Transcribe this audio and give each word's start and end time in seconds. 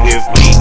With 0.00 0.26
me? 0.38 0.53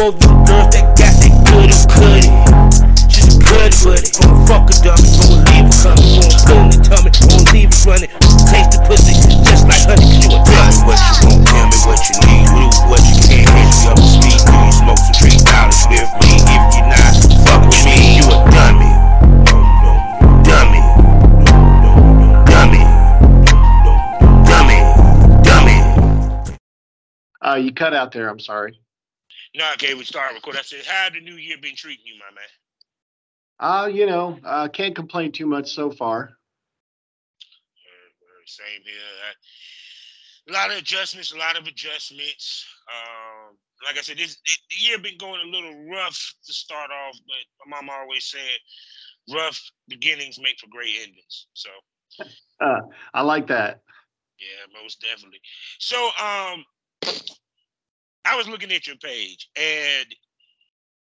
For 0.00 0.12
them 0.16 0.32
girls 0.48 0.72
that 0.72 0.96
got 0.96 1.12
that 1.12 1.34
good 1.44 1.68
and 1.68 1.84
cutty. 1.92 2.32
Just 3.04 3.36
good 3.36 3.68
with 3.84 4.00
it. 4.00 4.16
Gonna 4.16 4.48
fuck 4.48 4.64
a 4.64 4.74
dummy, 4.80 5.04
gonna 5.12 5.44
leave 5.52 5.68
it 5.68 5.76
coming. 5.76 6.08
Gonna 6.16 6.40
put 6.40 6.72
the 6.72 6.80
tummy, 6.80 7.10
gonna 7.28 7.52
leave 7.52 7.68
it 7.68 7.84
running. 7.84 8.08
Taste 8.48 8.72
the 8.72 8.80
pussy, 8.88 9.12
just 9.44 9.68
like 9.68 9.84
honey, 9.84 10.08
cause 10.08 10.24
you 10.24 10.32
a 10.32 10.40
dummy. 10.40 10.88
What 10.88 10.96
you 11.04 11.28
want, 11.28 11.44
tell 11.44 11.68
me 11.68 11.76
what 11.84 12.00
you 12.08 12.16
need. 12.24 12.48
Do 12.48 12.64
what 12.88 13.04
you 13.04 13.16
can, 13.28 13.44
catch 13.44 13.76
me 13.76 13.92
up 13.92 14.00
to 14.00 14.08
speed. 14.08 14.40
Do 14.40 14.56
you 14.56 14.72
smoke 14.72 15.00
some 15.04 15.16
tree 15.20 15.36
dollars 15.44 15.84
with 15.92 16.08
me? 16.24 16.32
If 16.48 16.64
you 16.72 16.82
not, 16.88 17.12
fuck 17.44 17.60
with 17.68 17.84
me, 17.84 18.16
you 18.16 18.24
a 18.24 18.40
dummy. 18.56 18.88
Dummy. 20.48 20.80
Dummy. 22.48 22.82
Dummy. 24.48 24.80
Dummy. 25.44 25.76
Uh, 27.44 27.60
you 27.60 27.76
cut 27.76 27.92
out 27.92 28.16
there. 28.16 28.32
I'm 28.32 28.40
sorry. 28.40 28.80
No, 29.54 29.72
okay, 29.72 29.94
we 29.94 30.04
start 30.04 30.32
recording. 30.34 30.60
I 30.60 30.62
said, 30.62 30.84
how 30.86 31.10
the 31.10 31.20
new 31.20 31.34
year 31.34 31.56
been 31.60 31.74
treating 31.74 32.06
you, 32.06 32.14
my 32.18 32.34
man? 32.34 32.44
Uh, 33.58 33.86
you 33.88 34.06
know, 34.06 34.38
uh, 34.44 34.68
can't 34.68 34.94
complain 34.94 35.32
too 35.32 35.46
much 35.46 35.74
so 35.74 35.90
far. 35.90 36.36
Same 38.46 38.82
here. 38.84 38.94
I- 39.28 40.50
A 40.50 40.52
lot 40.52 40.70
of 40.72 40.78
adjustments, 40.78 41.30
a 41.32 41.36
lot 41.38 41.56
of 41.56 41.66
adjustments. 41.68 42.66
Um, 42.92 43.56
like 43.84 43.96
I 43.96 44.00
said, 44.00 44.18
this 44.18 44.32
it, 44.44 44.58
the 44.70 44.76
year 44.84 44.98
been 44.98 45.18
going 45.18 45.40
a 45.40 45.44
little 45.50 45.86
rough 45.88 46.34
to 46.46 46.52
start 46.52 46.90
off, 46.90 47.16
but 47.26 47.68
my 47.68 47.80
mom 47.80 47.90
always 47.90 48.24
said, 48.24 48.58
rough 49.32 49.60
beginnings 49.86 50.40
make 50.40 50.58
for 50.58 50.66
great 50.68 50.96
endings. 51.02 51.46
So 51.52 51.70
Uh, 52.60 52.80
I 53.14 53.22
like 53.22 53.46
that. 53.46 53.82
yeah, 54.40 54.82
most 54.82 55.00
definitely. 55.00 55.40
So 55.78 56.10
um, 56.18 56.64
I 58.30 58.36
was 58.36 58.48
looking 58.48 58.72
at 58.72 58.86
your 58.86 58.96
page, 58.96 59.48
and 59.56 60.06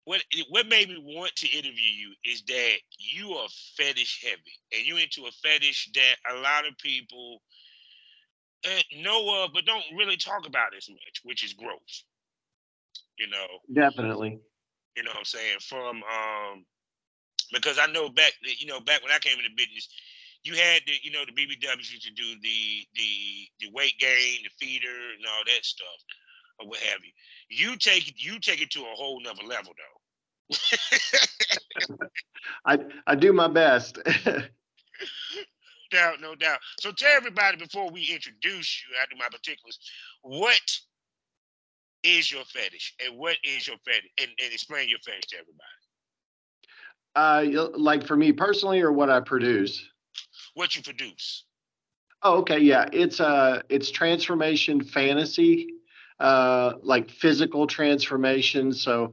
what 0.04 0.22
what 0.50 0.66
made 0.68 0.88
me 0.88 0.96
want 0.98 1.34
to 1.36 1.48
interview 1.48 1.72
you 1.72 2.12
is 2.24 2.42
that 2.48 2.76
you 2.98 3.32
are 3.34 3.48
fetish 3.76 4.24
heavy, 4.24 4.58
and 4.72 4.84
you 4.86 4.96
into 4.96 5.26
a 5.26 5.30
fetish 5.30 5.90
that 5.94 6.34
a 6.34 6.40
lot 6.40 6.66
of 6.66 6.76
people 6.78 7.40
uh, 8.66 9.02
know 9.02 9.44
of, 9.44 9.50
but 9.54 9.66
don't 9.66 9.84
really 9.96 10.16
talk 10.16 10.46
about 10.46 10.74
as 10.76 10.88
much, 10.88 11.20
which 11.24 11.44
is 11.44 11.52
growth. 11.52 12.02
You 13.18 13.28
know, 13.28 13.46
Definitely. 13.72 14.40
you 14.96 15.04
know 15.04 15.10
what 15.10 15.18
I'm 15.18 15.24
saying? 15.24 15.58
From 15.60 16.02
um 16.02 16.64
because 17.52 17.78
I 17.78 17.86
know 17.86 18.08
back 18.08 18.32
you 18.42 18.66
know, 18.66 18.80
back 18.80 19.02
when 19.02 19.12
I 19.12 19.18
came 19.18 19.38
into 19.38 19.50
business, 19.56 19.88
you 20.42 20.54
had 20.54 20.82
the, 20.86 20.94
you 21.02 21.12
know, 21.12 21.22
the 21.24 21.32
BBWs 21.32 21.92
used 21.92 22.02
to 22.02 22.12
do 22.12 22.34
the 22.42 22.86
the 22.94 23.48
the 23.60 23.70
weight 23.72 23.98
gain, 24.00 24.38
the 24.42 24.50
feeder 24.58 24.88
and 24.88 25.24
all 25.28 25.44
that 25.46 25.64
stuff, 25.64 26.02
or 26.62 26.68
what 26.68 26.80
have 26.80 27.00
you. 27.04 27.12
You 27.70 27.76
take 27.76 28.08
it 28.08 28.14
you 28.18 28.38
take 28.40 28.62
it 28.62 28.70
to 28.72 28.80
a 28.80 28.94
whole 28.94 29.20
nother 29.22 29.44
level 29.44 29.72
though. 29.76 30.56
I 32.66 32.78
I 33.06 33.14
do 33.16 33.32
my 33.32 33.48
best. 33.48 33.98
doubt, 35.90 36.20
no 36.20 36.34
doubt. 36.34 36.58
So 36.80 36.90
tell 36.92 37.12
everybody 37.16 37.56
before 37.58 37.90
we 37.90 38.08
introduce 38.12 38.82
you, 38.82 38.96
I 39.00 39.06
do 39.10 39.16
my 39.18 39.28
particulars, 39.30 39.78
what 40.22 40.80
is 42.02 42.32
your 42.32 42.44
fetish 42.44 42.94
and 43.04 43.18
what 43.18 43.36
is 43.44 43.66
your 43.68 43.76
fetish 43.84 44.10
and, 44.20 44.30
and 44.42 44.52
explain 44.52 44.88
your 44.88 44.98
fetish 45.00 45.26
to 45.28 45.36
everybody. 45.38 45.78
uh, 47.14 47.68
like 47.78 48.06
for 48.06 48.16
me 48.16 48.32
personally, 48.32 48.80
or 48.80 48.92
what 48.92 49.10
I 49.10 49.20
produce. 49.20 49.86
What 50.54 50.76
you 50.76 50.82
produce. 50.82 51.44
Oh, 52.22 52.38
okay, 52.38 52.58
yeah. 52.58 52.88
It's 52.92 53.20
uh 53.20 53.62
it's 53.68 53.90
transformation 53.90 54.82
fantasy, 54.82 55.68
uh 56.22 56.74
like 56.82 57.10
physical 57.10 57.66
transformation. 57.66 58.72
So 58.72 59.12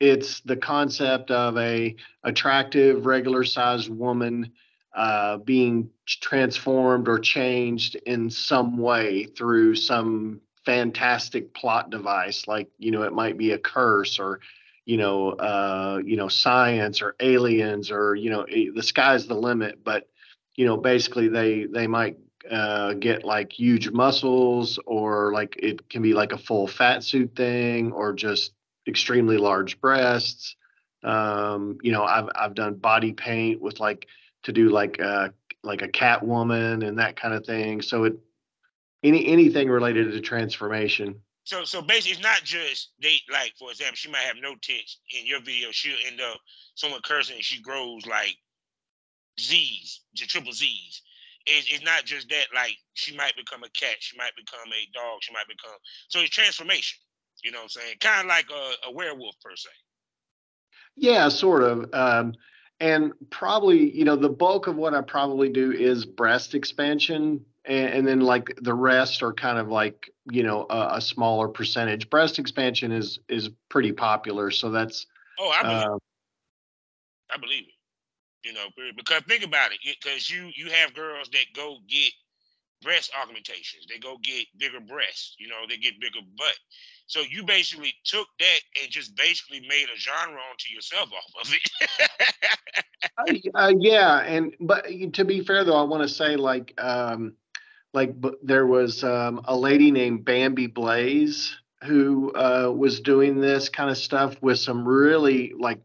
it's 0.00 0.40
the 0.42 0.56
concept 0.56 1.30
of 1.30 1.56
a 1.58 1.96
attractive, 2.24 3.06
regular 3.06 3.44
sized 3.44 3.90
woman 3.90 4.52
uh 4.94 5.38
being 5.38 5.90
transformed 6.06 7.08
or 7.08 7.18
changed 7.18 7.96
in 8.06 8.30
some 8.30 8.78
way 8.78 9.24
through 9.24 9.76
some 9.76 10.40
fantastic 10.66 11.54
plot 11.54 11.90
device. 11.90 12.46
Like, 12.46 12.68
you 12.78 12.90
know, 12.90 13.02
it 13.02 13.12
might 13.12 13.38
be 13.38 13.52
a 13.52 13.58
curse 13.58 14.18
or 14.18 14.40
you 14.86 14.96
know, 14.96 15.30
uh, 15.32 16.00
you 16.04 16.16
know, 16.16 16.28
science 16.28 17.02
or 17.02 17.14
aliens 17.20 17.92
or, 17.92 18.16
you 18.16 18.30
know, 18.30 18.42
eh, 18.42 18.70
the 18.74 18.82
sky's 18.82 19.26
the 19.26 19.34
limit, 19.34 19.84
but 19.84 20.08
you 20.56 20.66
know, 20.66 20.76
basically 20.76 21.28
they 21.28 21.64
they 21.66 21.86
might 21.86 22.18
uh, 22.50 22.94
get 22.94 23.24
like 23.24 23.52
huge 23.52 23.90
muscles, 23.90 24.78
or 24.86 25.32
like 25.32 25.56
it 25.58 25.88
can 25.88 26.02
be 26.02 26.14
like 26.14 26.32
a 26.32 26.38
full 26.38 26.66
fat 26.66 27.02
suit 27.02 27.34
thing, 27.34 27.92
or 27.92 28.12
just 28.12 28.52
extremely 28.86 29.36
large 29.36 29.80
breasts. 29.80 30.56
Um, 31.02 31.78
you 31.82 31.92
know, 31.92 32.04
I've 32.04 32.28
I've 32.34 32.54
done 32.54 32.74
body 32.74 33.12
paint 33.12 33.60
with 33.60 33.80
like 33.80 34.06
to 34.44 34.52
do 34.52 34.70
like 34.70 35.00
uh 35.00 35.28
like 35.62 35.82
a 35.82 35.88
cat 35.88 36.26
woman 36.26 36.82
and 36.82 36.98
that 36.98 37.16
kind 37.16 37.34
of 37.34 37.44
thing. 37.44 37.82
So 37.82 38.04
it 38.04 38.18
any 39.02 39.26
anything 39.26 39.68
related 39.68 40.12
to 40.12 40.20
transformation. 40.20 41.20
So 41.44 41.64
so 41.64 41.82
basically 41.82 42.12
it's 42.12 42.22
not 42.22 42.42
just 42.44 42.90
they 43.02 43.16
like 43.32 43.54
for 43.58 43.70
example, 43.70 43.96
she 43.96 44.10
might 44.10 44.20
have 44.24 44.36
no 44.40 44.54
tits 44.60 44.98
in 45.18 45.26
your 45.26 45.40
video, 45.40 45.68
she'll 45.70 45.96
end 46.06 46.20
up 46.20 46.38
someone 46.74 47.00
cursing 47.04 47.36
and 47.36 47.44
she 47.44 47.60
grows 47.60 48.06
like 48.06 48.36
Z's, 49.38 50.00
triple 50.16 50.52
Z's. 50.52 51.02
It's, 51.46 51.72
it's 51.72 51.84
not 51.84 52.04
just 52.04 52.28
that, 52.28 52.46
like 52.54 52.76
she 52.94 53.16
might 53.16 53.36
become 53.36 53.62
a 53.62 53.70
cat, 53.70 53.96
she 54.00 54.16
might 54.16 54.32
become 54.36 54.68
a 54.68 54.88
dog, 54.92 55.18
she 55.22 55.32
might 55.32 55.48
become 55.48 55.76
so 56.08 56.20
it's 56.20 56.30
transformation. 56.30 56.98
You 57.42 57.52
know 57.52 57.58
what 57.58 57.64
I'm 57.76 57.82
saying? 57.82 57.96
Kind 58.00 58.20
of 58.20 58.26
like 58.26 58.46
a, 58.50 58.88
a 58.88 58.92
werewolf 58.92 59.34
per 59.42 59.56
se. 59.56 59.70
Yeah, 60.96 61.28
sort 61.28 61.62
of. 61.62 61.88
Um, 61.94 62.34
and 62.80 63.12
probably, 63.30 63.94
you 63.96 64.04
know, 64.04 64.16
the 64.16 64.28
bulk 64.28 64.66
of 64.66 64.76
what 64.76 64.94
I 64.94 65.00
probably 65.00 65.48
do 65.48 65.72
is 65.72 66.04
breast 66.04 66.54
expansion, 66.54 67.44
and, 67.64 67.88
and 67.94 68.08
then 68.08 68.20
like 68.20 68.54
the 68.60 68.74
rest 68.74 69.22
are 69.22 69.32
kind 69.32 69.58
of 69.58 69.68
like, 69.68 70.10
you 70.30 70.42
know, 70.42 70.66
a, 70.68 70.96
a 70.96 71.00
smaller 71.00 71.48
percentage. 71.48 72.10
Breast 72.10 72.38
expansion 72.38 72.92
is 72.92 73.18
is 73.28 73.50
pretty 73.68 73.92
popular, 73.92 74.50
so 74.50 74.70
that's 74.70 75.06
Oh, 75.38 75.48
I 75.48 75.62
believe, 75.62 75.84
uh, 75.84 75.98
I 77.32 77.38
believe 77.38 77.64
it. 77.64 77.74
You 78.44 78.54
know, 78.54 78.68
because 78.96 79.22
think 79.28 79.44
about 79.44 79.72
it, 79.72 79.78
because 79.82 80.30
you 80.30 80.50
you 80.54 80.70
have 80.70 80.94
girls 80.94 81.28
that 81.32 81.44
go 81.54 81.76
get 81.88 82.12
breast 82.82 83.12
augmentations, 83.20 83.86
they 83.88 83.98
go 83.98 84.16
get 84.22 84.46
bigger 84.58 84.80
breasts, 84.80 85.36
you 85.38 85.48
know, 85.48 85.66
they 85.68 85.76
get 85.76 86.00
bigger 86.00 86.20
butt. 86.38 86.58
So 87.06 87.20
you 87.20 87.44
basically 87.44 87.92
took 88.04 88.26
that 88.38 88.60
and 88.80 88.90
just 88.90 89.14
basically 89.16 89.60
made 89.60 89.86
a 89.94 89.98
genre 89.98 90.40
onto 90.50 90.72
yourself 90.72 91.10
off 91.12 91.46
of 91.46 91.52
it. 93.28 93.50
uh, 93.54 93.72
yeah, 93.78 94.20
and 94.20 94.54
but 94.60 94.86
to 95.14 95.24
be 95.24 95.40
fair 95.42 95.64
though, 95.64 95.76
I 95.76 95.82
want 95.82 96.02
to 96.02 96.08
say 96.08 96.36
like 96.36 96.72
um 96.80 97.34
like 97.92 98.14
there 98.42 98.66
was 98.66 99.02
um, 99.02 99.40
a 99.44 99.56
lady 99.56 99.90
named 99.90 100.24
Bambi 100.24 100.66
Blaze 100.68 101.56
who 101.84 102.32
uh, 102.32 102.70
was 102.70 103.00
doing 103.00 103.40
this 103.40 103.68
kind 103.68 103.90
of 103.90 103.96
stuff 103.96 104.40
with 104.42 104.58
some 104.58 104.86
really 104.86 105.52
like 105.58 105.80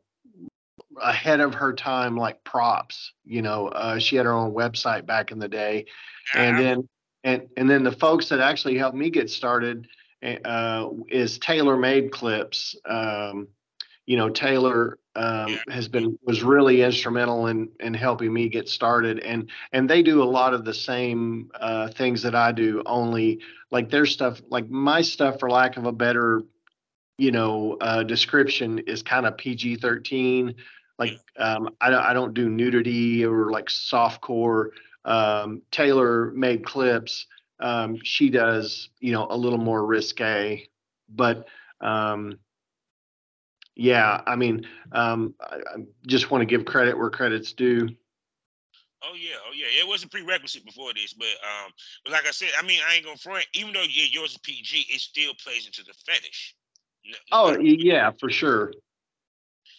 ahead 1.01 1.39
of 1.39 1.53
her 1.53 1.73
time 1.73 2.17
like 2.17 2.43
props 2.43 3.13
you 3.23 3.41
know 3.41 3.67
uh, 3.69 3.99
she 3.99 4.15
had 4.15 4.25
her 4.25 4.33
own 4.33 4.53
website 4.53 5.05
back 5.05 5.31
in 5.31 5.39
the 5.39 5.47
day. 5.47 5.85
And 6.33 6.57
then 6.57 6.89
and 7.23 7.47
and 7.57 7.69
then 7.69 7.83
the 7.83 7.91
folks 7.91 8.29
that 8.29 8.39
actually 8.39 8.77
helped 8.77 8.97
me 8.97 9.09
get 9.09 9.29
started 9.29 9.87
eh, 10.21 10.37
uh, 10.43 10.89
is 11.09 11.39
taylor 11.39 11.77
made 11.77 12.11
clips. 12.11 12.75
Um, 12.87 13.47
you 14.05 14.17
know 14.17 14.29
taylor 14.29 14.99
um, 15.15 15.47
yeah. 15.47 15.57
has 15.69 15.87
been 15.87 16.19
was 16.23 16.43
really 16.43 16.81
instrumental 16.81 17.47
in 17.47 17.69
in 17.79 17.93
helping 17.93 18.31
me 18.31 18.49
get 18.49 18.69
started. 18.69 19.19
And 19.19 19.49
and 19.71 19.89
they 19.89 20.03
do 20.03 20.21
a 20.21 20.25
lot 20.25 20.53
of 20.53 20.65
the 20.65 20.73
same 20.73 21.49
uh, 21.59 21.89
things 21.89 22.21
that 22.23 22.35
i 22.35 22.51
do 22.51 22.83
only 22.85 23.41
like 23.71 23.89
their 23.89 24.05
stuff 24.05 24.41
like 24.49 24.69
my 24.69 25.01
stuff 25.01 25.39
for 25.39 25.49
lack 25.49 25.77
of 25.77 25.85
a 25.85 25.91
better 25.91 26.43
you 27.17 27.31
know 27.31 27.77
uh, 27.81 28.03
description 28.03 28.79
is 28.79 29.01
kind 29.01 29.25
of 29.25 29.37
pg-13 29.37 30.55
like 30.97 31.19
um, 31.37 31.69
I, 31.81 31.93
I 31.93 32.13
don't 32.13 32.33
do 32.33 32.49
nudity 32.49 33.25
or 33.25 33.51
like 33.51 33.69
soft 33.69 34.21
core 34.21 34.71
um, 35.03 35.61
taylor 35.71 36.31
made 36.31 36.65
clips 36.65 37.27
um, 37.59 37.97
she 38.03 38.29
does 38.29 38.89
you 38.99 39.11
know 39.11 39.27
a 39.29 39.37
little 39.37 39.59
more 39.59 39.85
risque 39.85 40.67
but 41.09 41.47
um, 41.81 42.39
yeah, 43.75 44.21
I 44.25 44.35
mean, 44.35 44.65
um, 44.93 45.35
I, 45.39 45.55
I 45.55 45.83
just 46.07 46.31
want 46.31 46.41
to 46.41 46.45
give 46.45 46.65
credit 46.65 46.97
where 46.97 47.09
credit's 47.09 47.53
due. 47.53 47.89
Oh 49.03 49.13
yeah, 49.15 49.35
oh 49.47 49.53
yeah. 49.53 49.83
It 49.83 49.87
was 49.87 50.03
a 50.03 50.07
prerequisite 50.07 50.65
before 50.65 50.93
this, 50.93 51.13
but 51.13 51.27
um, 51.27 51.71
but 52.03 52.13
like 52.13 52.25
I 52.25 52.31
said, 52.31 52.49
I 52.57 52.65
mean, 52.65 52.79
I 52.89 52.95
ain't 52.95 53.05
gonna 53.05 53.17
front. 53.17 53.45
Even 53.53 53.73
though 53.73 53.81
yeah, 53.81 54.05
yours 54.11 54.31
is 54.31 54.37
PG, 54.37 54.87
it 54.89 55.01
still 55.01 55.33
plays 55.43 55.65
into 55.67 55.83
the 55.83 55.93
fetish. 56.05 56.55
oh 57.31 57.59
yeah, 57.59 58.11
for 58.19 58.29
sure. 58.29 58.71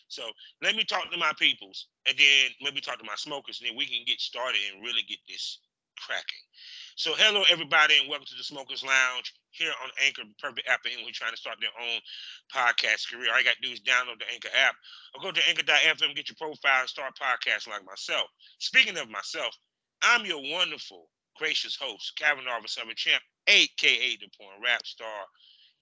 So 0.09 0.23
let 0.63 0.77
me 0.77 0.85
talk 0.85 1.11
to 1.11 1.19
my 1.19 1.33
peoples, 1.39 1.89
and 2.09 2.17
then 2.19 2.51
maybe 2.63 2.81
talk 2.81 2.99
to 2.99 3.05
my 3.05 3.17
smokers, 3.17 3.61
and 3.61 3.69
then 3.69 3.77
we 3.77 3.87
can 3.87 4.05
get 4.07 4.21
started 4.21 4.61
and 4.73 4.83
really 4.83 5.03
get 5.09 5.19
this 5.29 5.59
cracking. 5.99 6.45
So 6.97 7.13
hello 7.17 7.43
everybody, 7.51 7.99
and 7.99 8.09
welcome 8.09 8.27
to 8.27 8.37
the 8.37 8.45
Smokers 8.45 8.85
Lounge 8.85 9.35
here 9.51 9.73
on 9.83 9.91
Anchor, 10.05 10.23
perfect 10.39 10.69
app 10.69 10.83
for 10.83 10.89
anyone 10.89 11.13
trying 11.13 11.33
to 11.33 11.37
start 11.37 11.57
their 11.61 11.75
own 11.77 12.01
podcast 12.53 13.11
career. 13.11 13.33
All 13.33 13.39
you 13.39 13.45
got 13.45 13.57
to 13.57 13.67
do 13.67 13.73
is 13.73 13.81
download 13.81 14.21
the 14.21 14.31
Anchor 14.33 14.49
app 14.55 14.77
or 15.15 15.23
go 15.23 15.33
to 15.33 15.49
anchor.fm, 15.49 16.15
get 16.15 16.29
your 16.29 16.37
profile, 16.39 16.81
and 16.81 16.89
start 16.89 17.19
podcasting 17.19 17.73
like 17.75 17.85
myself. 17.85 18.29
Speaking 18.59 18.97
of 18.99 19.11
myself, 19.11 19.57
I'm 20.03 20.25
your 20.25 20.41
wonderful, 20.41 21.09
gracious 21.37 21.77
host, 21.77 22.13
Kavanaugh 22.17 22.59
of 22.59 22.97
Champ, 22.97 23.23
aka 23.49 24.17
the 24.21 24.29
porn 24.39 24.63
rap 24.63 24.87
star. 24.87 25.25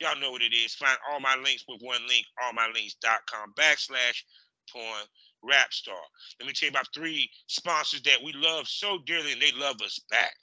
Y'all 0.01 0.19
know 0.21 0.33
what 0.33 0.43
it 0.43 0.55
is. 0.55 0.75
Find 0.75 0.99
all 1.11 1.21
my 1.21 1.37
links 1.37 1.65
with 1.69 1.81
one 1.83 2.01
link, 2.09 2.27
allmylinks.com 2.43 3.55
backslash 3.59 4.23
porn 4.71 5.05
rap 5.43 5.73
star. 5.73 5.97
Let 6.41 6.47
me 6.47 6.53
tell 6.53 6.69
you 6.69 6.73
about 6.73 6.89
three 6.95 7.31
sponsors 7.47 8.03
that 8.03 8.23
we 8.23 8.33
love 8.33 8.67
so 8.67 8.99
dearly 9.07 9.33
and 9.33 9.43
they 9.43 9.53
love 9.53 9.77
us 9.85 10.01
back. 10.11 10.35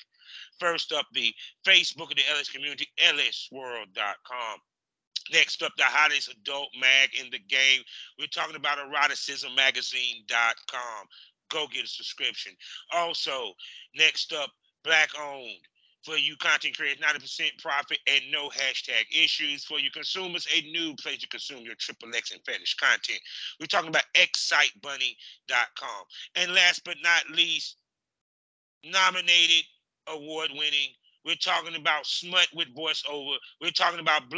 First 0.60 0.94
up, 0.94 1.06
the 1.14 1.34
Facebook 1.66 2.12
of 2.12 2.16
the 2.16 2.24
LS 2.32 2.50
community, 2.50 2.88
lsworld.com. 3.04 4.60
Next 5.34 5.62
up, 5.64 5.72
the 5.78 5.84
hottest 5.84 6.32
adult 6.32 6.70
mag 6.80 7.10
in 7.20 7.30
the 7.32 7.40
game. 7.40 7.82
We're 8.20 8.28
talking 8.28 8.56
about 8.56 8.78
eroticismmagazine.com. 8.80 11.08
Go 11.50 11.68
get 11.68 11.86
a 11.86 11.88
subscription. 11.88 12.54
Also, 12.94 13.54
next 13.96 14.34
up, 14.34 14.52
black 14.84 15.10
owned 15.20 15.58
for 16.04 16.18
you 16.18 16.36
content 16.38 16.76
creators, 16.76 17.04
90% 17.04 17.62
profit 17.62 18.00
and 18.08 18.22
no 18.32 18.50
hashtag 18.50 19.06
issues. 19.12 19.64
For 19.64 19.80
you 19.80 19.92
consumers, 19.92 20.48
a 20.56 20.62
new 20.72 20.96
place 20.96 21.20
to 21.20 21.28
consume 21.28 21.64
your 21.64 21.76
triple 21.76 22.10
X 22.16 22.32
and 22.32 22.42
fetish 22.46 22.76
content. 22.76 23.20
We're 23.60 23.68
talking 23.68 23.90
about 23.90 24.04
excitebunny.com. 24.16 26.04
And 26.36 26.54
last 26.54 26.84
but 26.84 26.98
not 27.04 27.30
least, 27.36 27.78
nominated 28.84 29.66
award 30.08 30.50
winning. 30.54 30.90
We're 31.24 31.36
talking 31.36 31.76
about 31.76 32.08
smut 32.08 32.48
with 32.56 32.76
voiceover. 32.76 33.36
We're 33.62 33.72
talking 33.72 34.00
about 34.00 34.30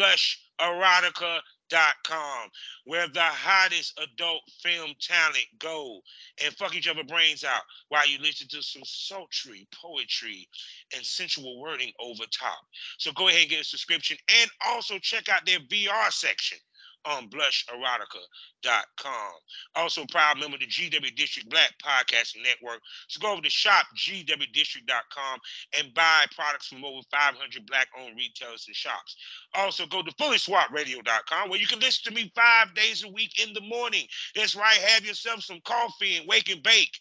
where 2.86 3.08
the 3.08 3.22
hottest 3.22 4.00
adult 4.00 4.42
film 4.62 4.92
talent 5.00 5.46
go 5.60 6.02
and 6.44 6.54
fuck 6.56 6.76
each 6.76 6.88
other 6.88 7.04
brains 7.04 7.44
out 7.44 7.62
while 7.90 8.08
you 8.08 8.18
listen 8.20 8.48
to 8.50 8.62
some 8.62 8.84
sultry 8.86 9.68
poetry 9.74 10.48
and 10.96 11.06
sensual 11.06 11.60
wording 11.60 11.92
over 12.00 12.24
top. 12.32 12.60
So 12.98 13.12
go 13.14 13.28
ahead 13.28 13.42
and 13.42 13.50
get 13.50 13.62
a 13.62 13.66
subscription 13.66 14.18
and 14.42 14.50
also 14.66 14.98
check 15.00 15.30
out 15.30 15.46
their 15.46 15.60
VR 15.60 16.12
section 16.12 16.58
on 17.06 17.30
blusherotica.com. 17.30 19.34
Also, 19.76 20.06
proud 20.10 20.40
member 20.40 20.56
of 20.56 20.62
the 20.62 20.68
GW 20.68 21.16
District 21.16 21.50
Black 21.50 21.74
Podcasting 21.84 22.44
Network. 22.44 22.80
So 23.08 23.20
go 23.20 23.34
over 23.34 23.42
to 23.42 23.50
shopgwdistrict.com 23.50 25.40
and 25.78 25.94
buy 25.94 26.26
products 26.36 26.68
from 26.68 26.86
over 26.86 27.02
500 27.12 27.66
black 27.66 27.88
owned 28.00 28.16
retailers 28.18 28.66
and 28.68 28.76
shops. 28.76 29.16
Also, 29.54 29.86
go 29.86 30.02
to 30.02 30.12
fullyswapradio.com 30.14 31.50
where 31.50 31.60
you 31.60 31.68
can 31.68 31.80
listen 31.80 32.14
to 32.14 32.20
me 32.20 32.32
five 32.36 32.74
days 32.76 33.04
a 33.04 33.10
week 33.10 33.46
in 33.46 33.54
the 33.54 33.62
morning. 33.62 34.08
That's 34.36 34.56
right, 34.56 34.78
have 34.78 35.06
yourself 35.06 35.44
some 35.44 35.60
coffee 35.66 36.18
and 36.18 36.28
wake 36.28 36.50
and 36.50 36.64
bake 36.64 37.00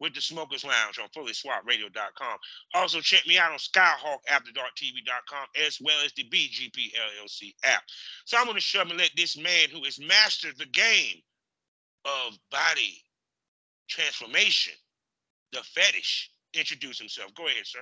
with 0.00 0.14
the 0.14 0.20
Smokers 0.20 0.64
Lounge 0.64 0.98
on 0.98 1.08
FullySwapRadio.com. 1.10 2.38
Also, 2.74 3.00
check 3.00 3.26
me 3.26 3.38
out 3.38 3.52
on 3.52 3.58
SkyhawkAfterDarkTV.com 3.58 5.46
as 5.66 5.78
well 5.80 5.98
as 6.04 6.12
the 6.14 6.24
BGP 6.24 6.92
LLC 6.94 7.54
app. 7.64 7.82
So 8.24 8.38
I'm 8.38 8.44
going 8.44 8.56
to 8.56 8.60
shove 8.60 8.88
and 8.88 8.98
let 8.98 9.10
this 9.16 9.36
man 9.36 9.68
who 9.70 9.84
has 9.84 10.00
mastered 10.00 10.56
the 10.58 10.66
game 10.66 11.20
of 12.04 12.38
body 12.50 13.04
transformation, 13.88 14.72
the 15.52 15.62
fetish, 15.74 16.30
introduce 16.54 16.98
himself. 16.98 17.34
Go 17.34 17.46
ahead, 17.46 17.66
sir. 17.66 17.80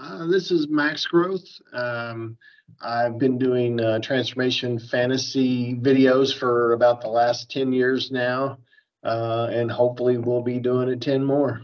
Uh, 0.00 0.26
this 0.26 0.50
is 0.50 0.68
Max 0.68 1.04
Growth. 1.04 1.46
Um, 1.72 2.36
I've 2.80 3.18
been 3.18 3.38
doing 3.38 3.80
uh, 3.80 4.00
transformation 4.00 4.78
fantasy 4.78 5.74
videos 5.74 6.36
for 6.36 6.72
about 6.72 7.02
the 7.02 7.08
last 7.08 7.50
10 7.50 7.72
years 7.72 8.10
now 8.10 8.58
uh, 9.04 9.48
and 9.50 9.70
hopefully 9.70 10.18
we'll 10.18 10.42
be 10.42 10.58
doing 10.58 10.88
it 10.88 11.00
10 11.00 11.24
more. 11.24 11.62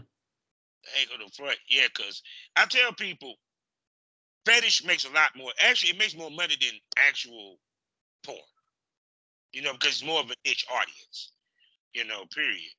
Hey, 0.93 1.05
go 1.05 1.23
to 1.23 1.31
front. 1.33 1.57
Yeah, 1.69 1.87
because 1.95 2.21
I 2.55 2.65
tell 2.65 2.93
people 2.93 3.35
fetish 4.45 4.85
makes 4.85 5.05
a 5.05 5.11
lot 5.11 5.31
more. 5.35 5.51
Actually, 5.59 5.91
it 5.91 5.99
makes 5.99 6.15
more 6.15 6.31
money 6.31 6.55
than 6.59 6.79
actual 6.97 7.57
porn. 8.25 8.37
You 9.51 9.61
know, 9.61 9.73
because 9.73 9.89
it's 9.89 10.05
more 10.05 10.19
of 10.19 10.31
a 10.31 10.35
niche 10.45 10.65
audience. 10.71 11.31
You 11.93 12.05
know, 12.05 12.25
period. 12.33 12.71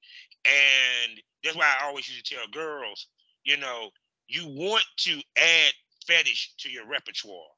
And 0.44 1.20
that's 1.44 1.56
why 1.56 1.74
I 1.80 1.86
always 1.86 2.08
used 2.08 2.24
to 2.26 2.34
tell 2.34 2.46
girls, 2.52 3.08
you 3.44 3.56
know, 3.56 3.90
you 4.28 4.46
want 4.46 4.84
to 4.98 5.20
add 5.36 5.72
fetish 6.06 6.54
to 6.60 6.70
your 6.70 6.86
repertoire 6.86 7.50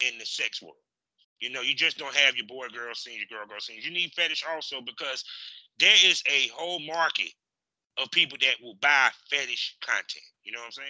in 0.00 0.18
the 0.18 0.24
sex 0.26 0.62
world. 0.62 0.76
You 1.40 1.50
know, 1.50 1.60
you 1.60 1.74
just 1.74 1.98
don't 1.98 2.14
have 2.14 2.36
your 2.36 2.46
boy 2.46 2.68
girl 2.68 2.94
scenes, 2.94 3.18
your 3.18 3.38
girl 3.38 3.46
girl 3.46 3.60
scenes. 3.60 3.84
You 3.84 3.92
need 3.92 4.12
fetish 4.12 4.44
also 4.50 4.80
because 4.80 5.22
there 5.78 5.94
is 6.04 6.22
a 6.28 6.48
whole 6.54 6.80
market 6.80 7.32
of 7.98 8.10
people 8.10 8.38
that 8.40 8.54
will 8.62 8.76
buy 8.80 9.10
fetish 9.30 9.76
content. 9.80 10.24
You 10.44 10.52
know 10.52 10.60
what 10.60 10.66
I'm 10.66 10.72
saying? 10.72 10.88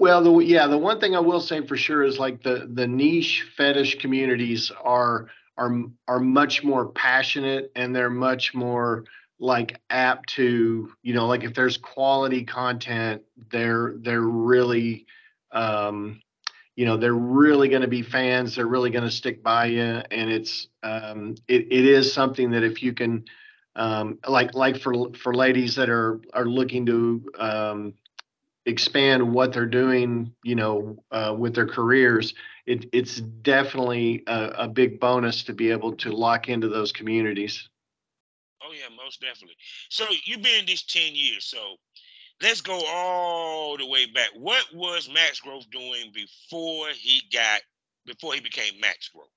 Well, 0.00 0.22
the, 0.22 0.38
yeah, 0.38 0.66
the 0.68 0.78
one 0.78 1.00
thing 1.00 1.16
I 1.16 1.20
will 1.20 1.40
say 1.40 1.66
for 1.66 1.76
sure 1.76 2.04
is 2.04 2.18
like 2.18 2.42
the 2.42 2.68
the 2.72 2.86
niche 2.86 3.46
fetish 3.56 3.98
communities 3.98 4.70
are 4.82 5.28
are 5.56 5.82
are 6.06 6.20
much 6.20 6.62
more 6.62 6.86
passionate 6.86 7.72
and 7.74 7.94
they're 7.94 8.10
much 8.10 8.54
more 8.54 9.04
like 9.40 9.80
apt 9.90 10.30
to 10.30 10.92
you 11.02 11.14
know 11.14 11.26
like 11.26 11.44
if 11.44 11.54
there's 11.54 11.76
quality 11.76 12.44
content 12.44 13.22
they're 13.50 13.94
they're 13.98 14.20
really 14.20 15.06
um 15.52 16.20
you 16.74 16.84
know 16.84 16.96
they're 16.96 17.12
really 17.14 17.68
going 17.68 17.82
to 17.82 17.88
be 17.88 18.02
fans 18.02 18.56
they're 18.56 18.66
really 18.66 18.90
going 18.90 19.04
to 19.04 19.10
stick 19.10 19.42
by 19.42 19.66
you 19.66 20.02
and 20.10 20.30
it's 20.30 20.68
um 20.82 21.36
it, 21.46 21.66
it 21.70 21.84
is 21.84 22.12
something 22.12 22.50
that 22.50 22.64
if 22.64 22.82
you 22.82 22.92
can 22.92 23.24
um, 23.76 24.18
like 24.26 24.54
like 24.54 24.80
for 24.80 25.12
for 25.14 25.34
ladies 25.34 25.76
that 25.76 25.88
are 25.88 26.20
are 26.32 26.46
looking 26.46 26.86
to 26.86 27.24
um, 27.38 27.94
expand 28.66 29.32
what 29.32 29.52
they're 29.52 29.66
doing, 29.66 30.32
you 30.44 30.54
know, 30.54 31.02
uh, 31.10 31.34
with 31.36 31.54
their 31.54 31.66
careers, 31.66 32.34
it, 32.66 32.86
it's 32.92 33.16
definitely 33.16 34.22
a, 34.26 34.52
a, 34.58 34.68
big 34.68 35.00
bonus 35.00 35.44
to 35.44 35.54
be 35.54 35.70
able 35.70 35.94
to 35.96 36.12
lock 36.12 36.48
into 36.48 36.68
those 36.68 36.92
communities. 36.92 37.68
Oh 38.62 38.72
yeah, 38.72 38.94
most 38.94 39.20
definitely. 39.20 39.56
So 39.88 40.04
you've 40.24 40.42
been 40.42 40.60
in 40.60 40.66
this 40.66 40.82
ten 40.84 41.14
years. 41.14 41.44
So 41.44 41.76
let's 42.42 42.60
go 42.60 42.80
all 42.86 43.78
the 43.78 43.86
way 43.86 44.06
back. 44.06 44.30
What 44.36 44.66
was 44.74 45.08
Max 45.12 45.40
Growth 45.40 45.68
doing 45.70 46.12
before 46.12 46.88
he 46.92 47.22
got 47.32 47.60
before 48.04 48.34
he 48.34 48.40
became 48.40 48.80
Max 48.80 49.08
Growth? 49.08 49.28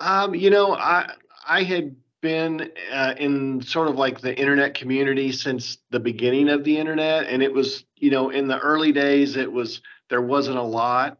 Um, 0.00 0.34
you 0.34 0.50
know, 0.50 0.74
I 0.74 1.12
I 1.46 1.62
had 1.62 1.94
been 2.20 2.70
uh, 2.92 3.14
in 3.18 3.62
sort 3.62 3.88
of 3.88 3.96
like 3.96 4.20
the 4.20 4.36
internet 4.38 4.74
community 4.74 5.32
since 5.32 5.78
the 5.90 6.00
beginning 6.00 6.48
of 6.48 6.64
the 6.64 6.76
internet, 6.78 7.26
and 7.26 7.42
it 7.42 7.52
was 7.52 7.84
you 7.96 8.10
know 8.10 8.30
in 8.30 8.48
the 8.48 8.58
early 8.58 8.92
days 8.92 9.36
it 9.36 9.50
was 9.50 9.82
there 10.08 10.22
wasn't 10.22 10.58
a 10.58 10.62
lot, 10.62 11.18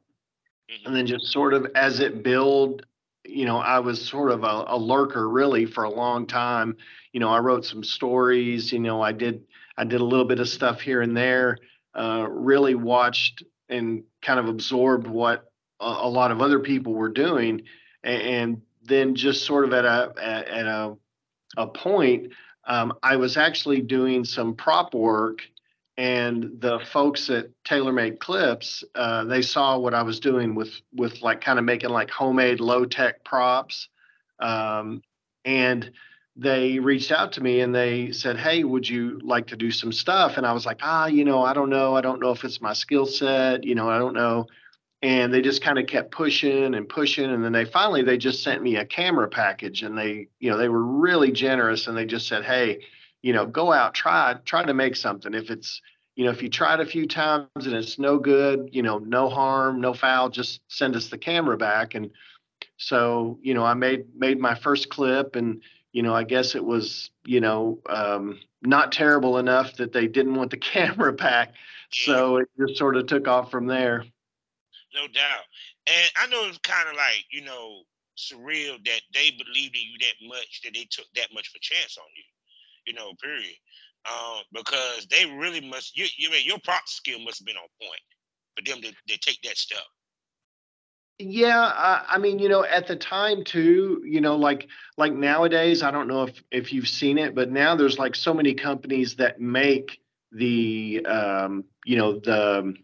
mm-hmm. 0.70 0.86
and 0.86 0.96
then 0.96 1.06
just 1.06 1.26
sort 1.26 1.54
of 1.54 1.66
as 1.74 2.00
it 2.00 2.22
built, 2.22 2.82
you 3.24 3.44
know, 3.44 3.58
I 3.58 3.78
was 3.78 4.06
sort 4.06 4.30
of 4.30 4.44
a, 4.44 4.64
a 4.68 4.76
lurker 4.76 5.28
really 5.28 5.66
for 5.66 5.84
a 5.84 5.90
long 5.90 6.26
time. 6.26 6.76
You 7.12 7.20
know, 7.20 7.30
I 7.30 7.38
wrote 7.38 7.64
some 7.64 7.84
stories. 7.84 8.72
You 8.72 8.80
know, 8.80 9.02
I 9.02 9.12
did 9.12 9.44
I 9.76 9.84
did 9.84 10.00
a 10.00 10.04
little 10.04 10.26
bit 10.26 10.40
of 10.40 10.48
stuff 10.48 10.80
here 10.80 11.02
and 11.02 11.16
there. 11.16 11.58
Uh, 11.94 12.26
really 12.28 12.74
watched 12.74 13.42
and 13.68 14.04
kind 14.22 14.38
of 14.38 14.48
absorbed 14.48 15.06
what 15.06 15.50
a, 15.80 15.84
a 15.84 16.08
lot 16.08 16.30
of 16.30 16.40
other 16.40 16.60
people 16.60 16.92
were 16.92 17.08
doing, 17.08 17.62
and, 18.02 18.22
and 18.22 18.62
then 18.90 19.14
just 19.14 19.46
sort 19.46 19.64
of 19.64 19.72
at 19.72 19.86
a 19.86 20.12
at 20.20 20.66
a 20.66 20.96
a 21.56 21.66
point, 21.66 22.32
um, 22.64 22.92
I 23.02 23.16
was 23.16 23.36
actually 23.36 23.80
doing 23.80 24.24
some 24.24 24.54
prop 24.54 24.94
work, 24.94 25.42
and 25.96 26.60
the 26.60 26.80
folks 26.92 27.30
at 27.30 27.46
TaylorMade 27.64 28.18
Clips, 28.20 28.84
uh, 28.94 29.24
they 29.24 29.42
saw 29.42 29.78
what 29.78 29.94
I 29.94 30.02
was 30.02 30.20
doing 30.20 30.54
with 30.54 30.72
with 30.94 31.22
like 31.22 31.40
kind 31.40 31.58
of 31.58 31.64
making 31.64 31.90
like 31.90 32.10
homemade 32.10 32.60
low 32.60 32.84
tech 32.84 33.24
props, 33.24 33.88
um, 34.40 35.02
and 35.44 35.90
they 36.36 36.78
reached 36.78 37.12
out 37.12 37.32
to 37.32 37.42
me 37.42 37.60
and 37.60 37.74
they 37.74 38.12
said, 38.12 38.36
"Hey, 38.38 38.64
would 38.64 38.88
you 38.88 39.20
like 39.22 39.48
to 39.48 39.56
do 39.56 39.70
some 39.70 39.92
stuff?" 39.92 40.36
And 40.36 40.46
I 40.46 40.52
was 40.52 40.64
like, 40.66 40.78
"Ah, 40.82 41.06
you 41.06 41.24
know, 41.24 41.42
I 41.42 41.52
don't 41.52 41.70
know. 41.70 41.96
I 41.96 42.00
don't 42.00 42.20
know 42.20 42.30
if 42.30 42.44
it's 42.44 42.60
my 42.60 42.72
skill 42.72 43.06
set. 43.06 43.64
You 43.64 43.74
know, 43.74 43.88
I 43.88 43.98
don't 43.98 44.14
know." 44.14 44.46
And 45.02 45.32
they 45.32 45.40
just 45.40 45.62
kind 45.62 45.78
of 45.78 45.86
kept 45.86 46.10
pushing 46.10 46.74
and 46.74 46.88
pushing 46.88 47.30
and 47.30 47.42
then 47.42 47.52
they 47.52 47.64
finally 47.64 48.02
they 48.02 48.18
just 48.18 48.42
sent 48.42 48.62
me 48.62 48.76
a 48.76 48.84
camera 48.84 49.28
package 49.28 49.82
and 49.82 49.96
they 49.96 50.28
you 50.38 50.50
know 50.50 50.56
they 50.56 50.68
were 50.68 50.84
really 50.84 51.32
generous 51.32 51.86
and 51.86 51.96
they 51.96 52.04
just 52.04 52.28
said 52.28 52.44
hey 52.44 52.80
you 53.22 53.32
know 53.32 53.46
go 53.46 53.72
out 53.72 53.94
try 53.94 54.34
try 54.44 54.64
to 54.64 54.74
make 54.74 54.96
something. 54.96 55.34
If 55.34 55.50
it's 55.50 55.80
you 56.16 56.24
know 56.24 56.30
if 56.30 56.42
you 56.42 56.48
try 56.48 56.74
it 56.74 56.80
a 56.80 56.86
few 56.86 57.06
times 57.06 57.48
and 57.54 57.74
it's 57.74 57.98
no 57.98 58.18
good 58.18 58.70
you 58.72 58.82
know 58.82 58.98
no 58.98 59.28
harm 59.28 59.80
no 59.80 59.94
foul 59.94 60.28
just 60.28 60.60
send 60.68 60.96
us 60.96 61.08
the 61.08 61.18
camera 61.18 61.56
back. 61.56 61.94
And 61.94 62.10
so 62.76 63.38
you 63.42 63.54
know 63.54 63.64
i 63.64 63.74
made 63.74 64.04
made 64.14 64.38
my 64.38 64.54
first 64.54 64.90
clip 64.90 65.36
and 65.36 65.62
you 65.92 66.02
know 66.02 66.14
i 66.14 66.24
guess 66.24 66.54
it 66.54 66.64
was 66.64 67.10
you 67.24 67.40
know 67.40 67.78
um, 67.88 68.38
not 68.62 68.92
terrible 68.92 69.38
enough 69.38 69.76
that 69.76 69.92
they 69.92 70.06
didn't 70.06 70.34
want 70.34 70.50
the 70.50 70.56
camera 70.74 71.12
back. 71.12 71.54
So 71.92 72.36
it 72.36 72.48
just 72.58 72.76
sort 72.76 72.96
of 72.96 73.06
took 73.06 73.26
off 73.26 73.50
from 73.50 73.66
there 73.66 74.04
no 74.94 75.06
doubt. 75.08 75.44
And 75.86 76.10
I 76.16 76.26
know 76.28 76.48
it's 76.48 76.58
kind 76.58 76.88
of 76.88 76.96
like, 76.96 77.24
you 77.30 77.42
know, 77.42 77.82
surreal 78.18 78.82
that 78.84 79.02
they 79.14 79.30
believed 79.30 79.76
in 79.76 79.82
you 79.82 79.98
that 80.00 80.28
much 80.28 80.60
that 80.64 80.74
they 80.74 80.86
took 80.90 81.06
that 81.16 81.28
much 81.32 81.48
of 81.48 81.54
a 81.56 81.60
chance 81.60 81.96
on 81.98 82.04
you, 82.16 82.92
you 82.92 82.92
know, 82.92 83.12
period. 83.22 83.56
Um, 84.08 84.42
because 84.52 85.06
they 85.10 85.26
really 85.26 85.60
must, 85.60 85.96
you, 85.96 86.06
you 86.16 86.30
mean 86.30 86.46
your 86.46 86.58
prop 86.64 86.86
skill 86.86 87.18
must 87.20 87.40
have 87.40 87.46
been 87.46 87.56
on 87.56 87.68
point 87.80 88.00
for 88.56 88.64
them 88.64 88.82
to, 88.82 88.90
to 88.90 89.18
take 89.18 89.40
that 89.42 89.56
step. 89.56 89.82
Yeah, 91.18 91.60
I, 91.60 92.04
I 92.08 92.18
mean, 92.18 92.38
you 92.38 92.48
know, 92.48 92.64
at 92.64 92.86
the 92.86 92.96
time 92.96 93.44
too, 93.44 94.02
you 94.06 94.22
know, 94.22 94.36
like 94.36 94.68
like 94.96 95.12
nowadays, 95.12 95.82
I 95.82 95.90
don't 95.90 96.08
know 96.08 96.22
if 96.22 96.42
if 96.50 96.72
you've 96.72 96.88
seen 96.88 97.18
it, 97.18 97.34
but 97.34 97.50
now 97.50 97.74
there's 97.74 97.98
like 97.98 98.16
so 98.16 98.32
many 98.32 98.54
companies 98.54 99.16
that 99.16 99.38
make 99.38 100.00
the 100.32 101.04
um, 101.04 101.64
you 101.84 101.98
know, 101.98 102.20
the 102.20 102.74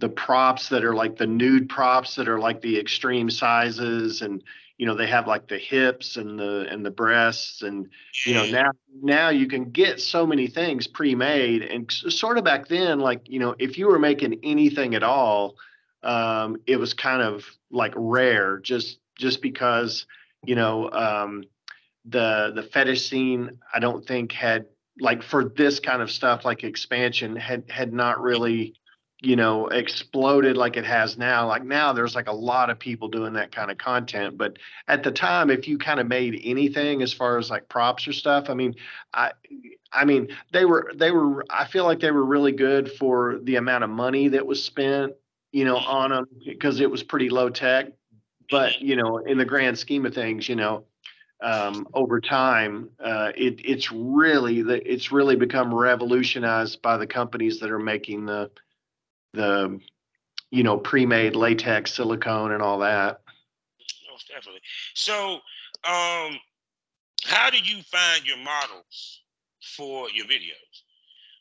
the 0.00 0.08
props 0.08 0.70
that 0.70 0.84
are 0.84 0.94
like 0.94 1.16
the 1.16 1.26
nude 1.26 1.68
props 1.68 2.14
that 2.16 2.28
are 2.28 2.38
like 2.38 2.60
the 2.62 2.78
extreme 2.78 3.30
sizes 3.30 4.22
and 4.22 4.42
you 4.78 4.86
know 4.86 4.94
they 4.94 5.06
have 5.06 5.26
like 5.26 5.46
the 5.46 5.58
hips 5.58 6.16
and 6.16 6.38
the 6.38 6.66
and 6.70 6.84
the 6.84 6.90
breasts 6.90 7.60
and 7.60 7.86
you 8.24 8.32
know 8.32 8.46
now 8.46 8.70
now 9.02 9.28
you 9.28 9.46
can 9.46 9.70
get 9.70 10.00
so 10.00 10.26
many 10.26 10.46
things 10.46 10.86
pre-made 10.86 11.62
and 11.62 11.92
sort 11.92 12.38
of 12.38 12.44
back 12.44 12.66
then 12.66 12.98
like 12.98 13.20
you 13.28 13.38
know 13.38 13.54
if 13.58 13.76
you 13.76 13.86
were 13.86 13.98
making 13.98 14.40
anything 14.42 14.94
at 14.94 15.02
all 15.02 15.54
um, 16.02 16.56
it 16.66 16.76
was 16.76 16.94
kind 16.94 17.20
of 17.20 17.44
like 17.70 17.92
rare 17.94 18.58
just 18.58 18.98
just 19.18 19.42
because 19.42 20.06
you 20.46 20.54
know 20.54 20.90
um, 20.90 21.44
the 22.06 22.52
the 22.54 22.62
fetish 22.62 23.06
scene 23.06 23.58
i 23.74 23.78
don't 23.78 24.06
think 24.06 24.32
had 24.32 24.64
like 24.98 25.22
for 25.22 25.44
this 25.44 25.78
kind 25.78 26.00
of 26.00 26.10
stuff 26.10 26.46
like 26.46 26.64
expansion 26.64 27.36
had 27.36 27.64
had 27.68 27.92
not 27.92 28.20
really 28.20 28.74
you 29.22 29.36
know 29.36 29.66
exploded 29.68 30.56
like 30.56 30.76
it 30.76 30.84
has 30.84 31.18
now 31.18 31.46
like 31.46 31.64
now 31.64 31.92
there's 31.92 32.14
like 32.14 32.28
a 32.28 32.32
lot 32.32 32.70
of 32.70 32.78
people 32.78 33.08
doing 33.08 33.34
that 33.34 33.52
kind 33.52 33.70
of 33.70 33.76
content 33.76 34.38
but 34.38 34.58
at 34.88 35.02
the 35.02 35.10
time 35.10 35.50
if 35.50 35.68
you 35.68 35.76
kind 35.76 36.00
of 36.00 36.06
made 36.06 36.40
anything 36.42 37.02
as 37.02 37.12
far 37.12 37.36
as 37.36 37.50
like 37.50 37.68
props 37.68 38.08
or 38.08 38.12
stuff 38.12 38.48
i 38.48 38.54
mean 38.54 38.74
i 39.12 39.30
i 39.92 40.04
mean 40.04 40.28
they 40.52 40.64
were 40.64 40.90
they 40.94 41.10
were 41.10 41.44
i 41.50 41.66
feel 41.66 41.84
like 41.84 42.00
they 42.00 42.10
were 42.10 42.24
really 42.24 42.52
good 42.52 42.90
for 42.92 43.38
the 43.42 43.56
amount 43.56 43.84
of 43.84 43.90
money 43.90 44.28
that 44.28 44.46
was 44.46 44.64
spent 44.64 45.12
you 45.52 45.64
know 45.64 45.76
on 45.76 46.10
them 46.10 46.26
because 46.44 46.80
it 46.80 46.90
was 46.90 47.02
pretty 47.02 47.28
low 47.28 47.48
tech. 47.48 47.88
But 48.50 48.80
you 48.80 48.96
know 48.96 49.18
in 49.18 49.38
the 49.38 49.44
grand 49.44 49.78
scheme 49.78 50.06
of 50.06 50.14
things 50.14 50.48
you 50.48 50.56
know 50.56 50.84
um, 51.42 51.88
over 51.94 52.20
time, 52.20 52.90
uh, 53.02 53.32
it, 53.34 53.60
it's 53.64 53.90
really 53.90 54.60
the, 54.60 54.92
it's 54.92 55.10
really 55.10 55.36
become 55.36 55.72
revolutionized 55.72 56.82
by 56.82 56.98
the 56.98 57.06
companies 57.06 57.60
that 57.60 57.70
are 57.70 57.78
making 57.78 58.26
the 58.26 58.50
the 59.32 59.80
you 60.50 60.62
know 60.62 60.76
pre-made 60.76 61.36
latex 61.36 61.94
silicone 61.94 62.52
and 62.52 62.62
all 62.62 62.78
that 62.78 63.20
most 64.10 64.28
definitely 64.28 64.60
so 64.94 65.34
um 65.84 66.38
how 67.24 67.50
do 67.50 67.58
you 67.58 67.82
find 67.82 68.26
your 68.26 68.38
models 68.38 69.22
for 69.76 70.08
your 70.10 70.26
videos 70.26 70.82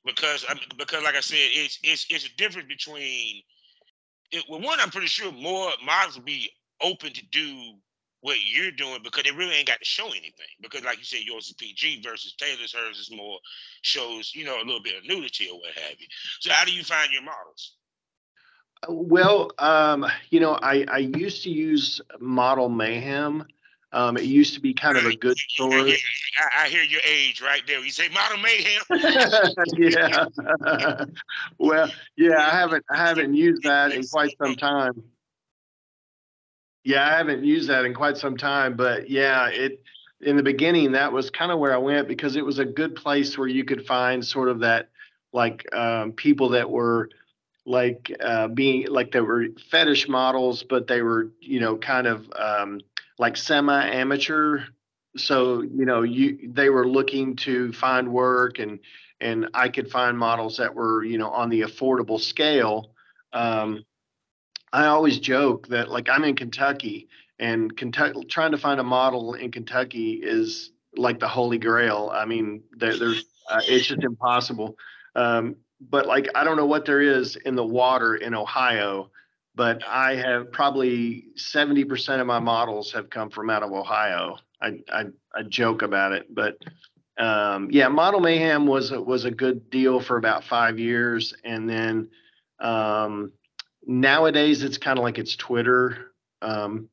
because 0.06 0.46
I 0.48 0.56
because 0.78 1.04
like 1.04 1.16
i 1.16 1.20
said 1.20 1.38
it's 1.40 1.80
it's 1.84 2.06
it's 2.10 2.26
a 2.26 2.36
difference 2.38 2.68
between 2.68 3.42
it, 4.32 4.44
well 4.50 4.62
one 4.62 4.80
i'm 4.80 4.92
pretty 4.92 5.08
sure 5.08 5.32
more 5.32 5.72
models 5.84 6.18
will 6.18 6.26
be 6.26 6.50
open 6.82 7.12
to 7.14 7.26
do 7.32 7.76
what 8.22 8.38
you're 8.46 8.72
doing 8.72 9.00
because 9.04 9.24
they 9.24 9.32
really 9.32 9.56
ain't 9.56 9.68
got 9.68 9.80
to 9.80 9.86
show 9.86 10.08
anything. 10.08 10.52
Because 10.62 10.84
like 10.84 10.98
you 10.98 11.06
said, 11.06 11.22
yours 11.24 11.48
is 11.48 11.54
PG 11.54 12.02
versus 12.02 12.34
Taylor's, 12.38 12.74
hers 12.74 12.98
is 13.00 13.12
more 13.12 13.38
shows, 13.82 14.34
you 14.36 14.46
know, 14.46 14.58
a 14.58 14.66
little 14.66 14.84
bit 14.84 14.98
of 14.98 15.08
nudity 15.08 15.50
or 15.50 15.60
what 15.60 15.72
have 15.72 16.00
you. 16.00 16.08
So 16.40 16.52
how 16.52 16.66
do 16.66 16.74
you 16.74 16.84
find 16.84 17.12
your 17.12 17.24
models? 17.24 17.76
Well, 18.88 19.52
um, 19.60 20.06
you 20.30 20.40
know, 20.40 20.54
I, 20.54 20.86
I 20.90 20.98
used 21.00 21.44
to 21.44 21.50
use 21.50 22.00
Model 22.20 22.70
Mayhem. 22.70 23.46
Um, 23.92 24.18
it 24.18 24.24
used 24.24 24.54
to 24.54 24.62
be 24.62 24.74
kind 24.74 24.98
of 24.98 25.06
a 25.06 25.16
good 25.16 25.38
source. 25.50 26.00
I, 26.38 26.66
I, 26.66 26.70
hear 26.70 26.84
your 26.84 27.02
age 27.08 27.42
right 27.42 27.62
there. 27.68 27.84
You 27.84 27.92
say 27.92 28.08
Model 28.10 28.38
Mayhem. 28.38 28.82
yeah. 29.78 31.06
well, 31.58 31.92
yeah, 32.16 32.38
I 32.38 32.52
haven't 32.52 32.86
I 32.90 32.98
haven't 32.98 33.34
used 33.34 33.64
that 33.64 33.92
in 33.92 34.04
quite 34.08 34.36
some 34.42 34.56
time. 34.56 35.04
Yeah, 36.84 37.06
I 37.06 37.18
haven't 37.18 37.44
used 37.44 37.70
that 37.70 37.84
in 37.84 37.94
quite 37.94 38.18
some 38.18 38.38
time, 38.38 38.76
but 38.76 39.10
yeah, 39.10 39.50
it 39.50 39.82
in 40.22 40.38
the 40.38 40.44
beginning 40.44 40.92
that 40.94 41.12
was 41.12 41.30
kind 41.30 41.52
of 41.52 41.60
where 41.60 41.74
I 41.74 41.78
went 41.78 42.08
because 42.08 42.36
it 42.36 42.46
was 42.46 42.60
a 42.60 42.66
good 42.66 42.96
place 42.96 43.38
where 43.38 43.48
you 43.48 43.64
could 43.64 43.86
find 43.86 44.24
sort 44.24 44.50
of 44.50 44.60
that 44.60 44.90
like 45.34 45.66
um, 45.74 46.12
people 46.14 46.50
that 46.50 46.70
were 46.70 47.10
like 47.66 48.12
uh, 48.24 48.48
being 48.48 48.88
like 48.88 49.12
they 49.12 49.22
were 49.22 49.48
fetish 49.70 50.08
models, 50.08 50.64
but 50.64 50.88
they 50.88 51.02
were 51.02 51.32
you 51.40 51.60
know 51.60 51.78
kind 51.78 52.08
of 52.08 52.30
um, 52.36 52.82
like 53.18 53.38
semi-amateur. 53.38 54.62
So 55.18 55.62
you 55.62 55.86
know 55.86 56.04
you 56.04 56.52
they 56.52 56.70
were 56.70 56.88
looking 56.88 57.36
to 57.38 57.74
find 57.74 58.12
work 58.12 58.60
and 58.60 58.80
and 59.22 59.50
I 59.54 59.70
could 59.70 59.92
find 59.92 60.18
models 60.18 60.58
that 60.58 60.74
were 60.74 61.04
you 61.04 61.18
know 61.18 61.30
on 61.30 61.50
the 61.50 61.62
affordable 61.62 62.20
scale. 62.20 62.92
Um, 63.34 63.84
I 64.72 64.86
always 64.86 65.20
joke 65.20 65.68
that 65.70 65.90
like 65.90 66.10
I'm 66.10 66.24
in 66.24 66.36
Kentucky 66.36 67.08
and 67.40 67.76
Kentucky 67.76 68.24
trying 68.26 68.52
to 68.52 68.58
find 68.58 68.80
a 68.80 68.84
model 68.84 69.34
in 69.34 69.52
Kentucky 69.52 70.20
is 70.22 70.72
like 70.96 71.20
the 71.20 71.28
holy 71.28 71.58
grail. 71.58 72.12
I 72.14 72.26
mean, 72.26 72.64
there, 72.78 72.98
there's 72.98 73.26
uh, 73.50 73.62
it's 73.68 73.88
just 73.88 74.04
impossible. 74.04 74.78
Um, 75.16 75.56
but 75.82 76.06
like 76.06 76.28
I 76.36 76.44
don't 76.44 76.58
know 76.58 76.66
what 76.66 76.86
there 76.86 77.02
is 77.02 77.36
in 77.38 77.56
the 77.56 77.66
water 77.66 78.16
in 78.16 78.34
Ohio, 78.34 79.12
but 79.56 79.86
I 79.88 80.16
have 80.16 80.52
probably 80.52 81.26
70% 81.38 82.20
of 82.20 82.28
my 82.28 82.40
models 82.40 82.92
have 82.92 83.10
come 83.10 83.30
from 83.30 83.50
out 83.50 83.64
of 83.64 83.72
Ohio. 83.72 84.38
I 84.62 84.80
I, 84.92 85.06
I 85.34 85.44
joke 85.44 85.82
about 85.82 86.12
it, 86.12 86.34
but 86.34 86.58
um, 87.20 87.68
yeah, 87.70 87.90
Model 87.90 88.22
Mayhem 88.22 88.66
was 88.66 88.92
a, 88.92 89.02
was 89.02 89.26
a 89.26 89.32
good 89.32 89.70
deal 89.70 90.00
for 90.00 90.18
about 90.18 90.44
five 90.46 90.80
years, 90.80 91.34
and 91.44 91.70
then 91.70 92.10
um, 92.60 93.34
nowadays 93.86 94.64
it's 94.64 94.78
kind 94.78 94.98
of 94.98 95.04
like 95.04 95.18
it's 95.18 95.36
Twitter. 95.36 96.14
Um, 96.42 96.90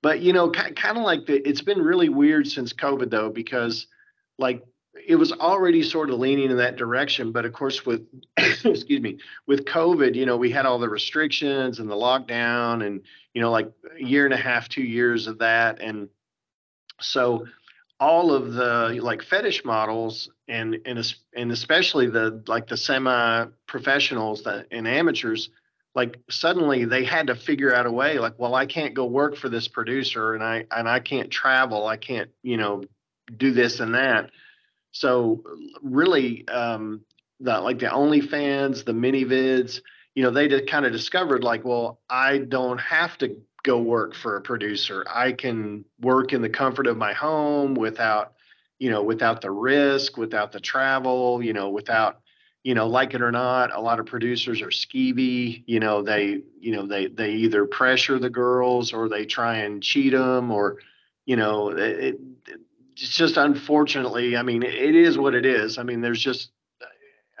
but 0.00 0.20
you 0.20 0.32
know, 0.32 0.50
kind 0.50 0.96
of 0.96 1.02
like 1.02 1.26
the, 1.26 1.46
it's 1.46 1.60
been 1.60 1.82
really 1.82 2.08
weird 2.08 2.46
since 2.46 2.72
COVID 2.72 3.10
though, 3.10 3.30
because 3.30 3.88
like 4.38 4.62
it 5.06 5.16
was 5.16 5.32
already 5.32 5.82
sort 5.82 6.10
of 6.10 6.18
leaning 6.18 6.50
in 6.50 6.56
that 6.58 6.76
direction. 6.76 7.32
But 7.32 7.44
of 7.44 7.52
course, 7.52 7.84
with 7.84 8.06
excuse 8.36 9.00
me, 9.00 9.18
with 9.46 9.64
COVID, 9.64 10.14
you 10.14 10.26
know, 10.26 10.36
we 10.36 10.50
had 10.50 10.66
all 10.66 10.78
the 10.78 10.88
restrictions 10.88 11.78
and 11.78 11.90
the 11.90 11.94
lockdown, 11.94 12.86
and 12.86 13.02
you 13.34 13.40
know, 13.40 13.50
like 13.50 13.70
a 13.98 14.02
year 14.02 14.24
and 14.24 14.34
a 14.34 14.38
half, 14.38 14.68
two 14.68 14.82
years 14.82 15.26
of 15.26 15.38
that, 15.38 15.80
and 15.80 16.08
so 17.00 17.46
all 18.00 18.32
of 18.32 18.52
the 18.52 18.98
like 19.02 19.22
fetish 19.22 19.64
models 19.64 20.30
and 20.46 20.78
and 20.84 21.14
and 21.34 21.50
especially 21.50 22.08
the 22.08 22.42
like 22.46 22.68
the 22.68 22.76
semi 22.76 23.46
professionals 23.66 24.42
that 24.44 24.66
and 24.70 24.86
amateurs 24.86 25.50
like 25.94 26.18
suddenly 26.30 26.84
they 26.84 27.02
had 27.02 27.26
to 27.26 27.34
figure 27.34 27.74
out 27.74 27.86
a 27.86 27.90
way 27.90 28.18
like 28.18 28.38
well 28.38 28.54
i 28.54 28.66
can't 28.66 28.94
go 28.94 29.04
work 29.04 29.36
for 29.36 29.48
this 29.48 29.66
producer 29.66 30.34
and 30.34 30.44
i 30.44 30.64
and 30.70 30.88
i 30.88 31.00
can't 31.00 31.30
travel 31.30 31.86
i 31.86 31.96
can't 31.96 32.30
you 32.42 32.56
know 32.56 32.82
do 33.36 33.50
this 33.50 33.80
and 33.80 33.94
that 33.94 34.30
so 34.92 35.42
really 35.82 36.46
um 36.48 37.00
the 37.40 37.60
like 37.60 37.78
the 37.78 37.86
onlyfans 37.86 38.84
the 38.84 38.92
ManyVids 38.92 39.80
you 40.14 40.22
know 40.22 40.30
they 40.30 40.60
kind 40.62 40.86
of 40.86 40.92
discovered 40.92 41.44
like 41.44 41.64
well 41.64 42.00
i 42.08 42.38
don't 42.38 42.80
have 42.80 43.16
to 43.18 43.36
go 43.62 43.80
work 43.80 44.14
for 44.14 44.36
a 44.36 44.40
producer 44.40 45.04
i 45.08 45.32
can 45.32 45.84
work 46.00 46.32
in 46.32 46.42
the 46.42 46.48
comfort 46.48 46.86
of 46.86 46.96
my 46.96 47.12
home 47.12 47.74
without 47.74 48.34
you 48.78 48.90
know 48.90 49.02
without 49.02 49.40
the 49.40 49.50
risk 49.50 50.16
without 50.16 50.52
the 50.52 50.60
travel 50.60 51.42
you 51.42 51.52
know 51.52 51.68
without 51.68 52.20
you 52.64 52.74
know, 52.74 52.86
like 52.86 53.14
it 53.14 53.22
or 53.22 53.30
not, 53.32 53.74
a 53.74 53.80
lot 53.80 54.00
of 54.00 54.06
producers 54.06 54.60
are 54.60 54.68
skeevy. 54.68 55.62
You 55.66 55.80
know, 55.80 56.02
they, 56.02 56.42
you 56.60 56.72
know, 56.72 56.86
they 56.86 57.06
they 57.06 57.32
either 57.32 57.64
pressure 57.64 58.18
the 58.18 58.30
girls 58.30 58.92
or 58.92 59.08
they 59.08 59.24
try 59.24 59.58
and 59.58 59.82
cheat 59.82 60.12
them, 60.12 60.50
or, 60.50 60.76
you 61.24 61.36
know, 61.36 61.70
it, 61.70 62.20
it's 63.00 63.14
just 63.14 63.36
unfortunately. 63.36 64.36
I 64.36 64.42
mean, 64.42 64.62
it 64.62 64.94
is 64.94 65.16
what 65.16 65.34
it 65.34 65.46
is. 65.46 65.78
I 65.78 65.82
mean, 65.82 66.00
there's 66.00 66.20
just, 66.20 66.50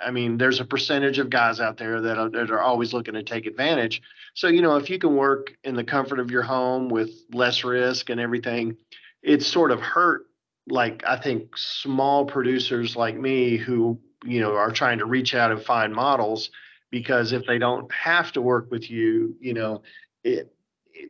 I 0.04 0.10
mean, 0.10 0.38
there's 0.38 0.60
a 0.60 0.64
percentage 0.64 1.18
of 1.18 1.30
guys 1.30 1.60
out 1.60 1.76
there 1.76 2.00
that 2.00 2.18
are, 2.18 2.28
that 2.30 2.50
are 2.50 2.60
always 2.60 2.92
looking 2.92 3.14
to 3.14 3.22
take 3.22 3.46
advantage. 3.46 4.00
So, 4.34 4.46
you 4.46 4.62
know, 4.62 4.76
if 4.76 4.88
you 4.88 4.98
can 4.98 5.16
work 5.16 5.56
in 5.64 5.74
the 5.74 5.84
comfort 5.84 6.20
of 6.20 6.30
your 6.30 6.42
home 6.42 6.88
with 6.88 7.10
less 7.32 7.64
risk 7.64 8.08
and 8.08 8.20
everything, 8.20 8.76
it's 9.22 9.46
sort 9.46 9.72
of 9.72 9.80
hurt 9.80 10.26
like 10.68 11.02
I 11.06 11.16
think 11.16 11.56
small 11.56 12.24
producers 12.24 12.94
like 12.94 13.16
me 13.16 13.56
who 13.56 13.98
you 14.24 14.40
know 14.40 14.54
are 14.54 14.70
trying 14.70 14.98
to 14.98 15.06
reach 15.06 15.34
out 15.34 15.50
and 15.50 15.62
find 15.62 15.94
models 15.94 16.50
because 16.90 17.32
if 17.32 17.46
they 17.46 17.58
don't 17.58 17.90
have 17.92 18.32
to 18.32 18.42
work 18.42 18.70
with 18.70 18.90
you 18.90 19.36
you 19.40 19.54
know 19.54 19.82
it 20.24 20.52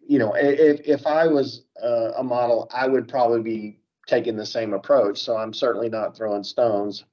you 0.06 0.18
know 0.18 0.34
if 0.34 0.80
if 0.84 1.06
i 1.06 1.26
was 1.26 1.62
a 1.82 2.22
model 2.22 2.70
i 2.74 2.86
would 2.86 3.08
probably 3.08 3.40
be 3.40 3.77
taking 4.08 4.36
the 4.36 4.46
same 4.46 4.74
approach 4.74 5.18
so 5.18 5.36
i'm 5.36 5.54
certainly 5.54 5.90
not 5.90 6.16
throwing 6.16 6.44
stones 6.44 7.04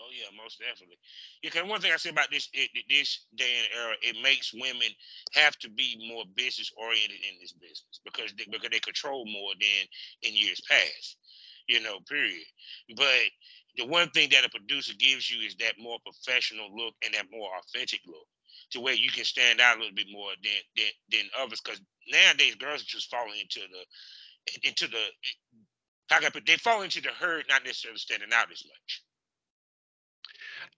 oh 0.00 0.08
yeah 0.12 0.28
most 0.42 0.58
definitely 0.60 0.96
Yeah, 1.42 1.50
because 1.52 1.68
one 1.68 1.80
thing 1.80 1.92
I 1.92 1.98
say 1.98 2.10
about 2.10 2.30
this 2.30 2.48
it, 2.54 2.70
this 2.88 3.26
day 3.36 3.52
and 3.60 3.68
era, 3.80 3.94
it 4.02 4.16
makes 4.22 4.54
women 4.54 4.88
have 5.34 5.56
to 5.60 5.70
be 5.70 5.96
more 6.08 6.24
business 6.36 6.72
oriented 6.76 7.20
in 7.20 7.40
this 7.40 7.52
business 7.52 8.00
because 8.04 8.32
they, 8.38 8.44
because 8.50 8.70
they 8.72 8.80
control 8.80 9.26
more 9.26 9.52
than 9.60 9.84
in 10.22 10.34
years 10.34 10.60
past, 10.70 11.18
you 11.68 11.82
know. 11.82 12.00
Period. 12.08 12.44
But 12.96 13.28
the 13.76 13.86
one 13.86 14.10
thing 14.10 14.30
that 14.32 14.46
a 14.46 14.50
producer 14.50 14.94
gives 14.98 15.30
you 15.30 15.46
is 15.46 15.56
that 15.56 15.74
more 15.78 15.98
professional 16.04 16.74
look 16.74 16.94
and 17.04 17.14
that 17.14 17.26
more 17.32 17.50
authentic 17.60 18.00
look 18.06 18.26
to 18.72 18.80
where 18.80 18.94
you 18.94 19.10
can 19.10 19.24
stand 19.24 19.60
out 19.60 19.76
a 19.76 19.80
little 19.80 19.94
bit 19.96 20.08
more 20.12 20.32
than 20.42 20.60
than, 20.76 20.92
than 21.10 21.26
others 21.40 21.60
because 21.60 21.80
nowadays 22.10 22.56
girls 22.56 22.82
are 22.82 22.96
just 22.96 23.10
falling 23.10 23.40
into 23.40 23.60
the 23.68 24.68
into 24.68 24.88
the 24.88 25.04
I 26.10 26.28
they 26.46 26.56
fall 26.56 26.82
into 26.82 27.00
the 27.00 27.08
herd 27.08 27.46
not 27.48 27.64
necessarily 27.64 27.98
standing 27.98 28.32
out 28.32 28.52
as 28.52 28.64
much 28.66 29.02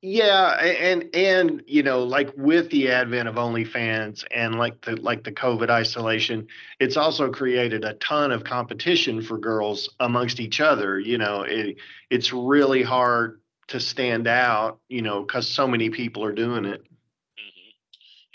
yeah, 0.02 0.50
and 0.62 1.14
and 1.14 1.62
you 1.66 1.82
know, 1.82 2.04
like 2.04 2.30
with 2.36 2.70
the 2.70 2.90
advent 2.90 3.28
of 3.28 3.36
OnlyFans 3.36 4.24
and 4.30 4.56
like 4.56 4.82
the 4.82 4.96
like 4.96 5.24
the 5.24 5.32
COVID 5.32 5.70
isolation, 5.70 6.48
it's 6.78 6.96
also 6.96 7.30
created 7.30 7.84
a 7.84 7.94
ton 7.94 8.30
of 8.30 8.44
competition 8.44 9.22
for 9.22 9.38
girls 9.38 9.88
amongst 9.98 10.38
each 10.38 10.60
other. 10.60 11.00
You 11.00 11.18
know, 11.18 11.42
it 11.42 11.76
it's 12.10 12.32
really 12.32 12.82
hard 12.82 13.40
to 13.68 13.80
stand 13.80 14.26
out. 14.26 14.80
You 14.88 15.00
know, 15.00 15.22
because 15.22 15.48
so 15.48 15.66
many 15.66 15.88
people 15.88 16.24
are 16.24 16.34
doing 16.34 16.66
it. 16.66 16.82
Mm-hmm. 16.82 17.70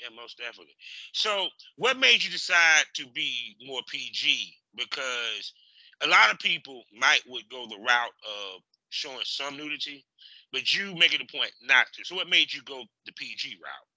Yeah, 0.01 0.19
most 0.19 0.39
definitely. 0.39 0.75
So, 1.13 1.47
what 1.77 1.99
made 1.99 2.23
you 2.23 2.31
decide 2.31 2.85
to 2.95 3.07
be 3.07 3.55
more 3.65 3.81
PG? 3.87 4.55
Because 4.75 5.53
a 6.03 6.07
lot 6.07 6.31
of 6.31 6.39
people 6.39 6.83
might 6.97 7.21
would 7.27 7.49
go 7.49 7.65
the 7.67 7.77
route 7.77 8.13
of 8.25 8.61
showing 8.89 9.19
some 9.23 9.57
nudity, 9.57 10.05
but 10.51 10.73
you 10.73 10.95
make 10.95 11.13
it 11.13 11.21
a 11.21 11.37
point 11.37 11.51
not 11.63 11.87
to. 11.93 12.05
So 12.05 12.15
what 12.15 12.29
made 12.29 12.53
you 12.53 12.61
go 12.63 12.83
the 13.05 13.13
PG 13.13 13.57
route? 13.61 13.87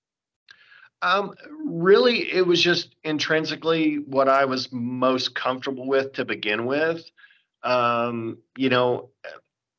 Um, 1.02 1.34
really, 1.66 2.32
it 2.32 2.46
was 2.46 2.62
just 2.62 2.94
intrinsically 3.04 3.96
what 3.96 4.28
I 4.28 4.46
was 4.46 4.72
most 4.72 5.34
comfortable 5.34 5.86
with 5.86 6.14
to 6.14 6.24
begin 6.24 6.64
with. 6.64 7.04
Um, 7.62 8.38
you 8.56 8.70
know, 8.70 9.10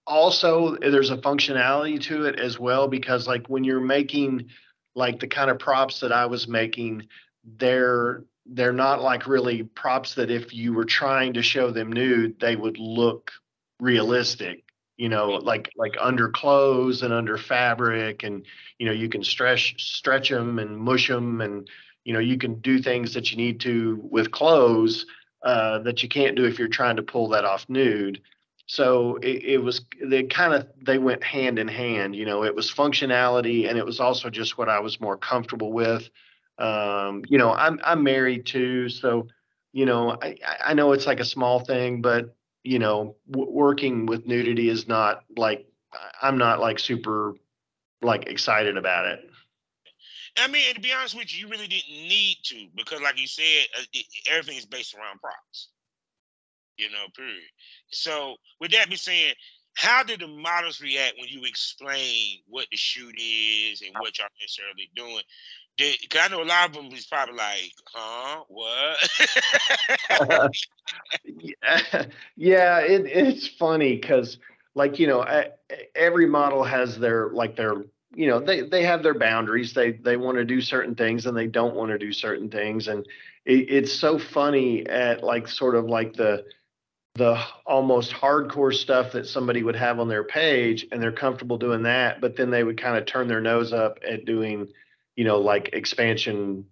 also 0.06 0.76
there's 0.78 1.10
a 1.10 1.18
functionality 1.18 2.00
to 2.04 2.26
it 2.26 2.40
as 2.40 2.60
well 2.60 2.88
because 2.88 3.28
like 3.28 3.48
when 3.48 3.64
you're 3.64 3.80
making 3.80 4.50
like 4.94 5.20
the 5.20 5.28
kind 5.28 5.50
of 5.50 5.60
props 5.60 6.02
that 6.02 6.12
I 6.12 6.28
was 6.28 6.48
making, 6.48 7.08
they're 7.44 8.24
they're 8.46 8.74
not 8.74 9.02
like 9.02 9.28
really 9.28 9.64
props 9.64 10.16
that 10.16 10.30
if 10.30 10.54
you 10.54 10.74
were 10.74 10.86
trying 10.86 11.34
to 11.34 11.42
show 11.42 11.72
them 11.72 11.92
nude, 11.92 12.40
they 12.40 12.56
would 12.56 12.78
look 12.78 13.32
realistic 13.80 14.64
you 14.98 15.10
know 15.10 15.32
like 15.32 15.70
like 15.76 15.96
under 16.00 16.30
clothes 16.30 17.02
and 17.02 17.14
under 17.14 17.38
fabric 17.38 18.24
and 18.24 18.46
you 18.80 18.86
know 18.86 18.94
you 18.94 19.10
can 19.10 19.24
stretch 19.24 19.76
stretch 19.78 20.30
them 20.30 20.60
and 20.60 20.78
mush 20.78 21.08
them 21.08 21.42
and 21.42 21.70
you 22.06 22.14
know 22.14 22.20
you 22.20 22.38
can 22.38 22.56
do 22.62 22.80
things 22.80 23.14
that 23.14 23.32
you 23.32 23.38
need 23.38 23.60
to 23.60 24.00
with 24.10 24.32
clothes 24.32 25.06
uh, 25.44 25.80
that 25.80 26.02
you 26.02 26.10
can't 26.10 26.36
do 26.36 26.46
if 26.46 26.58
you're 26.58 26.68
trying 26.68 26.96
to 26.96 27.04
pull 27.04 27.30
that 27.30 27.46
off 27.46 27.70
nude. 27.70 28.20
So 28.66 29.18
it, 29.18 29.44
it 29.44 29.58
was 29.60 29.82
they 30.04 30.24
kind 30.24 30.56
of 30.56 30.68
they 30.82 30.98
went 30.98 31.24
hand 31.24 31.60
in 31.60 31.68
hand 31.68 32.16
you 32.16 32.26
know 32.26 32.44
it 32.44 32.56
was 32.56 32.72
functionality 32.72 33.70
and 33.70 33.78
it 33.78 33.86
was 33.86 34.00
also 34.00 34.32
just 34.32 34.58
what 34.58 34.70
i 34.70 34.80
was 34.80 35.00
more 35.00 35.18
comfortable 35.18 35.72
with 35.72 36.10
um, 36.58 37.24
you 37.28 37.38
know 37.38 37.52
i'm 37.52 37.80
i'm 37.84 38.04
married 38.04 38.46
too 38.46 38.90
so 38.90 39.28
you 39.74 39.86
know 39.86 40.18
i 40.22 40.36
i 40.64 40.74
know 40.74 40.92
it's 40.94 41.06
like 41.06 41.20
a 41.20 41.26
small 41.26 41.60
thing 41.60 42.02
but 42.02 42.36
you 42.66 42.80
know, 42.80 43.16
w- 43.30 43.52
working 43.52 44.08
with 44.08 44.26
nudity 44.26 44.70
is 44.70 44.88
not 44.88 45.24
like 45.38 45.68
I'm 46.22 46.38
not 46.38 46.60
like 46.60 46.80
super 46.80 47.36
like 48.02 48.28
excited 48.28 48.76
about 48.76 49.06
it. 49.06 49.30
I 50.38 50.48
mean, 50.48 50.74
to 50.74 50.82
be 50.82 50.92
honest 50.92 51.16
with 51.16 51.34
you, 51.34 51.46
you 51.46 51.52
really 51.52 51.68
didn't 51.68 51.92
need 51.92 52.38
to 52.46 52.68
because, 52.76 53.00
like 53.02 53.20
you 53.22 53.28
said, 53.28 53.68
uh, 53.80 53.84
it, 53.94 54.06
everything 54.30 54.58
is 54.58 54.66
based 54.66 54.96
around 54.96 55.22
props. 55.22 55.70
You 56.78 56.90
know, 56.90 57.06
period. 57.16 57.44
So, 57.92 58.36
with 58.60 58.72
that 58.72 58.88
being 58.88 58.98
said, 58.98 59.36
how 59.76 60.04
did 60.04 60.22
the 60.22 60.28
models 60.28 60.82
react 60.82 61.14
when 61.20 61.30
you 61.30 61.46
explain 61.46 62.40
what 62.48 62.66
the 62.72 62.78
shoot 62.78 63.16
is 63.18 63.82
and 63.82 63.92
what 64.00 64.18
y'all 64.18 64.28
necessarily 64.42 64.90
doing? 64.96 65.24
Cause 65.78 66.22
I 66.22 66.28
know 66.30 66.42
a 66.42 66.46
lot 66.46 66.70
of 66.70 66.76
them 66.76 66.86
is 66.94 67.06
probably 67.06 67.36
like, 67.36 67.72
huh, 67.94 68.44
what? 68.48 68.98
yeah, 71.26 72.06
yeah 72.38 72.80
it, 72.80 73.06
it's 73.06 73.48
funny 73.48 73.96
because, 73.96 74.38
like, 74.74 75.00
you 75.00 75.08
know, 75.08 75.26
every 75.94 76.28
model 76.28 76.64
has 76.64 76.98
their 76.98 77.30
like 77.30 77.58
their, 77.58 77.74
you 78.14 78.28
know, 78.28 78.40
they 78.40 78.62
they 78.62 78.84
have 78.84 79.04
their 79.04 79.14
boundaries. 79.14 79.74
They 79.74 79.92
they 79.92 80.16
want 80.16 80.38
to 80.38 80.46
do 80.46 80.62
certain 80.62 80.96
things 80.96 81.26
and 81.26 81.36
they 81.36 81.48
don't 81.48 81.76
want 81.76 81.92
to 81.92 81.98
do 81.98 82.14
certain 82.14 82.50
things, 82.50 82.88
and 82.88 83.06
it, 83.46 83.70
it's 83.70 83.92
so 83.92 84.18
funny 84.18 84.88
at 84.88 85.24
like 85.24 85.48
sort 85.50 85.76
of 85.76 85.86
like 85.86 86.14
the 86.14 86.46
the 87.16 87.42
almost 87.66 88.12
hardcore 88.12 88.74
stuff 88.74 89.14
that 89.14 89.26
somebody 89.28 89.64
would 89.64 89.76
have 89.76 90.00
on 90.00 90.08
their 90.08 90.24
page, 90.24 90.88
and 90.92 91.02
they're 91.02 91.12
comfortable 91.12 91.58
doing 91.58 91.84
that, 91.84 92.22
but 92.22 92.38
then 92.38 92.50
they 92.50 92.64
would 92.64 92.80
kind 92.80 92.98
of 92.98 93.06
turn 93.06 93.28
their 93.28 93.42
nose 93.42 93.74
up 93.74 94.00
at 94.08 94.26
doing 94.26 94.68
you 95.16 95.24
know, 95.24 95.40
like 95.40 95.70
expansion 95.74 96.66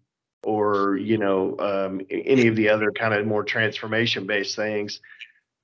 or, 0.43 0.97
you 0.97 1.17
know, 1.17 1.57
um, 1.59 2.01
any 2.09 2.47
of 2.47 2.55
the 2.55 2.69
other 2.69 2.91
kind 2.91 3.13
of 3.13 3.25
more 3.25 3.43
transformation 3.43 4.27
based 4.27 4.55
things. 4.55 4.99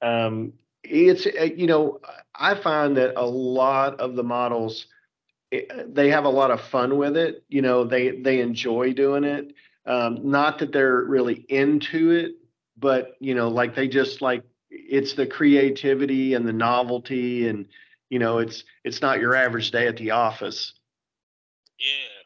Um, 0.01 0.53
it's, 0.83 1.25
uh, 1.25 1.43
you 1.43 1.67
know, 1.67 1.99
I 2.33 2.55
find 2.55 2.95
that 2.97 3.13
a 3.17 3.25
lot 3.25 3.99
of 3.99 4.15
the 4.15 4.23
models, 4.23 4.87
eh, 5.51 5.61
they 5.87 6.09
have 6.09 6.23
a 6.23 6.29
lot 6.29 6.51
of 6.51 6.61
fun 6.61 6.97
with 6.97 7.17
it. 7.17 7.43
You 7.49 7.61
know, 7.61 7.83
they, 7.83 8.11
they 8.11 8.39
enjoy 8.39 8.93
doing 8.93 9.25
it. 9.25 9.53
Um, 9.85 10.29
not 10.29 10.59
that 10.59 10.71
they're 10.71 11.03
really 11.03 11.45
into 11.49 12.11
it, 12.11 12.35
but, 12.77 13.15
you 13.19 13.35
know, 13.35 13.49
like 13.49 13.75
they 13.75 13.87
just 13.87 14.21
like, 14.21 14.43
it's 14.69 15.13
the 15.13 15.27
creativity 15.27 16.35
and 16.35 16.47
the 16.47 16.53
novelty 16.53 17.47
and, 17.49 17.67
you 18.09 18.19
know, 18.19 18.37
it's, 18.37 18.63
it's 18.85 19.01
not 19.01 19.19
your 19.19 19.35
average 19.35 19.71
day 19.71 19.87
at 19.87 19.97
the 19.97 20.11
office. 20.11 20.73
Yeah 21.79 22.18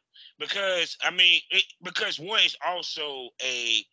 because 0.43 0.97
I 1.03 1.11
mean, 1.11 1.41
it, 1.51 1.63
because 1.81 2.19
one 2.19 2.41
is 2.45 2.55
also 2.65 3.29
a 3.41 3.85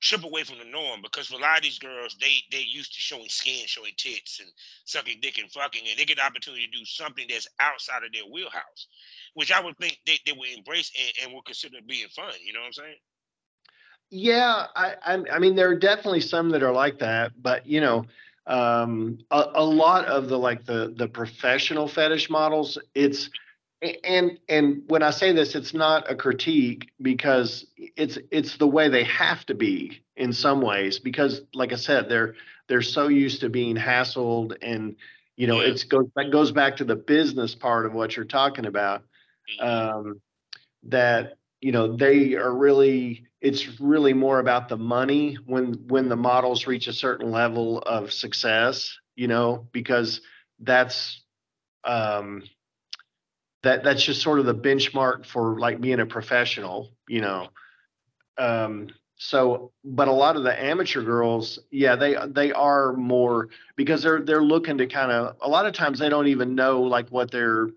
trip 0.00 0.24
away 0.24 0.44
from 0.44 0.58
the 0.58 0.64
norm 0.64 1.00
because 1.02 1.28
for 1.28 1.36
a 1.36 1.40
lot 1.40 1.56
of 1.56 1.62
these 1.62 1.78
girls, 1.78 2.16
they 2.20 2.34
they 2.52 2.62
used 2.62 2.92
to 2.94 3.00
showing 3.00 3.28
skin, 3.28 3.66
showing 3.66 3.92
tits, 3.96 4.40
and 4.40 4.48
sucking 4.84 5.18
dick 5.20 5.38
and 5.38 5.50
fucking, 5.50 5.82
and 5.88 5.98
they 5.98 6.04
get 6.04 6.18
the 6.18 6.24
opportunity 6.24 6.66
to 6.66 6.78
do 6.78 6.84
something 6.84 7.26
that's 7.28 7.48
outside 7.60 8.04
of 8.04 8.12
their 8.12 8.30
wheelhouse, 8.30 8.88
which 9.34 9.52
I 9.52 9.60
would 9.60 9.76
think 9.78 9.98
they, 10.06 10.18
they 10.26 10.32
would 10.32 10.50
embrace 10.56 10.92
and, 11.00 11.12
and 11.24 11.34
would 11.34 11.44
consider 11.44 11.78
being 11.86 12.08
fun. 12.08 12.32
You 12.44 12.52
know 12.52 12.60
what 12.60 12.66
I'm 12.66 12.72
saying? 12.72 12.96
Yeah, 14.10 14.66
I, 14.76 14.94
I, 15.04 15.22
I 15.32 15.38
mean, 15.38 15.56
there 15.56 15.68
are 15.68 15.78
definitely 15.78 16.20
some 16.20 16.50
that 16.50 16.62
are 16.62 16.72
like 16.72 16.98
that, 17.00 17.32
but 17.42 17.66
you 17.66 17.80
know, 17.80 18.04
um, 18.46 19.18
a, 19.30 19.46
a 19.54 19.64
lot 19.64 20.04
of 20.04 20.28
the 20.28 20.38
like 20.38 20.64
the 20.64 20.94
the 20.96 21.08
professional 21.08 21.88
fetish 21.88 22.30
models, 22.30 22.78
it's 22.94 23.30
and 23.82 24.38
and 24.48 24.82
when 24.86 25.02
I 25.02 25.10
say 25.10 25.32
this, 25.32 25.54
it's 25.54 25.74
not 25.74 26.10
a 26.10 26.16
critique 26.16 26.90
because 27.00 27.66
it's 27.76 28.18
it's 28.30 28.56
the 28.56 28.66
way 28.66 28.88
they 28.88 29.04
have 29.04 29.44
to 29.46 29.54
be 29.54 30.02
in 30.16 30.32
some 30.32 30.62
ways 30.62 30.98
because, 30.98 31.42
like 31.54 31.72
I 31.72 31.76
said, 31.76 32.08
they're 32.08 32.34
they're 32.68 32.82
so 32.82 33.08
used 33.08 33.40
to 33.40 33.48
being 33.48 33.76
hassled 33.76 34.56
and 34.62 34.96
you 35.36 35.46
know 35.46 35.60
yeah. 35.60 35.68
it's 35.68 35.84
goes 35.84 36.06
that 36.16 36.30
goes 36.30 36.52
back 36.52 36.76
to 36.76 36.84
the 36.84 36.96
business 36.96 37.54
part 37.54 37.86
of 37.86 37.92
what 37.92 38.16
you're 38.16 38.24
talking 38.24 38.66
about 38.66 39.02
mm-hmm. 39.60 39.98
um, 39.98 40.20
that 40.84 41.36
you 41.60 41.72
know 41.72 41.96
they 41.96 42.34
are 42.34 42.52
really 42.52 43.26
it's 43.40 43.78
really 43.80 44.14
more 44.14 44.40
about 44.40 44.68
the 44.68 44.76
money 44.76 45.36
when 45.46 45.74
when 45.88 46.08
the 46.08 46.16
models 46.16 46.66
reach 46.66 46.86
a 46.86 46.92
certain 46.92 47.30
level 47.30 47.78
of 47.78 48.12
success 48.12 48.98
you 49.14 49.28
know 49.28 49.66
because 49.72 50.20
that's 50.60 51.22
um 51.84 52.42
that 53.66 53.82
that's 53.82 54.02
just 54.02 54.22
sort 54.22 54.38
of 54.38 54.46
the 54.46 54.54
benchmark 54.54 55.26
for 55.26 55.58
like 55.58 55.80
being 55.80 56.00
a 56.00 56.06
professional 56.06 56.90
you 57.08 57.20
know? 57.20 57.48
Um 58.38 58.88
so 59.18 59.72
but 59.82 60.08
a 60.08 60.12
lot 60.12 60.36
of 60.36 60.42
the 60.42 60.62
amateur 60.62 61.02
girls 61.02 61.58
yeah 61.70 61.96
they 61.96 62.16
they 62.28 62.52
are 62.52 62.92
more 62.92 63.48
because 63.74 64.02
they're 64.02 64.20
they're 64.20 64.42
looking 64.42 64.78
to 64.78 64.86
kind 64.86 65.10
of 65.10 65.36
a 65.40 65.48
lot 65.48 65.66
of 65.66 65.72
times 65.72 65.98
they 65.98 66.08
don't 66.08 66.28
even 66.28 66.54
know 66.54 66.82
like 66.82 67.08
what 67.08 67.30
they're 67.30 67.68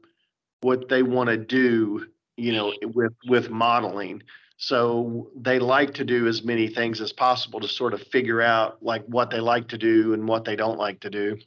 what 0.61 0.89
they 0.89 1.01
want 1.01 1.29
to 1.29 1.37
do 1.37 2.05
you 2.37 2.53
know 2.53 2.73
with 2.93 3.13
with 3.27 3.49
modeling. 3.49 4.23
So 4.61 5.29
they 5.37 5.57
like 5.57 5.93
to 5.95 6.03
do 6.03 6.27
as 6.27 6.43
many 6.43 6.67
things 6.67 6.99
as 6.99 7.13
possible 7.13 7.61
to 7.61 7.67
sort 7.69 7.93
of 7.93 8.01
figure 8.01 8.41
out 8.41 8.83
like 8.83 9.05
what 9.05 9.29
they 9.29 9.39
like 9.39 9.69
to 9.69 9.77
do 9.77 10.13
and 10.13 10.27
what 10.27 10.43
they 10.43 10.57
don't 10.57 10.77
like 10.77 10.99
to 11.01 11.09
do 11.09 11.37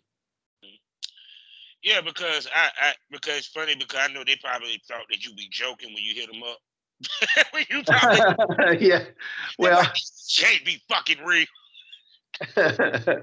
yeah 1.83 2.01
because 2.01 2.49
i, 2.55 2.68
I 2.81 2.92
because 3.11 3.38
it's 3.38 3.47
funny 3.49 3.75
because 3.75 3.99
i 4.01 4.12
know 4.12 4.23
they 4.25 4.37
probably 4.37 4.81
thought 4.88 5.07
that 5.11 5.25
you'd 5.25 5.37
be 5.37 5.49
joking 5.51 5.92
when 5.95 6.03
you 6.03 6.14
hit 6.14 6.31
them 6.33 6.42
up 6.42 6.59
you 7.71 7.83
probably 7.85 8.88
yeah 8.88 9.05
well 9.59 9.83
can't 10.37 10.64
be 10.64 10.81
fucking 10.88 11.25
real 11.25 11.47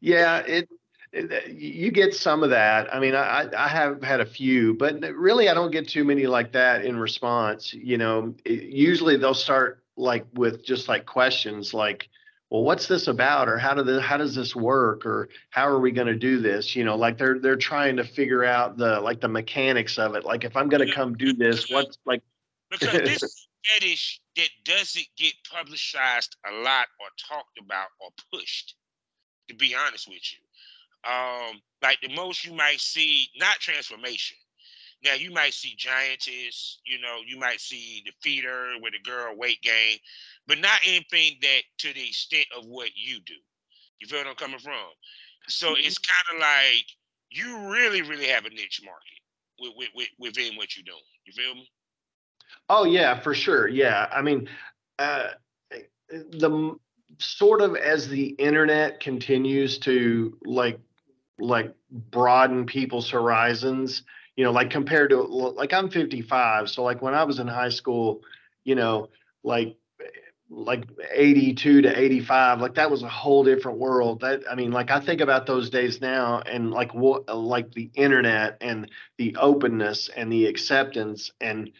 yeah 0.00 0.38
it 0.40 0.68
uh, 1.16 1.38
you 1.48 1.90
get 1.90 2.14
some 2.14 2.42
of 2.42 2.50
that. 2.50 2.92
I 2.92 2.98
mean, 2.98 3.14
I, 3.14 3.48
I 3.56 3.68
have 3.68 4.02
had 4.02 4.20
a 4.20 4.26
few, 4.26 4.74
but 4.74 5.00
really 5.14 5.48
I 5.48 5.54
don't 5.54 5.70
get 5.70 5.88
too 5.88 6.04
many 6.04 6.26
like 6.26 6.52
that 6.52 6.84
in 6.84 6.96
response. 6.96 7.72
You 7.72 7.98
know, 7.98 8.34
it, 8.44 8.64
usually 8.64 9.16
they'll 9.16 9.34
start 9.34 9.82
like 9.96 10.26
with 10.34 10.64
just 10.64 10.88
like 10.88 11.06
questions 11.06 11.72
like, 11.72 12.08
well, 12.54 12.62
what's 12.62 12.86
this 12.86 13.08
about? 13.08 13.48
Or 13.48 13.58
how 13.58 13.74
do 13.74 13.82
the, 13.82 14.00
how 14.00 14.16
does 14.16 14.36
this 14.36 14.54
work? 14.54 15.04
Or 15.04 15.28
how 15.50 15.66
are 15.66 15.80
we 15.80 15.90
going 15.90 16.06
to 16.06 16.14
do 16.14 16.38
this? 16.40 16.76
You 16.76 16.84
know, 16.84 16.94
like 16.94 17.18
they're, 17.18 17.40
they're 17.40 17.56
trying 17.56 17.96
to 17.96 18.04
figure 18.04 18.44
out 18.44 18.76
the, 18.76 19.00
like 19.00 19.20
the 19.20 19.26
mechanics 19.26 19.98
of 19.98 20.14
it. 20.14 20.24
Like 20.24 20.44
if 20.44 20.56
I'm 20.56 20.68
going 20.68 20.86
to 20.86 20.94
come 20.94 21.16
do 21.16 21.32
this, 21.32 21.68
what's 21.68 21.98
like, 22.06 22.22
because 22.70 22.92
this 22.92 23.48
fetish 23.66 24.20
that 24.36 24.50
doesn't 24.64 25.06
get 25.16 25.32
publicized 25.52 26.36
a 26.48 26.52
lot 26.62 26.86
or 27.00 27.08
talked 27.28 27.58
about 27.58 27.88
or 27.98 28.10
pushed, 28.32 28.76
to 29.48 29.54
be 29.56 29.74
honest 29.74 30.06
with 30.08 30.22
you 30.32 30.38
um, 31.06 31.60
like 31.82 32.00
the 32.00 32.14
most 32.14 32.44
you 32.44 32.54
might 32.54 32.80
see, 32.80 33.28
not 33.36 33.56
transformation. 33.56 34.36
Now 35.04 35.14
you 35.14 35.30
might 35.30 35.52
see 35.52 35.74
giantess, 35.76 36.78
you 36.84 36.98
know, 37.00 37.18
you 37.26 37.38
might 37.38 37.60
see 37.60 38.02
the 38.06 38.12
feeder 38.22 38.72
with 38.80 38.94
a 38.98 39.02
girl 39.02 39.36
weight 39.36 39.60
gain, 39.62 39.98
but 40.46 40.58
not 40.58 40.80
anything 40.86 41.38
that 41.42 41.62
to 41.78 41.92
the 41.92 42.08
extent 42.08 42.46
of 42.56 42.64
what 42.66 42.90
you 42.94 43.20
do. 43.26 43.34
You 44.00 44.06
feel 44.06 44.20
what 44.20 44.28
I'm 44.28 44.34
coming 44.34 44.58
from? 44.58 44.74
So 45.48 45.68
mm-hmm. 45.68 45.86
it's 45.86 45.98
kind 45.98 46.34
of 46.34 46.40
like 46.40 46.86
you 47.30 47.70
really, 47.70 48.02
really 48.02 48.26
have 48.26 48.46
a 48.46 48.50
niche 48.50 48.80
market 48.84 49.20
with, 49.60 49.72
with, 49.76 49.88
with, 49.94 50.08
within 50.18 50.56
what 50.56 50.76
you're 50.76 50.84
doing. 50.84 50.98
You 51.26 51.32
feel 51.32 51.54
me? 51.54 51.70
Oh 52.68 52.84
yeah, 52.84 53.18
for 53.20 53.34
sure. 53.34 53.68
Yeah, 53.68 54.08
I 54.10 54.22
mean, 54.22 54.48
uh, 54.98 55.28
the 56.10 56.76
sort 57.18 57.60
of 57.60 57.76
as 57.76 58.08
the 58.08 58.28
internet 58.28 59.00
continues 59.00 59.78
to 59.78 60.38
like 60.44 60.78
like 61.38 61.74
broaden 61.90 62.64
people's 62.64 63.10
horizons 63.10 64.02
you 64.36 64.44
know 64.44 64.52
like 64.52 64.70
compared 64.70 65.10
to 65.10 65.20
like 65.22 65.72
i'm 65.72 65.90
55 65.90 66.70
so 66.70 66.82
like 66.82 67.02
when 67.02 67.14
i 67.14 67.24
was 67.24 67.38
in 67.38 67.46
high 67.46 67.68
school 67.68 68.22
you 68.64 68.74
know 68.74 69.08
like 69.42 69.76
like 70.50 70.84
82 71.12 71.82
to 71.82 72.00
85 72.00 72.60
like 72.60 72.74
that 72.74 72.90
was 72.90 73.02
a 73.02 73.08
whole 73.08 73.44
different 73.44 73.78
world. 73.78 74.20
That 74.20 74.42
i 74.50 74.54
mean 74.54 74.72
like 74.72 74.90
i 74.90 75.00
think 75.00 75.20
about 75.20 75.46
those 75.46 75.70
days 75.70 76.00
now 76.00 76.40
and 76.40 76.70
like 76.70 76.94
what 76.94 77.34
like 77.34 77.72
the 77.72 77.90
internet 77.94 78.58
and 78.60 78.90
the 79.18 79.36
openness 79.36 80.10
and 80.14 80.30
the 80.30 80.46
acceptance 80.46 81.32
and 81.40 81.70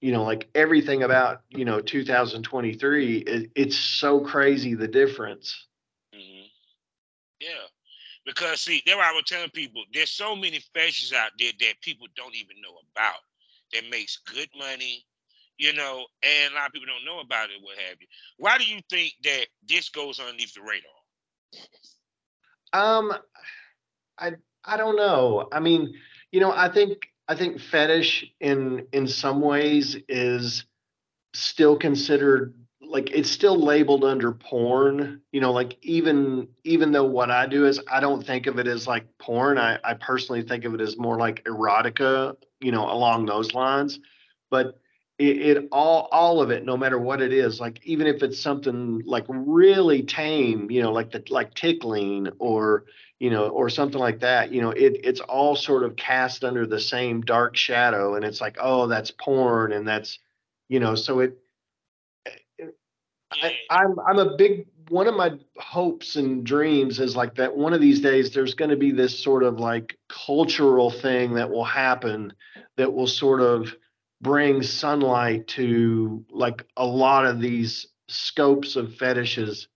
you 0.00 0.12
know 0.12 0.22
like 0.22 0.48
everything 0.54 1.02
about 1.02 1.42
you 1.50 1.64
know 1.64 1.80
2023 1.80 3.18
it, 3.18 3.50
it's 3.54 3.76
so 3.76 4.20
crazy 4.20 4.74
the 4.74 4.88
difference. 4.88 5.66
Mm-hmm. 6.14 6.46
yeah 7.40 7.75
because 8.26 8.60
see, 8.60 8.82
there 8.84 9.00
I 9.00 9.12
was 9.12 9.24
telling 9.26 9.50
people 9.50 9.84
there's 9.94 10.10
so 10.10 10.34
many 10.36 10.60
fashions 10.74 11.12
out 11.12 11.30
there 11.38 11.52
that 11.60 11.80
people 11.80 12.08
don't 12.16 12.34
even 12.34 12.56
know 12.60 12.76
about 12.92 13.20
that 13.72 13.90
makes 13.90 14.18
good 14.18 14.48
money, 14.58 15.06
you 15.58 15.72
know, 15.72 16.04
and 16.22 16.52
a 16.52 16.56
lot 16.56 16.66
of 16.66 16.72
people 16.72 16.88
don't 16.88 17.06
know 17.06 17.20
about 17.20 17.50
it, 17.50 17.62
what 17.62 17.78
have 17.78 17.96
you. 18.00 18.06
Why 18.36 18.58
do 18.58 18.64
you 18.64 18.80
think 18.90 19.14
that 19.24 19.46
this 19.66 19.88
goes 19.88 20.20
underneath 20.20 20.54
the 20.54 20.60
radar? 20.60 20.90
Um, 22.72 23.12
I 24.18 24.32
I 24.64 24.76
don't 24.76 24.96
know. 24.96 25.48
I 25.52 25.60
mean, 25.60 25.94
you 26.32 26.40
know, 26.40 26.52
I 26.52 26.68
think 26.68 27.08
I 27.28 27.36
think 27.36 27.60
fetish 27.60 28.26
in 28.40 28.86
in 28.92 29.06
some 29.06 29.40
ways 29.40 29.96
is 30.08 30.64
still 31.32 31.76
considered 31.76 32.54
like 32.88 33.10
it's 33.10 33.30
still 33.30 33.58
labeled 33.58 34.04
under 34.04 34.32
porn 34.32 35.20
you 35.32 35.40
know 35.40 35.52
like 35.52 35.76
even 35.82 36.48
even 36.64 36.92
though 36.92 37.04
what 37.04 37.30
i 37.30 37.46
do 37.46 37.66
is 37.66 37.80
i 37.90 38.00
don't 38.00 38.24
think 38.26 38.46
of 38.46 38.58
it 38.58 38.66
as 38.66 38.86
like 38.86 39.06
porn. 39.18 39.58
I, 39.58 39.78
I 39.84 39.94
personally 39.94 40.42
think 40.42 40.64
of 40.64 40.74
it 40.74 40.80
as 40.80 40.96
more 40.96 41.18
like 41.18 41.44
erotica 41.44 42.36
you 42.60 42.72
know 42.72 42.90
along 42.90 43.26
those 43.26 43.54
lines. 43.54 44.00
But 44.50 44.78
it, 45.18 45.56
it 45.56 45.68
all 45.72 46.08
all 46.12 46.40
of 46.40 46.50
it 46.50 46.64
no 46.64 46.76
matter 46.76 46.98
what 46.98 47.22
it 47.22 47.32
is 47.32 47.58
like 47.58 47.80
even 47.84 48.06
if 48.06 48.22
it's 48.22 48.38
something 48.38 49.02
like 49.06 49.24
really 49.28 50.02
tame 50.02 50.70
you 50.70 50.82
know 50.82 50.92
like 50.92 51.10
the 51.10 51.24
like 51.30 51.54
tickling 51.54 52.28
or 52.38 52.84
you 53.18 53.30
know 53.30 53.48
or 53.48 53.70
something 53.70 53.98
like 53.98 54.20
that 54.20 54.52
you 54.52 54.60
know 54.60 54.70
it 54.70 55.00
it's 55.04 55.20
all 55.20 55.56
sort 55.56 55.84
of 55.84 55.96
cast 55.96 56.44
under 56.44 56.66
the 56.66 56.80
same 56.80 57.22
dark 57.22 57.56
shadow. 57.56 58.14
And 58.14 58.24
it's 58.24 58.40
like 58.40 58.56
oh 58.60 58.86
that's 58.86 59.10
porn 59.10 59.72
and 59.72 59.88
that's 59.88 60.18
you 60.68 60.80
know 60.80 60.94
so 60.94 61.20
it 61.20 61.38
I, 63.32 63.56
I'm 63.70 63.98
I'm 64.00 64.18
a 64.18 64.36
big 64.36 64.66
one 64.88 65.08
of 65.08 65.16
my 65.16 65.32
hopes 65.58 66.16
and 66.16 66.44
dreams 66.44 67.00
is 67.00 67.16
like 67.16 67.34
that 67.36 67.56
one 67.56 67.72
of 67.72 67.80
these 67.80 68.00
days 68.00 68.30
there's 68.30 68.54
going 68.54 68.70
to 68.70 68.76
be 68.76 68.92
this 68.92 69.18
sort 69.18 69.42
of 69.42 69.58
like 69.58 69.98
cultural 70.08 70.90
thing 70.90 71.34
that 71.34 71.50
will 71.50 71.64
happen 71.64 72.32
that 72.76 72.92
will 72.92 73.06
sort 73.06 73.40
of 73.40 73.74
bring 74.20 74.62
sunlight 74.62 75.46
to 75.48 76.24
like 76.30 76.64
a 76.76 76.86
lot 76.86 77.26
of 77.26 77.40
these 77.40 77.86
scopes 78.08 78.76
of 78.76 78.94
fetishes. 78.94 79.68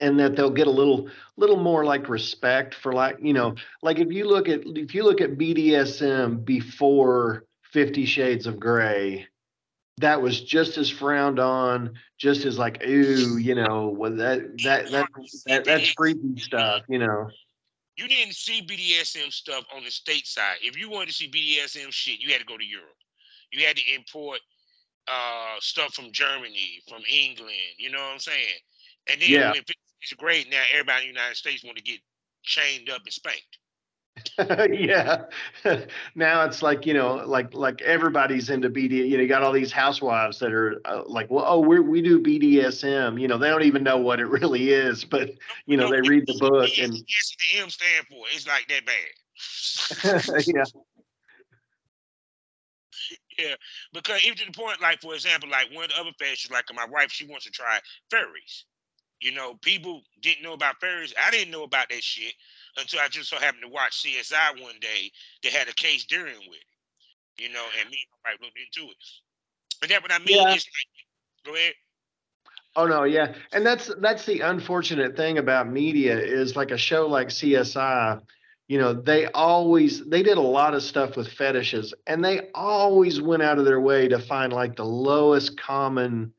And 0.00 0.20
that 0.20 0.36
they'll 0.36 0.50
get 0.50 0.68
a 0.68 0.70
little 0.70 1.10
little 1.36 1.56
more 1.56 1.84
like 1.84 2.08
respect 2.08 2.72
for 2.72 2.92
like 2.92 3.18
you 3.20 3.32
know 3.32 3.56
like 3.82 3.98
if 3.98 4.12
you 4.12 4.28
look 4.28 4.48
at 4.48 4.60
if 4.64 4.94
you 4.94 5.02
look 5.02 5.20
at 5.20 5.36
BDSM 5.36 6.44
before 6.44 7.44
50 7.72 8.06
shades 8.06 8.46
of 8.46 8.60
gray 8.60 9.26
that 10.00 10.20
was 10.20 10.40
just 10.40 10.76
as 10.78 10.90
frowned 10.90 11.38
on, 11.38 11.94
just 12.18 12.44
as 12.44 12.58
like, 12.58 12.82
ooh, 12.86 13.38
you 13.38 13.54
know, 13.54 13.88
well, 13.88 14.14
that 14.16 14.58
that 14.62 14.90
that, 14.90 15.08
that 15.46 15.64
that's 15.64 15.88
freaky 15.90 16.36
stuff, 16.38 16.82
you 16.88 16.98
know. 16.98 17.28
You 17.96 18.06
didn't 18.06 18.34
see 18.34 18.62
BDSM 18.62 19.32
stuff 19.32 19.64
on 19.74 19.82
the 19.84 19.90
state 19.90 20.26
side. 20.26 20.58
If 20.62 20.76
you 20.78 20.88
wanted 20.88 21.08
to 21.08 21.14
see 21.14 21.28
BDSM 21.28 21.92
shit, 21.92 22.20
you 22.20 22.32
had 22.32 22.40
to 22.40 22.46
go 22.46 22.56
to 22.56 22.64
Europe. 22.64 22.94
You 23.52 23.66
had 23.66 23.76
to 23.76 23.82
import 23.94 24.38
uh, 25.08 25.56
stuff 25.58 25.94
from 25.94 26.12
Germany, 26.12 26.80
from 26.88 27.02
England. 27.10 27.74
You 27.78 27.90
know 27.90 27.98
what 27.98 28.12
I'm 28.12 28.18
saying? 28.20 28.60
And 29.10 29.20
then 29.20 29.30
yeah. 29.30 29.52
when 29.52 29.62
it's 30.02 30.12
great 30.12 30.50
now, 30.50 30.62
everybody 30.72 31.08
in 31.08 31.14
the 31.14 31.18
United 31.18 31.36
States 31.36 31.64
want 31.64 31.76
to 31.76 31.82
get 31.82 31.98
chained 32.42 32.90
up 32.90 33.02
and 33.04 33.12
spanked. 33.12 33.58
yeah. 34.72 35.24
now 36.14 36.44
it's 36.44 36.62
like 36.62 36.86
you 36.86 36.94
know, 36.94 37.16
like 37.26 37.54
like 37.54 37.82
everybody's 37.82 38.50
into 38.50 38.70
BD. 38.70 39.08
You 39.08 39.16
know, 39.16 39.22
you 39.22 39.28
got 39.28 39.42
all 39.42 39.52
these 39.52 39.72
housewives 39.72 40.38
that 40.38 40.52
are 40.52 40.80
uh, 40.84 41.02
like, 41.06 41.30
well, 41.30 41.44
oh, 41.46 41.60
we 41.60 41.80
we 41.80 42.02
do 42.02 42.20
BDSM. 42.20 43.20
You 43.20 43.28
know, 43.28 43.38
they 43.38 43.48
don't 43.48 43.62
even 43.62 43.82
know 43.82 43.98
what 43.98 44.20
it 44.20 44.26
really 44.28 44.70
is, 44.70 45.04
but 45.04 45.30
you 45.66 45.76
know, 45.76 45.90
they 45.90 46.00
read 46.00 46.26
the 46.26 46.36
book 46.38 46.70
and. 46.78 46.94
Yes, 46.94 47.36
the 47.52 47.60
M 47.60 47.70
stand 47.70 48.06
for. 48.08 48.24
It's 48.32 48.46
like 48.46 48.68
that 48.68 48.86
bad. 48.86 50.44
yeah. 50.46 50.64
Yeah, 53.38 53.54
because 53.92 54.24
even 54.24 54.36
to 54.38 54.46
the 54.46 54.52
point, 54.52 54.82
like 54.82 55.00
for 55.00 55.14
example, 55.14 55.48
like 55.48 55.72
one 55.72 55.84
of 55.84 55.90
the 55.90 56.00
other 56.00 56.10
fashions, 56.18 56.50
like 56.50 56.64
my 56.74 56.86
wife, 56.90 57.12
she 57.12 57.24
wants 57.24 57.44
to 57.44 57.52
try 57.52 57.78
furries. 58.12 58.64
You 59.20 59.32
know, 59.32 59.54
people 59.62 60.02
didn't 60.22 60.42
know 60.42 60.54
about 60.54 60.80
furries. 60.80 61.12
I 61.24 61.30
didn't 61.30 61.52
know 61.52 61.62
about 61.62 61.88
that 61.90 62.02
shit 62.02 62.34
until 62.76 63.00
I 63.00 63.08
just 63.08 63.30
so 63.30 63.36
happened 63.36 63.62
to 63.62 63.68
watch 63.68 64.04
CSI 64.04 64.62
one 64.62 64.76
day. 64.80 65.10
They 65.42 65.50
had 65.50 65.68
a 65.68 65.74
case 65.74 66.04
dealing 66.04 66.34
with 66.48 66.58
it. 66.58 67.42
You 67.42 67.50
know, 67.50 67.64
and 67.80 67.88
me 67.90 67.98
and 68.24 68.38
my 68.40 68.44
looked 68.44 68.58
into 68.58 68.90
it. 68.90 68.96
But 69.80 69.88
that 69.90 70.02
what 70.02 70.12
I 70.12 70.18
mean 70.18 70.40
yeah. 70.42 70.54
is 70.54 70.66
like, 70.66 71.46
go 71.46 71.54
ahead. 71.54 71.74
Oh 72.76 72.86
no, 72.86 73.04
yeah. 73.04 73.34
And 73.52 73.64
that's 73.64 73.90
that's 74.00 74.24
the 74.24 74.40
unfortunate 74.40 75.16
thing 75.16 75.38
about 75.38 75.68
media 75.68 76.18
is 76.18 76.56
like 76.56 76.70
a 76.70 76.78
show 76.78 77.06
like 77.06 77.28
CSI, 77.28 78.20
you 78.68 78.78
know, 78.78 78.92
they 78.92 79.26
always 79.26 80.04
they 80.04 80.22
did 80.22 80.36
a 80.36 80.42
lot 80.42 80.74
of 80.74 80.82
stuff 80.82 81.16
with 81.16 81.28
fetishes 81.28 81.94
and 82.06 82.24
they 82.24 82.50
always 82.54 83.20
went 83.20 83.42
out 83.42 83.58
of 83.58 83.64
their 83.64 83.80
way 83.80 84.08
to 84.08 84.18
find 84.18 84.52
like 84.52 84.76
the 84.76 84.84
lowest 84.84 85.58
common 85.58 86.32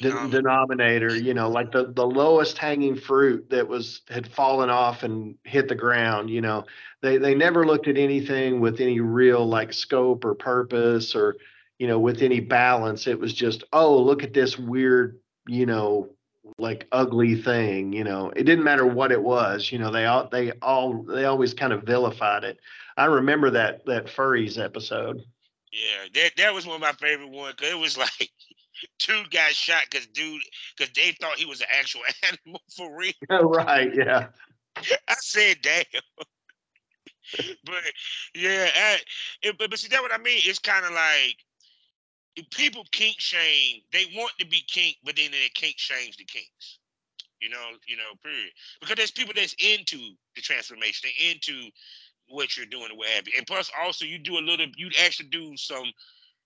denominator. 0.00 0.36
denominator 0.42 1.16
you 1.16 1.34
know 1.34 1.48
like 1.48 1.72
the 1.72 1.92
the 1.92 2.06
lowest 2.06 2.58
hanging 2.58 2.96
fruit 2.96 3.48
that 3.50 3.66
was 3.68 4.02
had 4.08 4.26
fallen 4.26 4.70
off 4.70 5.02
and 5.02 5.36
hit 5.44 5.68
the 5.68 5.74
ground 5.74 6.30
you 6.30 6.40
know. 6.40 6.64
They 7.02 7.18
they 7.18 7.34
never 7.34 7.66
looked 7.66 7.88
at 7.88 7.98
anything 7.98 8.60
with 8.60 8.80
any 8.80 9.00
real 9.00 9.46
like 9.46 9.72
scope 9.72 10.24
or 10.24 10.34
purpose 10.34 11.14
or 11.14 11.36
you 11.78 11.88
know 11.88 11.98
with 11.98 12.22
any 12.22 12.40
balance. 12.40 13.06
It 13.06 13.18
was 13.18 13.34
just 13.34 13.64
oh 13.72 13.98
look 13.98 14.22
at 14.22 14.32
this 14.32 14.58
weird 14.58 15.18
you 15.48 15.66
know 15.66 16.10
like 16.58 16.86
ugly 16.92 17.34
thing 17.42 17.92
you 17.92 18.04
know. 18.04 18.32
It 18.34 18.44
didn't 18.44 18.64
matter 18.64 18.86
what 18.86 19.12
it 19.12 19.22
was 19.22 19.72
you 19.72 19.78
know 19.78 19.90
they 19.90 20.06
all 20.06 20.28
they 20.30 20.52
all 20.62 21.02
they 21.02 21.24
always 21.24 21.54
kind 21.54 21.72
of 21.72 21.82
vilified 21.82 22.44
it. 22.44 22.58
I 22.96 23.06
remember 23.06 23.50
that 23.50 23.84
that 23.86 24.06
furries 24.06 24.62
episode. 24.62 25.22
Yeah 25.72 26.06
that 26.14 26.30
that 26.36 26.54
was 26.54 26.66
one 26.66 26.76
of 26.76 26.82
my 26.82 26.92
favorite 26.92 27.30
ones 27.30 27.54
because 27.56 27.72
it 27.72 27.78
was 27.78 27.98
like 28.20 28.30
two 28.98 29.22
guys 29.30 29.52
shot 29.52 29.84
because 29.90 30.06
dude 30.08 30.42
because 30.76 30.92
they 30.94 31.12
thought 31.20 31.36
he 31.36 31.46
was 31.46 31.60
an 31.60 31.66
actual 31.78 32.02
animal 32.22 32.60
for 32.76 32.96
real. 32.96 33.12
right, 33.30 33.94
yeah. 33.94 34.28
I 34.76 35.14
said 35.20 35.58
damn. 35.62 35.84
but 37.64 37.74
yeah, 38.34 38.68
I, 38.74 38.98
it, 39.42 39.56
but, 39.58 39.70
but 39.70 39.78
see 39.78 39.88
that 39.88 40.02
what 40.02 40.12
I 40.12 40.18
mean? 40.18 40.40
It's 40.44 40.58
kind 40.58 40.84
of 40.84 40.92
like 40.92 41.36
people 42.50 42.84
kink 42.90 43.16
shame. 43.18 43.80
They 43.92 44.04
want 44.14 44.32
to 44.38 44.46
be 44.46 44.62
kink, 44.66 44.96
but 45.04 45.16
then 45.16 45.30
they 45.30 45.48
kink 45.54 45.78
shames 45.78 46.16
the 46.16 46.24
kinks. 46.24 46.78
You 47.40 47.48
know, 47.48 47.70
you 47.88 47.96
know, 47.96 48.14
period. 48.22 48.50
Because 48.80 48.96
there's 48.96 49.10
people 49.10 49.34
that's 49.34 49.56
into 49.58 49.98
the 50.36 50.42
transformation, 50.42 51.10
they 51.10 51.30
into 51.30 51.70
what 52.28 52.56
you're 52.56 52.66
doing 52.66 52.86
and 52.90 52.98
what 52.98 53.08
have 53.08 53.26
you. 53.26 53.34
And 53.36 53.46
plus, 53.46 53.70
also, 53.82 54.04
you 54.04 54.18
do 54.18 54.38
a 54.38 54.40
little. 54.40 54.66
You 54.76 54.90
actually 55.04 55.28
do 55.28 55.56
some 55.56 55.92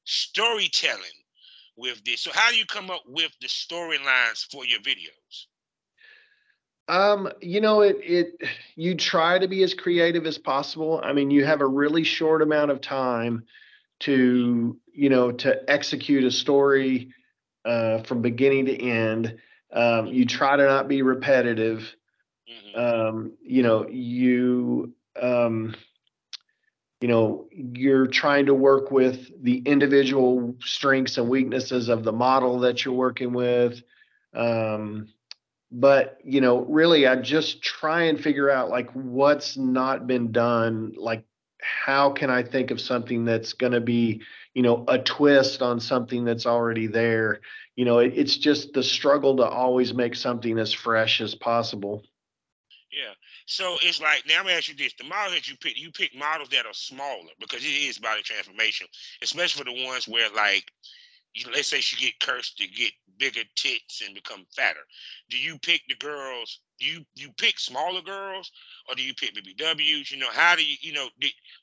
storytelling 0.05 1.03
with 1.77 2.03
this. 2.05 2.23
So 2.23 2.31
how 2.33 2.51
do 2.51 2.57
you 2.57 2.67
come 2.67 2.91
up 2.91 3.03
with 3.07 3.33
the 3.41 3.49
storylines 3.49 4.51
for 4.51 4.65
your 4.65 4.81
videos? 4.81 5.47
Um, 6.89 7.29
you 7.41 7.61
know, 7.61 7.81
it 7.81 7.99
it 8.03 8.43
you 8.77 8.95
try 8.95 9.39
to 9.39 9.49
be 9.49 9.63
as 9.65 9.75
creative 9.75 10.25
as 10.27 10.39
possible. 10.39 11.01
I 11.03 11.13
mean, 11.13 11.31
you 11.31 11.45
have 11.45 11.61
a 11.61 11.67
really 11.67 12.05
short 12.05 12.43
amount 12.43 12.71
of 12.71 12.81
time 12.81 13.45
to, 14.01 14.79
you 14.93 15.09
know, 15.09 15.33
to 15.33 15.71
execute 15.71 16.25
a 16.25 16.31
story 16.31 17.13
uh, 17.65 18.03
from 18.03 18.23
beginning 18.23 18.67
to 18.67 18.81
end. 18.81 19.37
Um, 19.73 20.07
you 20.07 20.27
try 20.27 20.57
to 20.57 20.65
not 20.65 20.87
be 20.87 21.03
repetitive. 21.03 21.95
Mm-hmm. 22.49 22.79
Um, 22.79 23.33
you 23.43 23.63
know, 23.65 23.89
you 23.89 24.95
um, 25.21 25.75
you 27.07 27.13
know 27.13 27.47
you're 27.53 28.09
trying 28.09 28.47
to 28.47 28.55
work 28.55 28.91
with 28.91 29.31
the 29.45 29.59
individual 29.59 30.57
strengths 30.59 31.19
and 31.19 31.29
weaknesses 31.29 31.89
of 31.89 32.03
the 32.03 32.11
model 32.11 32.59
that 32.59 32.85
you're 32.85 32.95
working 32.95 33.33
with. 33.33 33.81
Um, 34.35 35.07
but 35.71 36.19
you 36.25 36.41
know 36.41 36.65
really 36.65 37.07
i 37.07 37.15
just 37.15 37.63
try 37.63 38.03
and 38.03 38.21
figure 38.21 38.51
out 38.51 38.71
like 38.71 38.91
what's 38.93 39.57
not 39.57 40.07
been 40.07 40.33
done 40.33 40.93
like 40.97 41.25
how 41.61 42.11
can 42.11 42.31
i 42.31 42.43
think 42.43 42.71
of 42.71 42.81
something 42.81 43.25
that's 43.25 43.53
going 43.53 43.73
to 43.73 43.81
be 43.81 44.21
you 44.55 44.63
know 44.63 44.85
a 44.89 44.99
twist 44.99 45.63
on 45.63 45.79
something 45.79 46.25
that's 46.25 46.47
already 46.47 46.89
there? 46.89 47.41
You 47.77 47.85
know 47.85 47.99
it, 48.01 48.15
it's 48.17 48.37
just 48.37 48.73
the 48.73 48.83
struggle 48.83 49.37
to 49.37 49.45
always 49.45 49.95
make 49.95 50.17
something 50.17 50.59
as 50.59 50.73
fresh 50.73 51.21
as 51.21 51.37
possible. 51.37 52.03
Yeah 52.91 53.13
so 53.47 53.77
it's 53.83 54.01
like 54.01 54.25
now 54.29 54.39
I'm 54.39 54.45
gonna 54.45 54.57
ask 54.57 54.69
you 54.69 54.75
this: 54.77 54.95
the 54.99 55.05
models 55.05 55.35
that 55.35 55.49
you 55.49 55.57
pick, 55.57 55.79
you 55.81 55.91
pick 55.93 56.15
models 56.17 56.51
that 56.51 56.67
are 56.67 56.75
smaller 56.75 57.31
because 57.41 57.65
it 57.65 57.69
is 57.69 57.99
body 57.99 58.23
transformation, 58.23 58.89
especially 59.23 59.65
for 59.65 59.71
the 59.71 59.87
ones 59.87 60.09
where 60.09 60.29
like, 60.35 60.65
you, 61.35 61.47
let's 61.55 61.69
say 61.69 61.81
she 61.81 62.05
get 62.05 62.19
cursed 62.21 62.59
to 62.59 62.69
get 62.69 62.93
bigger 63.19 63.43
tits 63.57 64.03
and 64.05 64.15
become 64.15 64.47
fatter. 64.55 64.81
Do 65.31 65.39
you 65.39 65.59
pick 65.61 65.83
the 65.89 65.97
girls? 65.97 66.61
Do 66.81 66.87
you 66.87 67.05
you 67.15 67.31
pick 67.39 67.59
smaller 67.59 68.03
girls 68.03 68.51
or 68.89 68.97
do 68.97 69.03
you 69.03 69.15
pick 69.15 69.35
BBWs? 69.35 70.11
You 70.11 70.19
know, 70.19 70.31
how 70.33 70.57
do 70.57 70.65
you 70.67 70.77
you 70.81 70.93
know 70.93 71.09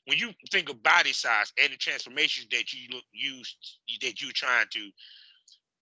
when 0.06 0.18
you 0.18 0.30
think 0.50 0.70
of 0.70 0.82
body 0.82 1.12
size 1.12 1.52
and 1.62 1.72
the 1.72 1.76
transformations 1.76 2.48
that 2.50 2.72
you 2.72 2.88
look 2.92 3.04
use 3.12 3.56
that 4.02 4.22
you're 4.22 4.32
trying 4.32 4.66
to 4.72 4.90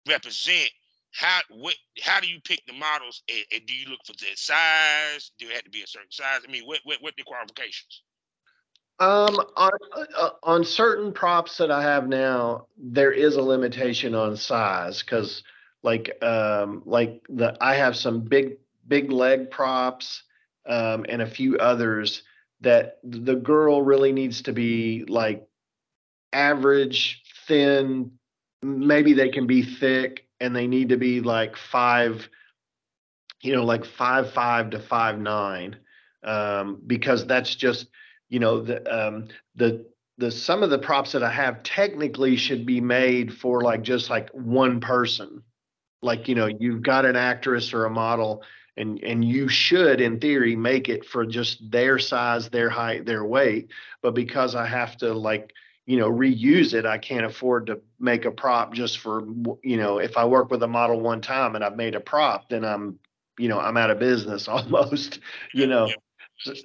represent? 0.09 0.71
How 1.13 1.39
what 1.49 1.75
how 2.01 2.19
do 2.19 2.27
you 2.27 2.39
pick 2.41 2.65
the 2.65 2.73
models 2.73 3.21
and, 3.29 3.45
and, 3.51 3.65
do 3.65 3.73
you 3.73 3.89
look 3.89 3.99
for 4.05 4.13
the 4.13 4.27
size? 4.35 5.31
Do 5.39 5.47
it 5.47 5.53
have 5.53 5.63
to 5.63 5.69
be 5.69 5.81
a 5.81 5.87
certain 5.87 6.11
size? 6.11 6.41
I 6.47 6.51
mean 6.51 6.63
what 6.65 6.79
what, 6.83 7.01
what 7.01 7.13
the 7.17 7.23
qualifications? 7.23 8.01
Um 8.99 9.35
on 9.55 9.71
uh, 10.17 10.29
on 10.43 10.63
certain 10.63 11.11
props 11.11 11.57
that 11.57 11.71
i 11.71 11.81
have 11.81 12.07
now 12.07 12.67
there 12.77 13.11
is 13.11 13.35
a 13.35 13.41
limitation 13.41 14.13
on 14.15 14.37
size 14.37 15.01
because 15.01 15.43
like 15.81 16.23
um 16.23 16.83
like 16.85 17.25
the 17.29 17.57
i 17.61 17.75
have 17.75 17.95
some 17.95 18.21
big 18.21 18.57
big 18.87 19.11
leg 19.11 19.49
props 19.49 20.23
um 20.67 21.05
and 21.09 21.21
a 21.21 21.27
few 21.27 21.57
others 21.57 22.21
that 22.61 22.99
the 23.03 23.35
girl 23.35 23.81
really 23.81 24.11
needs 24.11 24.43
to 24.43 24.53
be 24.53 25.03
like 25.07 25.47
average 26.31 27.23
thin 27.47 28.11
maybe 28.61 29.13
they 29.13 29.29
can 29.29 29.47
be 29.47 29.63
thick 29.63 30.27
and 30.41 30.55
they 30.55 30.67
need 30.67 30.89
to 30.89 30.97
be 30.97 31.21
like 31.21 31.55
five, 31.55 32.27
you 33.41 33.53
know, 33.53 33.63
like 33.63 33.85
five 33.85 34.33
five 34.33 34.71
to 34.71 34.79
five 34.79 35.19
nine, 35.19 35.77
um, 36.23 36.81
because 36.85 37.25
that's 37.25 37.55
just 37.55 37.87
you 38.27 38.39
know 38.39 38.61
the 38.61 39.07
um, 39.07 39.27
the 39.55 39.85
the 40.17 40.31
some 40.31 40.63
of 40.63 40.69
the 40.69 40.79
props 40.79 41.13
that 41.13 41.23
I 41.23 41.31
have 41.31 41.63
technically 41.63 42.35
should 42.35 42.65
be 42.65 42.81
made 42.81 43.33
for 43.33 43.61
like 43.61 43.83
just 43.83 44.09
like 44.09 44.29
one 44.31 44.81
person. 44.81 45.43
Like 46.01 46.27
you 46.27 46.35
know, 46.35 46.47
you've 46.47 46.81
got 46.81 47.05
an 47.05 47.15
actress 47.15 47.73
or 47.73 47.85
a 47.85 47.89
model, 47.91 48.43
and 48.75 48.99
and 49.03 49.23
you 49.23 49.47
should, 49.47 50.01
in 50.01 50.19
theory, 50.19 50.55
make 50.55 50.89
it 50.89 51.05
for 51.05 51.25
just 51.25 51.69
their 51.69 51.99
size, 51.99 52.49
their 52.49 52.69
height, 52.69 53.05
their 53.05 53.23
weight. 53.23 53.69
But 54.01 54.15
because 54.15 54.55
I 54.55 54.65
have 54.65 54.97
to 54.97 55.13
like 55.13 55.53
you 55.91 55.97
know 55.97 56.09
reuse 56.09 56.73
it 56.73 56.85
i 56.85 56.97
can't 56.97 57.25
afford 57.25 57.67
to 57.67 57.81
make 57.99 58.23
a 58.23 58.31
prop 58.31 58.73
just 58.73 58.99
for 58.99 59.23
you 59.61 59.75
know 59.75 59.97
if 59.97 60.15
i 60.15 60.23
work 60.23 60.49
with 60.49 60.63
a 60.63 60.67
model 60.67 61.01
one 61.01 61.19
time 61.19 61.53
and 61.53 61.65
i've 61.65 61.75
made 61.75 61.95
a 61.95 61.99
prop 61.99 62.47
then 62.47 62.63
i'm 62.63 62.97
you 63.37 63.49
know 63.49 63.59
i'm 63.59 63.75
out 63.75 63.91
of 63.91 63.99
business 63.99 64.47
almost 64.47 65.19
you 65.53 65.67
know 65.67 65.89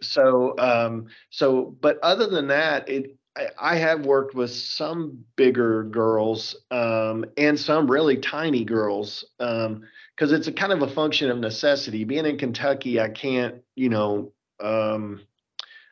so 0.00 0.56
um 0.60 1.06
so 1.30 1.76
but 1.80 1.98
other 2.04 2.28
than 2.28 2.46
that 2.46 2.88
it 2.88 3.16
I, 3.36 3.48
I 3.58 3.76
have 3.76 4.06
worked 4.06 4.36
with 4.36 4.50
some 4.50 5.24
bigger 5.34 5.82
girls 5.82 6.56
um, 6.70 7.26
and 7.36 7.60
some 7.60 7.90
really 7.90 8.16
tiny 8.16 8.64
girls 8.64 9.26
because 9.38 9.66
um, 9.66 9.82
it's 10.20 10.46
a 10.46 10.52
kind 10.52 10.72
of 10.72 10.80
a 10.80 10.88
function 10.88 11.30
of 11.30 11.36
necessity. 11.36 12.04
Being 12.04 12.24
in 12.24 12.38
Kentucky, 12.38 12.98
I 12.98 13.10
can't, 13.10 13.56
you 13.74 13.90
know, 13.90 14.32
um, 14.58 15.20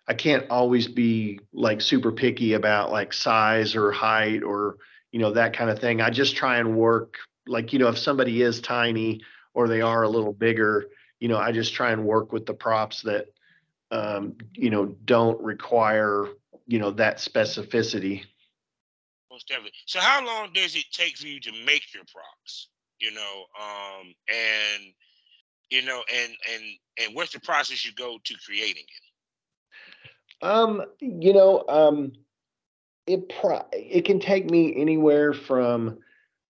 I 0.07 0.15
can't 0.15 0.51
always 0.51 0.87
be 0.87 1.41
like 1.53 1.81
super 1.81 2.13
picky 2.13 2.53
about 2.53 2.93
like 2.93 3.13
size 3.13 3.75
or 3.75 3.91
height 3.91 4.43
or 4.43 4.77
you 5.13 5.21
know 5.21 5.33
that 5.33 5.57
kind 5.57 5.71
of 5.71 5.79
thing. 5.79 6.01
I 6.01 6.11
just 6.11 6.37
try 6.37 6.59
and 6.59 6.77
work 6.77 7.17
like 7.47 7.73
you 7.73 7.79
know 7.79 7.89
if 7.89 7.99
somebody 7.99 8.43
is 8.43 8.61
tiny 8.61 9.21
or 9.55 9.69
they 9.69 9.81
are 9.81 10.03
a 10.03 10.09
little 10.09 10.33
bigger, 10.33 10.87
you 11.21 11.29
know 11.29 11.39
I 11.39 11.53
just 11.53 11.73
try 11.75 11.93
and 11.93 12.05
work 12.05 12.33
with 12.33 12.47
the 12.47 12.55
props 12.55 13.03
that 13.03 13.27
um, 13.91 14.37
you 14.53 14.71
know 14.71 14.87
don't 15.05 15.41
require 15.43 16.29
you 16.67 16.79
know 16.79 16.91
that 16.93 17.19
specificity. 17.19 18.25
Most 19.31 19.49
definitely. 19.49 19.73
So 19.87 20.01
how 20.01 20.25
long 20.25 20.51
does 20.53 20.77
it 20.77 20.85
take 20.93 21.17
for 21.17 21.27
you 21.27 21.41
to 21.41 21.53
make 21.65 21.93
your 21.95 22.05
props? 22.13 22.69
You 23.01 23.13
know, 23.13 23.45
um, 23.61 24.15
and 24.29 24.85
you 25.71 25.83
know, 25.83 26.03
and 26.15 26.33
and 26.53 26.63
and 27.01 27.15
what's 27.17 27.33
the 27.33 27.41
process 27.41 27.85
you 27.85 27.93
go 27.95 28.19
to 28.23 28.35
creating 28.45 28.85
it? 28.85 29.04
Um, 30.43 30.83
you 31.01 31.33
know, 31.33 31.65
um, 31.69 32.13
it 33.07 33.29
pro- 33.41 33.67
it 33.73 34.05
can 34.05 34.21
take 34.21 34.51
me 34.51 34.75
anywhere 34.77 35.33
from 35.33 35.99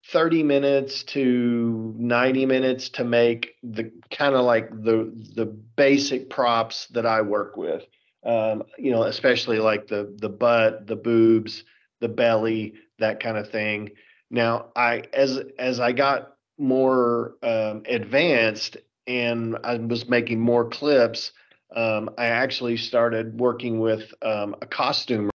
30 0.09 0.43
minutes 0.43 1.03
to 1.05 1.95
90 1.97 2.47
minutes 2.47 2.91
to 2.91 3.05
make 3.05 3.55
the 3.63 3.91
kind 4.11 4.35
of 4.35 4.45
like 4.45 4.71
the 4.71 5.13
the 5.35 5.47
basic 5.47 6.29
props 6.31 6.87
that 6.89 7.07
I 7.07 7.23
work 7.23 7.57
with. 7.57 7.85
Um, 8.25 8.65
you 8.79 8.91
know, 8.91 9.03
especially 9.05 9.59
like 9.59 9.87
the 9.87 10.15
the 10.19 10.29
butt, 10.29 10.87
the 10.87 10.97
boobs, 10.97 11.65
the 12.01 12.09
belly, 12.09 12.75
that 12.99 13.21
kind 13.21 13.37
of 13.37 13.51
thing. 13.51 13.91
Now, 14.31 14.67
I 14.77 15.05
as 15.13 15.41
as 15.59 15.81
I 15.81 15.93
got 15.93 16.35
more 16.59 17.35
um, 17.43 17.83
advanced 17.87 18.77
and 19.07 19.57
I 19.65 19.77
was 19.77 20.09
making 20.09 20.41
more 20.41 20.69
clips, 20.69 21.33
um, 21.75 22.11
I 22.17 22.27
actually 22.27 22.77
started 22.77 23.39
working 23.39 23.81
with 23.81 24.13
um, 24.23 24.57
a 24.63 24.67
costumer 24.67 25.31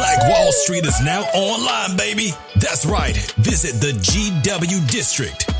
Black 0.00 0.28
Wall 0.30 0.50
Street 0.52 0.86
is 0.86 1.00
now 1.02 1.22
online, 1.34 1.96
baby. 1.96 2.30
That's 2.56 2.86
right. 2.86 3.16
Visit 3.38 3.80
the 3.80 3.92
GW 3.92 4.90
District. 4.90 5.59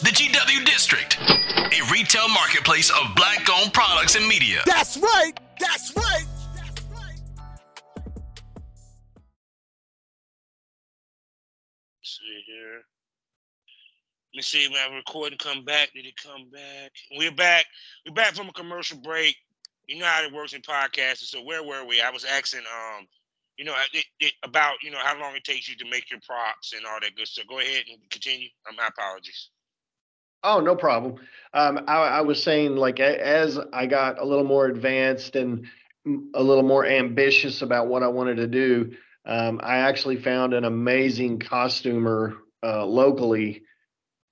The 0.00 0.10
GW 0.10 0.64
District, 0.64 1.18
a 1.20 1.92
retail 1.92 2.28
marketplace 2.28 2.88
of 2.88 3.16
black 3.16 3.44
owned 3.52 3.72
products 3.72 4.14
and 4.14 4.28
media. 4.28 4.62
That's 4.64 4.96
right. 4.96 5.32
That's 5.58 5.96
right. 5.96 6.24
That's 6.54 6.82
right. 6.94 7.20
see 12.02 12.42
here. 12.46 12.82
Let 14.32 14.36
me 14.36 14.42
see 14.42 14.68
when 14.68 14.78
I 14.78 14.94
recording 14.94 15.36
come 15.36 15.64
back. 15.64 15.90
Did 15.94 16.06
it 16.06 16.14
come 16.16 16.48
back? 16.52 16.92
We're 17.16 17.32
back. 17.32 17.66
We're 18.06 18.14
back 18.14 18.34
from 18.34 18.48
a 18.48 18.52
commercial 18.52 18.98
break. 18.98 19.34
You 19.88 19.98
know 19.98 20.06
how 20.06 20.22
it 20.22 20.32
works 20.32 20.52
in 20.52 20.62
podcasting. 20.62 21.24
So 21.24 21.42
where 21.42 21.64
were 21.64 21.84
we? 21.84 22.00
I 22.00 22.10
was 22.10 22.24
asking 22.24 22.60
um 22.60 23.06
you 23.56 23.64
know, 23.64 23.74
it, 23.92 24.04
it, 24.20 24.32
about 24.44 24.74
you 24.82 24.92
know 24.92 24.98
how 25.02 25.20
long 25.20 25.34
it 25.34 25.42
takes 25.42 25.68
you 25.68 25.74
to 25.76 25.90
make 25.90 26.08
your 26.08 26.20
props 26.24 26.72
and 26.72 26.86
all 26.86 27.00
that 27.02 27.16
good 27.16 27.26
stuff. 27.26 27.46
Go 27.48 27.58
ahead 27.58 27.82
and 27.90 27.98
continue. 28.10 28.46
Um, 28.70 28.76
my 28.76 28.86
apologies. 28.86 29.50
Oh, 30.42 30.60
no 30.60 30.76
problem. 30.76 31.16
Um, 31.52 31.80
I, 31.88 31.96
I 31.96 32.20
was 32.20 32.42
saying, 32.42 32.76
like, 32.76 33.00
as 33.00 33.58
I 33.72 33.86
got 33.86 34.20
a 34.20 34.24
little 34.24 34.44
more 34.44 34.66
advanced 34.66 35.36
and 35.36 35.66
a 36.34 36.42
little 36.42 36.62
more 36.62 36.86
ambitious 36.86 37.62
about 37.62 37.88
what 37.88 38.02
I 38.02 38.08
wanted 38.08 38.36
to 38.36 38.46
do, 38.46 38.92
um, 39.26 39.60
I 39.62 39.78
actually 39.78 40.16
found 40.16 40.54
an 40.54 40.64
amazing 40.64 41.40
costumer 41.40 42.34
uh, 42.62 42.84
locally 42.86 43.62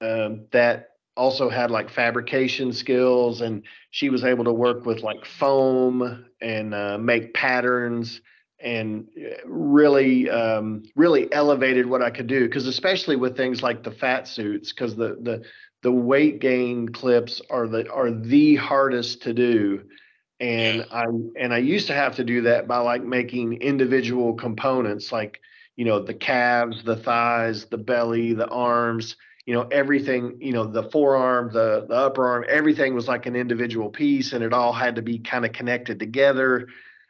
uh, 0.01 0.31
that 0.53 0.91
also 1.17 1.49
had 1.49 1.71
like 1.71 1.91
fabrication 1.91 2.73
skills, 2.73 3.41
and 3.41 3.63
she 3.91 4.09
was 4.11 4.25
able 4.25 4.45
to 4.45 4.53
work 4.53 4.87
with 4.87 5.03
like 5.03 5.25
foam 5.25 6.27
and 6.41 6.75
uh, 6.75 6.99
make 6.99 7.35
patterns 7.35 8.21
and 8.61 9.09
uh, 9.19 9.47
really 9.47 10.31
um, 10.31 10.83
really 10.95 11.33
elevated 11.33 11.87
what 11.87 12.03
I 12.03 12.11
could 12.11 12.27
do 12.27 12.47
because 12.47 12.67
especially 12.67 13.17
with 13.17 13.37
things 13.37 13.63
like 13.63 13.83
the 13.83 13.91
fat 13.91 14.27
suits 14.29 14.73
because 14.73 14.97
the 14.97 15.19
the 15.23 15.43
the 15.87 15.93
weight 15.93 16.41
gain 16.41 16.89
clips 16.89 17.41
are 17.49 17.69
the 17.69 17.89
are 17.93 18.11
the 18.11 18.57
hardest 18.57 19.23
to 19.23 19.33
do. 19.33 19.85
And 20.41 20.85
I 20.91 21.05
and 21.39 21.55
I 21.55 21.59
used 21.59 21.87
to 21.87 21.93
have 21.93 22.17
to 22.17 22.25
do 22.25 22.43
that 22.43 22.67
by 22.67 22.79
like 22.79 23.05
making 23.05 23.63
individual 23.63 24.35
components 24.35 25.13
like 25.13 25.41
you 25.77 25.85
know 25.85 26.01
the 26.01 26.13
calves 26.13 26.83
the 26.83 26.97
thighs 26.97 27.67
the 27.67 27.79
belly 27.79 28.33
the 28.33 28.49
arms 28.49 29.15
you 29.45 29.55
know 29.55 29.69
everything 29.71 30.39
you 30.41 30.51
know 30.51 30.65
the 30.65 30.91
forearm 30.91 31.53
the 31.53 31.87
the 31.89 31.95
upper 31.95 32.27
arm 32.27 32.45
everything 32.49 32.93
was 32.93 33.07
like 33.07 33.27
an 33.27 33.37
individual 33.37 33.89
piece 33.89 34.33
and 34.33 34.43
it 34.43 34.53
all 34.53 34.73
had 34.73 34.97
to 34.97 35.03
be 35.03 35.21
kind 35.21 35.45
of 35.45 35.53
connected 35.53 36.01
together. 36.01 36.67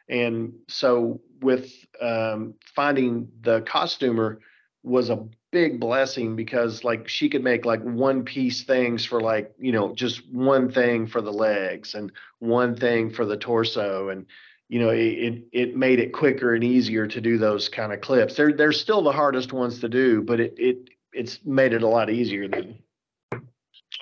And 0.07 0.53
so 0.67 1.19
with 1.41 1.73
um, 1.99 2.53
finding 2.75 3.29
the 3.41 3.61
costumer 3.61 4.39
was 4.83 5.09
a 5.09 5.27
big 5.57 5.79
blessing 5.79 6.35
because 6.35 6.83
like 6.83 7.07
she 7.07 7.29
could 7.29 7.43
make 7.43 7.65
like 7.65 7.81
one 7.81 8.23
piece 8.23 8.61
things 8.61 9.03
for 9.03 9.19
like 9.19 9.55
you 9.57 9.71
know 9.71 9.91
just 9.95 10.23
one 10.31 10.71
thing 10.71 11.07
for 11.07 11.19
the 11.19 11.33
legs 11.33 11.95
and 11.95 12.11
one 12.37 12.75
thing 12.75 13.09
for 13.09 13.25
the 13.25 13.35
torso 13.35 14.09
and 14.09 14.27
you 14.69 14.79
know 14.79 14.89
it 14.89 15.41
it 15.51 15.75
made 15.75 15.99
it 15.99 16.13
quicker 16.13 16.53
and 16.53 16.63
easier 16.63 17.07
to 17.07 17.19
do 17.19 17.39
those 17.39 17.69
kind 17.69 17.91
of 17.91 18.01
clips 18.01 18.35
they're 18.35 18.53
they're 18.53 18.71
still 18.71 19.01
the 19.01 19.11
hardest 19.11 19.51
ones 19.51 19.79
to 19.79 19.89
do 19.89 20.21
but 20.21 20.39
it 20.39 20.53
it 20.59 20.77
it's 21.11 21.39
made 21.43 21.73
it 21.73 21.81
a 21.81 21.87
lot 21.87 22.11
easier 22.11 22.47
than 22.47 22.77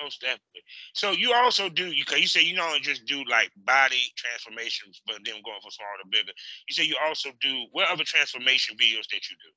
most 0.03 0.19
definitely 0.19 0.55
so 0.91 1.11
you 1.11 1.33
also 1.33 1.69
do 1.69 1.85
you 1.87 2.03
you 2.17 2.27
say 2.27 2.43
you 2.43 2.55
don't 2.57 2.83
just 2.83 3.05
do 3.05 3.23
like 3.29 3.51
body 3.65 4.11
transformations, 4.17 5.01
but 5.05 5.17
then 5.23 5.35
going 5.45 5.61
from 5.61 5.71
small 5.71 5.87
to 6.01 6.09
bigger. 6.09 6.31
You 6.67 6.73
say 6.73 6.83
you 6.83 6.97
also 7.05 7.29
do 7.39 7.65
what 7.71 7.89
other 7.89 8.03
transformation 8.03 8.75
videos 8.75 9.07
that 9.11 9.29
you 9.29 9.35
do? 9.43 9.51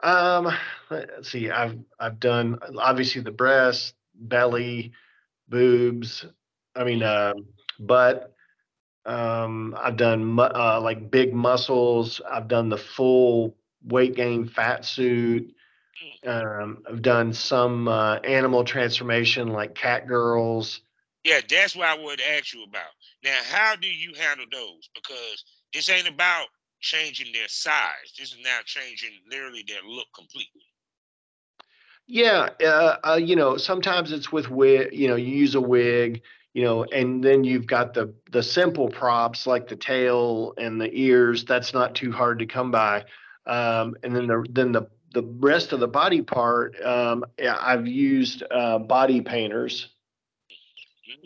Um, 0.00 0.52
let's 0.90 1.30
see. 1.30 1.50
I've 1.50 1.78
I've 1.98 2.20
done 2.20 2.58
obviously 2.78 3.22
the 3.22 3.30
breast, 3.30 3.94
belly, 4.14 4.92
boobs. 5.48 6.24
I 6.74 6.84
mean, 6.84 7.02
uh, 7.02 7.34
butt. 7.78 8.32
Um, 9.04 9.76
I've 9.78 9.96
done 9.96 10.38
uh, 10.38 10.80
like 10.80 11.10
big 11.10 11.32
muscles. 11.32 12.20
I've 12.28 12.48
done 12.48 12.68
the 12.68 12.76
full 12.76 13.56
weight 13.84 14.16
gain 14.16 14.46
fat 14.46 14.84
suit. 14.84 15.54
Um, 16.26 16.82
I've 16.88 17.02
done 17.02 17.32
some 17.32 17.88
uh, 17.88 18.16
animal 18.16 18.64
transformation 18.64 19.48
like 19.48 19.74
cat 19.74 20.06
girls. 20.08 20.80
Yeah, 21.24 21.40
that's 21.48 21.74
what 21.74 21.86
I 21.86 21.98
would 21.98 22.20
ask 22.20 22.52
you 22.52 22.64
about. 22.64 22.90
Now, 23.24 23.38
how 23.44 23.76
do 23.76 23.88
you 23.88 24.12
handle 24.18 24.46
those? 24.50 24.88
Because 24.94 25.44
this 25.72 25.88
ain't 25.88 26.08
about 26.08 26.46
changing 26.86 27.32
their 27.32 27.48
size. 27.48 28.12
This 28.18 28.32
is 28.32 28.38
now 28.42 28.58
changing 28.64 29.10
literally 29.28 29.64
their 29.66 29.82
look 29.86 30.06
completely. 30.14 30.62
Yeah, 32.06 32.50
uh, 32.64 32.96
uh, 33.04 33.20
you 33.20 33.34
know, 33.34 33.56
sometimes 33.56 34.12
it's 34.12 34.30
with 34.30 34.48
wig. 34.48 34.90
You 34.92 35.08
know, 35.08 35.16
you 35.16 35.34
use 35.34 35.54
a 35.56 35.60
wig. 35.60 36.22
You 36.54 36.64
know, 36.64 36.84
and 36.84 37.22
then 37.22 37.44
you've 37.44 37.66
got 37.66 37.92
the 37.92 38.14
the 38.30 38.42
simple 38.42 38.88
props 38.88 39.46
like 39.46 39.68
the 39.68 39.76
tail 39.76 40.54
and 40.56 40.80
the 40.80 40.88
ears. 40.90 41.44
That's 41.44 41.74
not 41.74 41.94
too 41.94 42.12
hard 42.12 42.38
to 42.38 42.46
come 42.46 42.70
by. 42.70 43.04
Um, 43.46 43.96
and 44.02 44.14
then 44.14 44.26
the 44.28 44.46
then 44.48 44.72
the 44.72 44.86
the 45.12 45.22
rest 45.22 45.72
of 45.72 45.80
the 45.80 45.88
body 45.88 46.22
part, 46.22 46.80
um, 46.82 47.24
I've 47.42 47.86
used 47.86 48.42
uh, 48.50 48.78
body 48.78 49.20
painters. 49.20 49.88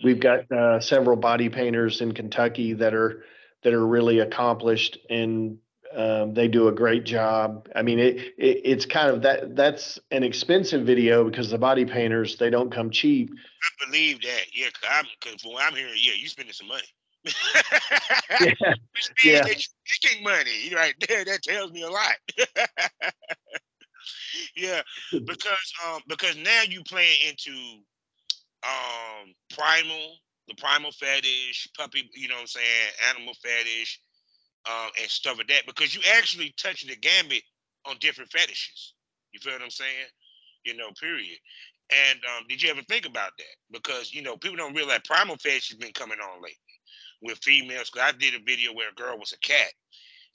We've 0.03 0.21
got 0.21 0.51
uh, 0.51 0.81
several 0.81 1.17
body 1.17 1.49
painters 1.49 2.01
in 2.01 2.13
Kentucky 2.13 2.73
that 2.75 2.95
are 2.95 3.25
that 3.63 3.73
are 3.73 3.87
really 3.87 4.19
accomplished 4.21 4.99
and 5.09 5.59
um, 5.97 6.35
they 6.35 6.47
do 6.49 6.69
a 6.69 6.73
great 6.73 7.05
job. 7.05 7.69
I 7.75 7.83
mean, 7.83 7.99
it, 7.99 8.17
it, 8.39 8.61
it's 8.65 8.87
kind 8.87 9.11
of 9.11 9.23
that 9.23 9.57
that's 9.57 9.99
an 10.11 10.23
expensive 10.23 10.87
video 10.87 11.25
because 11.25 11.51
the 11.51 11.59
body 11.59 11.85
painters 11.85 12.37
they 12.37 12.51
don't 12.51 12.71
come 12.71 12.91
cheap. 12.91 13.31
I 13.31 13.87
believe 13.87 14.23
that, 14.23 14.45
yeah. 14.55 14.69
Cause, 14.81 15.07
cause 15.21 15.43
from 15.43 15.53
what 15.53 15.65
I'm 15.65 15.75
hearing, 15.75 15.95
yeah, 15.97 16.15
you 16.15 16.29
spending 16.29 16.53
some 16.53 16.69
money. 16.69 16.83
yeah, 18.41 18.75
yeah. 19.25 19.43
Making 19.45 20.23
money 20.23 20.73
right 20.75 20.95
there. 21.09 21.25
That 21.25 21.43
tells 21.43 21.73
me 21.73 21.83
a 21.83 21.91
lot. 21.91 22.15
yeah, 24.57 24.83
because 25.13 25.73
um 25.87 26.01
because 26.09 26.37
now 26.37 26.63
you 26.69 26.83
playing 26.85 27.17
into 27.29 27.53
um 28.63 29.35
primal, 29.55 30.17
the 30.51 30.61
primal 30.61 30.93
fetish, 30.93 31.69
puppy, 31.77 32.11
you 32.15 32.29
know 32.29 32.35
what 32.35 32.43
I'm 32.43 32.47
saying, 32.49 32.91
animal 33.11 33.35
fetish, 33.43 34.01
um, 34.69 34.91
and 35.01 35.11
stuff 35.11 35.39
like 35.39 35.49
that. 35.49 35.67
Because 35.67 35.95
you 35.95 36.03
actually 36.17 36.53
touching 36.59 36.91
the 36.91 36.97
gambit 36.97 37.43
on 37.87 37.97
different 38.01 38.31
fetishes. 38.31 38.95
You 39.33 39.41
feel 39.41 39.55
what 39.55 39.63
I'm 39.63 39.71
saying? 39.71 40.11
You 40.65 40.77
know, 40.77 40.91
period. 41.01 41.39
And 41.91 42.19
um, 42.37 42.45
did 42.49 42.63
you 42.63 42.71
ever 42.71 42.83
think 42.83 43.07
about 43.07 43.33
that? 43.39 43.55
Because 43.73 44.13
you 44.13 44.23
know, 44.23 44.37
people 44.37 44.59
don't 44.59 44.75
realize 44.75 45.01
primal 45.05 45.37
fetish 45.37 45.71
has 45.71 45.79
been 45.79 45.93
coming 45.93 46.19
on 46.21 46.43
lately 46.43 46.57
with 47.23 47.39
females. 47.39 47.91
Cause 47.91 48.03
I 48.05 48.13
did 48.13 48.35
a 48.35 48.45
video 48.45 48.73
where 48.73 48.91
a 48.91 48.95
girl 48.95 49.19
was 49.19 49.33
a 49.33 49.39
cat, 49.39 49.73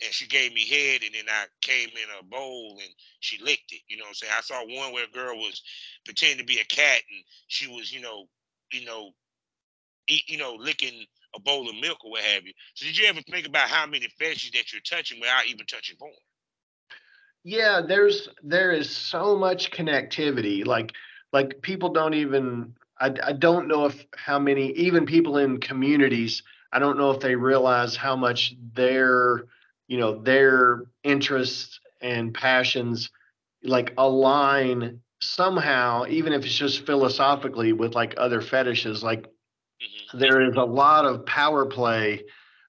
and 0.03 0.13
she 0.13 0.27
gave 0.27 0.53
me 0.53 0.67
head 0.67 1.01
and 1.03 1.13
then 1.15 1.25
I 1.29 1.45
came 1.61 1.89
in 1.89 2.19
a 2.19 2.23
bowl 2.23 2.77
and 2.81 2.89
she 3.19 3.41
licked 3.43 3.71
it. 3.71 3.81
You 3.87 3.97
know 3.97 4.03
what 4.03 4.09
I'm 4.09 4.15
saying? 4.15 4.33
I 4.37 4.41
saw 4.41 4.59
one 4.61 4.93
where 4.93 5.05
a 5.05 5.11
girl 5.11 5.37
was 5.37 5.61
pretending 6.03 6.39
to 6.39 6.43
be 6.43 6.59
a 6.59 6.65
cat 6.65 7.01
and 7.09 7.23
she 7.47 7.67
was, 7.67 7.91
you 7.93 8.01
know, 8.01 8.25
you 8.73 8.85
know, 8.85 9.11
eat, 10.07 10.23
you 10.27 10.37
know, 10.37 10.53
licking 10.53 11.05
a 11.35 11.39
bowl 11.39 11.69
of 11.69 11.75
milk 11.75 12.03
or 12.05 12.11
what 12.11 12.23
have 12.23 12.45
you. 12.45 12.53
So 12.75 12.85
did 12.85 12.97
you 12.97 13.07
ever 13.07 13.21
think 13.21 13.47
about 13.47 13.69
how 13.69 13.85
many 13.85 14.07
fetishes 14.17 14.51
that 14.51 14.71
you're 14.71 14.81
touching 14.81 15.19
without 15.19 15.47
even 15.47 15.65
touching 15.65 15.97
porn? 15.97 16.13
Yeah, 17.43 17.81
there's 17.87 18.29
there 18.43 18.71
is 18.71 18.89
so 18.89 19.35
much 19.37 19.71
connectivity. 19.71 20.65
Like 20.65 20.93
like 21.31 21.61
people 21.61 21.89
don't 21.89 22.13
even 22.15 22.75
I, 22.99 23.13
I 23.23 23.33
don't 23.33 23.67
know 23.67 23.85
if 23.85 24.05
how 24.15 24.39
many 24.39 24.71
even 24.71 25.05
people 25.05 25.37
in 25.37 25.59
communities 25.59 26.41
I 26.71 26.79
don't 26.79 26.97
know 26.97 27.11
if 27.11 27.19
they 27.19 27.35
realize 27.35 27.95
how 27.95 28.15
much 28.15 28.55
their 28.73 29.45
you 29.87 29.99
know 29.99 30.21
their 30.21 30.85
interests 31.03 31.79
and 32.01 32.33
passions 32.33 33.11
like 33.63 33.93
align 33.97 35.01
somehow 35.21 36.05
even 36.07 36.33
if 36.33 36.45
it's 36.45 36.55
just 36.55 36.85
philosophically 36.85 37.73
with 37.73 37.93
like 37.93 38.15
other 38.17 38.41
fetishes 38.41 39.03
like. 39.03 39.27
There 40.13 40.41
is 40.41 40.55
a 40.55 40.63
lot 40.63 41.05
of 41.05 41.25
power 41.25 41.65
play 41.65 42.23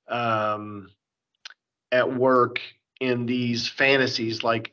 um, 0.08 0.88
at 1.92 2.16
work 2.16 2.60
in 3.00 3.26
these 3.26 3.68
fantasies 3.68 4.42
like 4.42 4.72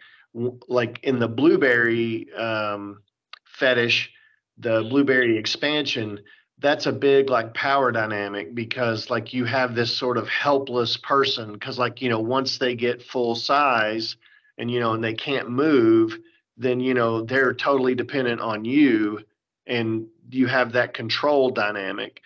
like 0.67 0.99
in 1.03 1.19
the 1.19 1.27
blueberry 1.27 2.31
um, 2.33 3.01
fetish 3.45 4.11
the 4.57 4.81
blueberry 4.83 5.37
expansion 5.37 6.19
that's 6.59 6.85
a 6.85 6.91
big 6.91 7.29
like 7.29 7.53
power 7.53 7.91
dynamic 7.91 8.55
because 8.55 9.09
like 9.09 9.33
you 9.33 9.45
have 9.45 9.75
this 9.75 9.95
sort 9.95 10.17
of 10.17 10.27
helpless 10.29 10.97
person 10.97 11.53
because 11.53 11.77
like 11.77 12.01
you 12.01 12.09
know 12.09 12.19
once 12.19 12.57
they 12.57 12.75
get 12.75 13.03
full 13.03 13.35
size 13.35 14.15
and 14.57 14.71
you 14.71 14.79
know 14.79 14.93
and 14.93 15.03
they 15.03 15.13
can't 15.13 15.49
move 15.49 16.17
then 16.57 16.79
you 16.79 16.93
know 16.93 17.21
they're 17.21 17.53
totally 17.53 17.95
dependent 17.95 18.39
on 18.39 18.63
you 18.63 19.19
and 19.67 20.07
you 20.29 20.47
have 20.47 20.73
that 20.73 20.93
control 20.93 21.49
dynamic 21.49 22.21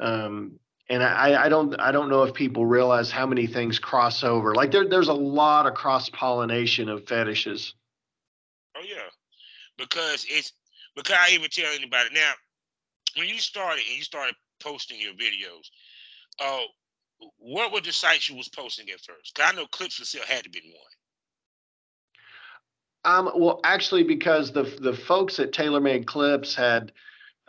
um, 0.00 0.58
and 0.88 1.04
I, 1.04 1.44
I 1.44 1.48
don't 1.48 1.78
I 1.78 1.92
don't 1.92 2.08
know 2.08 2.24
if 2.24 2.34
people 2.34 2.66
realize 2.66 3.10
how 3.10 3.26
many 3.26 3.46
things 3.46 3.78
cross 3.78 4.24
over. 4.24 4.54
Like 4.54 4.72
there, 4.72 4.88
there's 4.88 5.08
a 5.08 5.14
lot 5.14 5.66
of 5.66 5.74
cross 5.74 6.08
pollination 6.08 6.88
of 6.88 7.06
fetishes. 7.06 7.74
Oh 8.76 8.82
yeah, 8.82 9.08
because 9.78 10.26
it's 10.28 10.52
because 10.96 11.16
I 11.18 11.30
even 11.32 11.48
tell 11.50 11.72
anybody 11.72 12.10
now 12.12 12.32
when 13.16 13.28
you 13.28 13.38
started 13.38 13.82
and 13.88 13.96
you 13.96 14.02
started 14.02 14.34
posting 14.60 15.00
your 15.00 15.12
videos. 15.12 15.68
Uh, 16.42 16.62
what 17.36 17.72
were 17.72 17.80
the 17.82 17.92
sites 17.92 18.30
you 18.30 18.36
was 18.36 18.48
posting 18.48 18.88
at 18.88 19.00
first? 19.00 19.34
Cause 19.34 19.52
I 19.52 19.54
know 19.54 19.66
Clips 19.66 20.08
Sale 20.08 20.22
had 20.26 20.42
to 20.44 20.50
be 20.50 20.62
one. 20.64 20.76
Um, 23.04 23.30
well, 23.36 23.60
actually, 23.64 24.02
because 24.02 24.52
the 24.52 24.64
the 24.80 24.94
folks 24.94 25.38
at 25.38 25.52
TaylorMade 25.52 26.06
Clips 26.06 26.54
had 26.54 26.92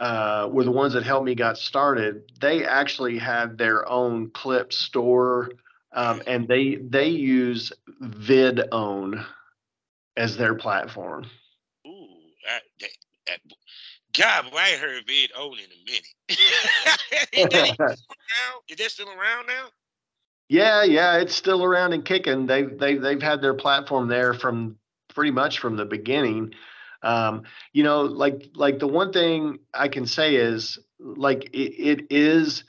uh, 0.02 0.50
were 0.52 0.64
the 0.64 0.72
ones 0.72 0.94
that 0.94 1.04
helped 1.04 1.26
me 1.26 1.36
got 1.36 1.58
started. 1.58 2.24
They 2.42 2.66
actually 2.66 3.20
had 3.20 3.58
their 3.58 3.88
own 3.88 4.32
clip 4.32 4.74
store, 4.74 5.52
um, 5.94 6.24
and 6.26 6.48
they 6.48 6.76
they 6.76 7.08
use 7.08 7.72
VidOwn 8.02 9.24
as 10.18 10.36
their 10.36 10.56
platform. 10.56 11.28
Ooh, 11.88 12.08
that, 12.48 12.64
that, 12.80 12.90
that, 13.28 13.40
God, 14.18 14.52
I 14.58 14.72
ain't 14.72 14.82
heard 14.82 15.06
VidOwn 15.06 15.54
in 15.54 15.70
a 15.70 15.86
minute. 15.86 16.08
Is, 17.34 17.78
that 17.78 17.98
Is 18.68 18.78
that 18.78 18.92
still 18.92 19.10
around 19.10 19.46
now? 19.46 19.68
Yeah, 20.50 20.84
yeah, 20.84 21.18
it's 21.18 21.36
still 21.36 21.64
around 21.64 21.94
and 21.94 22.04
kicking. 22.04 22.48
They've 22.48 22.78
they've 22.78 23.00
they've 23.00 23.22
had 23.22 23.42
their 23.42 23.54
platform 23.54 24.08
there 24.08 24.34
from 24.34 24.78
pretty 25.14 25.32
much 25.32 25.60
from 25.60 25.78
the 25.78 25.86
beginning. 25.86 26.56
Um, 27.04 27.44
you 27.74 27.84
know, 27.84 28.02
like 28.02 28.52
like 28.56 28.80
the 28.80 28.88
one 28.88 29.12
thing 29.12 29.60
I 29.74 29.88
can 29.88 30.06
say 30.06 30.36
is 30.36 30.80
like 31.00 31.46
it, 31.54 31.58
it 31.58 32.08
is 32.10 32.64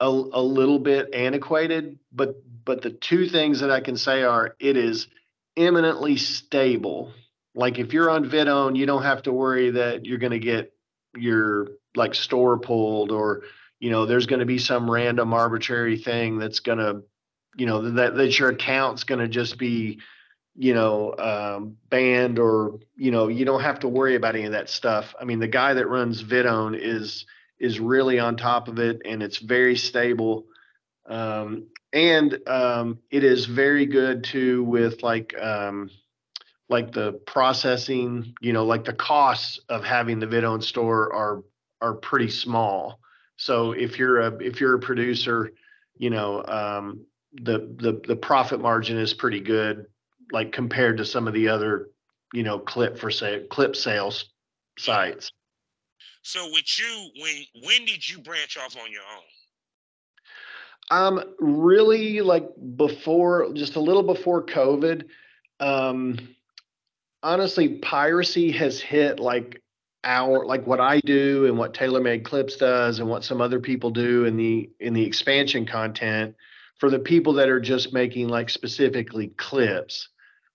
a, 0.00 0.06
a 0.06 0.42
little 0.42 0.78
bit 0.78 1.14
antiquated, 1.14 1.98
but 2.12 2.36
but 2.64 2.82
the 2.82 2.90
two 2.90 3.28
things 3.28 3.60
that 3.60 3.70
I 3.70 3.80
can 3.80 3.96
say 3.96 4.22
are 4.22 4.56
it 4.58 4.76
is 4.76 5.08
eminently 5.56 6.16
stable. 6.16 7.12
Like 7.54 7.78
if 7.78 7.92
you're 7.92 8.10
on 8.10 8.28
VidOwn, 8.28 8.76
you 8.76 8.86
don't 8.86 9.02
have 9.02 9.22
to 9.22 9.32
worry 9.32 9.70
that 9.70 10.04
you're 10.04 10.18
going 10.18 10.32
to 10.32 10.38
get 10.38 10.72
your 11.16 11.68
like 11.94 12.14
store 12.14 12.58
pulled 12.58 13.12
or 13.12 13.42
you 13.78 13.90
know 13.90 14.06
there's 14.06 14.26
going 14.26 14.40
to 14.40 14.46
be 14.46 14.58
some 14.58 14.90
random 14.90 15.32
arbitrary 15.32 15.96
thing 15.96 16.38
that's 16.38 16.60
going 16.60 16.78
to 16.78 17.02
you 17.56 17.66
know 17.66 17.90
that 17.90 18.16
that 18.16 18.38
your 18.38 18.50
account's 18.50 19.04
going 19.04 19.20
to 19.20 19.28
just 19.28 19.58
be 19.58 20.00
you 20.56 20.74
know, 20.74 21.14
um, 21.18 21.76
banned 21.90 22.38
or 22.38 22.78
you 22.96 23.10
know, 23.10 23.28
you 23.28 23.44
don't 23.44 23.62
have 23.62 23.80
to 23.80 23.88
worry 23.88 24.14
about 24.14 24.36
any 24.36 24.44
of 24.44 24.52
that 24.52 24.70
stuff. 24.70 25.14
I 25.20 25.24
mean, 25.24 25.40
the 25.40 25.48
guy 25.48 25.74
that 25.74 25.88
runs 25.88 26.22
VidOwn 26.22 26.78
is 26.78 27.26
is 27.58 27.80
really 27.80 28.18
on 28.18 28.36
top 28.36 28.68
of 28.68 28.78
it, 28.78 29.02
and 29.04 29.22
it's 29.22 29.38
very 29.38 29.76
stable. 29.76 30.46
Um, 31.06 31.68
and 31.92 32.38
um, 32.48 32.98
it 33.10 33.24
is 33.24 33.46
very 33.46 33.86
good 33.86 34.24
too 34.24 34.62
with 34.64 35.02
like 35.02 35.34
um, 35.40 35.90
like 36.68 36.92
the 36.92 37.12
processing. 37.26 38.34
You 38.40 38.52
know, 38.52 38.64
like 38.64 38.84
the 38.84 38.92
costs 38.92 39.58
of 39.68 39.84
having 39.84 40.20
the 40.20 40.26
VidOwn 40.26 40.62
store 40.62 41.12
are 41.12 41.42
are 41.80 41.94
pretty 41.94 42.30
small. 42.30 43.00
So 43.36 43.72
if 43.72 43.98
you're 43.98 44.20
a 44.20 44.36
if 44.36 44.60
you're 44.60 44.76
a 44.76 44.80
producer, 44.80 45.50
you 45.96 46.10
know, 46.10 46.44
um, 46.44 47.06
the 47.32 47.74
the 47.76 48.00
the 48.06 48.16
profit 48.16 48.60
margin 48.60 48.98
is 48.98 49.14
pretty 49.14 49.40
good 49.40 49.86
like 50.32 50.52
compared 50.52 50.98
to 50.98 51.04
some 51.04 51.28
of 51.28 51.34
the 51.34 51.48
other, 51.48 51.90
you 52.32 52.42
know, 52.42 52.58
clip 52.58 52.98
for 52.98 53.10
say 53.10 53.46
clip 53.50 53.76
sales 53.76 54.26
sites. 54.78 55.30
So 56.22 56.44
with 56.52 56.78
you, 56.78 57.10
when 57.22 57.64
when 57.64 57.84
did 57.84 58.08
you 58.08 58.18
branch 58.18 58.56
off 58.56 58.76
on 58.76 58.90
your 58.90 59.02
own? 59.02 59.22
Um, 60.90 61.34
really 61.38 62.20
like 62.20 62.48
before, 62.76 63.52
just 63.54 63.76
a 63.76 63.80
little 63.80 64.02
before 64.02 64.44
COVID. 64.44 65.04
Um, 65.60 66.18
honestly, 67.22 67.78
piracy 67.78 68.52
has 68.52 68.80
hit 68.80 69.18
like 69.18 69.62
our 70.04 70.44
like 70.44 70.66
what 70.66 70.80
I 70.80 71.00
do 71.00 71.46
and 71.46 71.58
what 71.58 71.74
TaylorMade 71.74 72.24
Clips 72.24 72.56
does 72.56 73.00
and 73.00 73.08
what 73.08 73.24
some 73.24 73.40
other 73.40 73.60
people 73.60 73.90
do 73.90 74.24
in 74.26 74.36
the 74.36 74.70
in 74.80 74.92
the 74.94 75.04
expansion 75.04 75.66
content 75.66 76.36
for 76.78 76.90
the 76.90 76.98
people 76.98 77.34
that 77.34 77.48
are 77.48 77.60
just 77.60 77.92
making 77.92 78.28
like 78.28 78.50
specifically 78.50 79.28
clips 79.28 80.08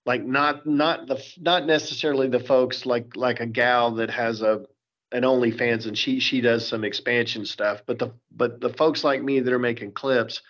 like 0.09 0.25
not 0.25 0.65
not 0.65 1.05
the 1.05 1.23
not 1.37 1.67
necessarily 1.67 2.27
the 2.27 2.39
folks 2.39 2.87
like 2.87 3.15
like 3.15 3.41
a 3.41 3.45
gal 3.45 3.91
that 3.91 4.09
has 4.09 4.41
a 4.41 4.65
an 5.11 5.21
OnlyFans 5.21 5.85
and 5.85 5.95
she 5.95 6.19
she 6.19 6.41
does 6.41 6.67
some 6.67 6.83
expansion 6.83 7.45
stuff, 7.45 7.83
but 7.85 7.99
the 7.99 8.11
but 8.31 8.59
the 8.59 8.73
folks 8.73 9.03
like 9.03 9.21
me 9.21 9.39
that 9.39 9.53
are 9.53 9.59
making 9.59 9.91
clips, 9.91 10.41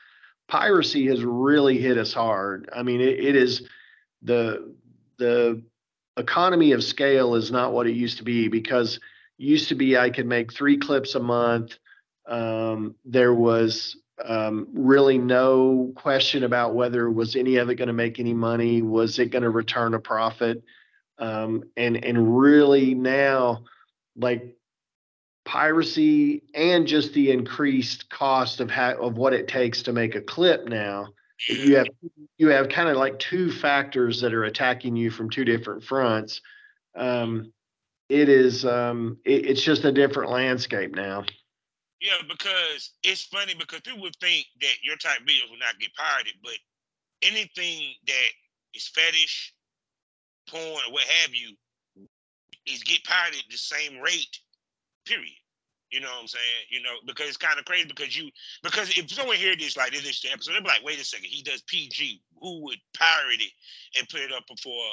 piracy 0.48 1.08
has 1.08 1.22
really 1.26 1.78
hit 1.78 1.98
us 1.98 2.14
hard. 2.14 2.70
I 2.74 2.84
mean, 2.84 3.02
it, 3.02 3.20
it 3.20 3.36
is 3.36 3.68
the 4.22 4.74
the 5.18 5.62
economy 6.16 6.72
of 6.72 6.82
scale 6.82 7.36
is 7.36 7.52
not 7.52 7.74
what 7.74 7.86
it 7.86 7.98
used 7.98 8.20
to 8.20 8.24
be 8.24 8.48
because 8.48 8.98
used 9.38 9.68
to 9.68 9.76
be 9.76 9.98
I 9.98 10.10
could 10.10 10.26
make 10.26 10.54
three 10.54 10.78
clips 10.78 11.16
a 11.16 11.20
month. 11.20 11.78
Um, 12.26 12.96
there 13.04 13.34
was 13.34 13.98
um, 14.26 14.68
really 14.74 15.18
no 15.18 15.92
question 15.96 16.44
about 16.44 16.76
whether 16.76 17.10
was 17.10 17.36
any 17.36 17.58
of 17.58 17.70
it 17.70 17.76
going 17.76 17.88
to 17.88 17.94
make 17.94 18.20
any 18.20 18.34
money 18.34 18.82
was 18.82 19.20
it 19.20 19.32
going 19.32 19.44
to 19.44 19.50
return 19.50 19.94
a 19.94 20.00
profit? 20.00 20.64
Um, 21.18 21.64
and 21.76 22.04
and 22.04 22.40
really 22.40 22.94
now 22.94 23.64
like 24.16 24.56
piracy 25.46 26.44
and 26.54 26.88
just 26.88 27.14
the 27.14 27.32
increased 27.32 28.10
cost 28.10 28.60
of 28.60 28.72
of 28.72 29.18
what 29.18 29.34
it 29.34 29.48
takes 29.48 29.84
to 29.84 29.94
make 29.94 30.16
a 30.16 30.22
clip 30.22 30.68
now 30.68 31.08
you 31.48 31.78
have 31.78 31.88
you 32.38 32.50
have 32.50 32.70
kind 32.70 32.90
of 32.90 32.98
like 32.98 33.20
two 33.20 33.52
factors 33.52 34.22
that 34.22 34.34
are 34.34 34.44
attacking 34.44 34.96
you 34.96 35.10
from 35.10 35.30
two 35.30 35.46
different 35.46 35.84
fronts. 35.84 36.42
Um, 36.96 37.54
it 38.10 38.28
is 38.28 38.66
um, 38.66 39.18
it, 39.24 39.46
it's 39.46 39.62
just 39.62 39.86
a 39.86 39.92
different 39.92 40.32
landscape 40.32 40.96
now 40.96 41.26
yeah, 42.02 42.22
because 42.28 42.94
it's 43.04 43.24
funny 43.24 43.54
because 43.56 43.82
people 43.82 44.02
would 44.02 44.16
think 44.22 44.46
that 44.62 44.76
your 44.84 44.96
type 44.98 45.20
videos 45.28 45.50
will 45.50 45.60
not 45.60 45.80
get 45.80 45.94
pirated, 45.96 46.34
but 46.44 46.58
anything 47.24 47.94
that 48.08 48.30
is 48.74 48.88
fetish, 48.88 49.54
porn, 50.50 50.64
or 50.88 50.94
what 50.94 51.04
have 51.04 51.34
you, 51.34 51.56
is 52.66 52.84
get 52.84 53.04
pirated 53.04 53.44
the 53.50 53.58
same 53.58 54.00
rate. 54.00 54.40
Period. 55.06 55.34
You 55.92 56.00
know 56.02 56.08
what 56.08 56.22
I'm 56.22 56.28
saying? 56.28 56.70
You 56.70 56.84
know, 56.84 56.94
because 57.06 57.28
it's 57.28 57.38
kind 57.38 57.58
of 57.58 57.66
crazy 57.66 57.88
because 57.88 58.16
you 58.16 58.30
because 58.64 58.96
if 58.96 59.10
someone 59.12 59.38
hear 59.38 59.56
this 59.56 59.76
like 59.76 59.92
this 59.92 60.08
is 60.08 60.22
the 60.22 60.32
episode, 60.32 60.54
they're 60.54 60.62
like, 60.62 60.84
wait 60.84 61.02
a 61.02 61.04
second, 61.04 61.26
he 61.26 61.42
does 61.42 61.64
PG. 61.64 62.22
Who 62.42 62.64
would 62.66 62.78
pirate 62.96 63.42
it 63.42 63.52
and 63.98 64.08
put 64.08 64.22
it 64.22 64.32
up 64.32 64.44
before, 64.48 64.86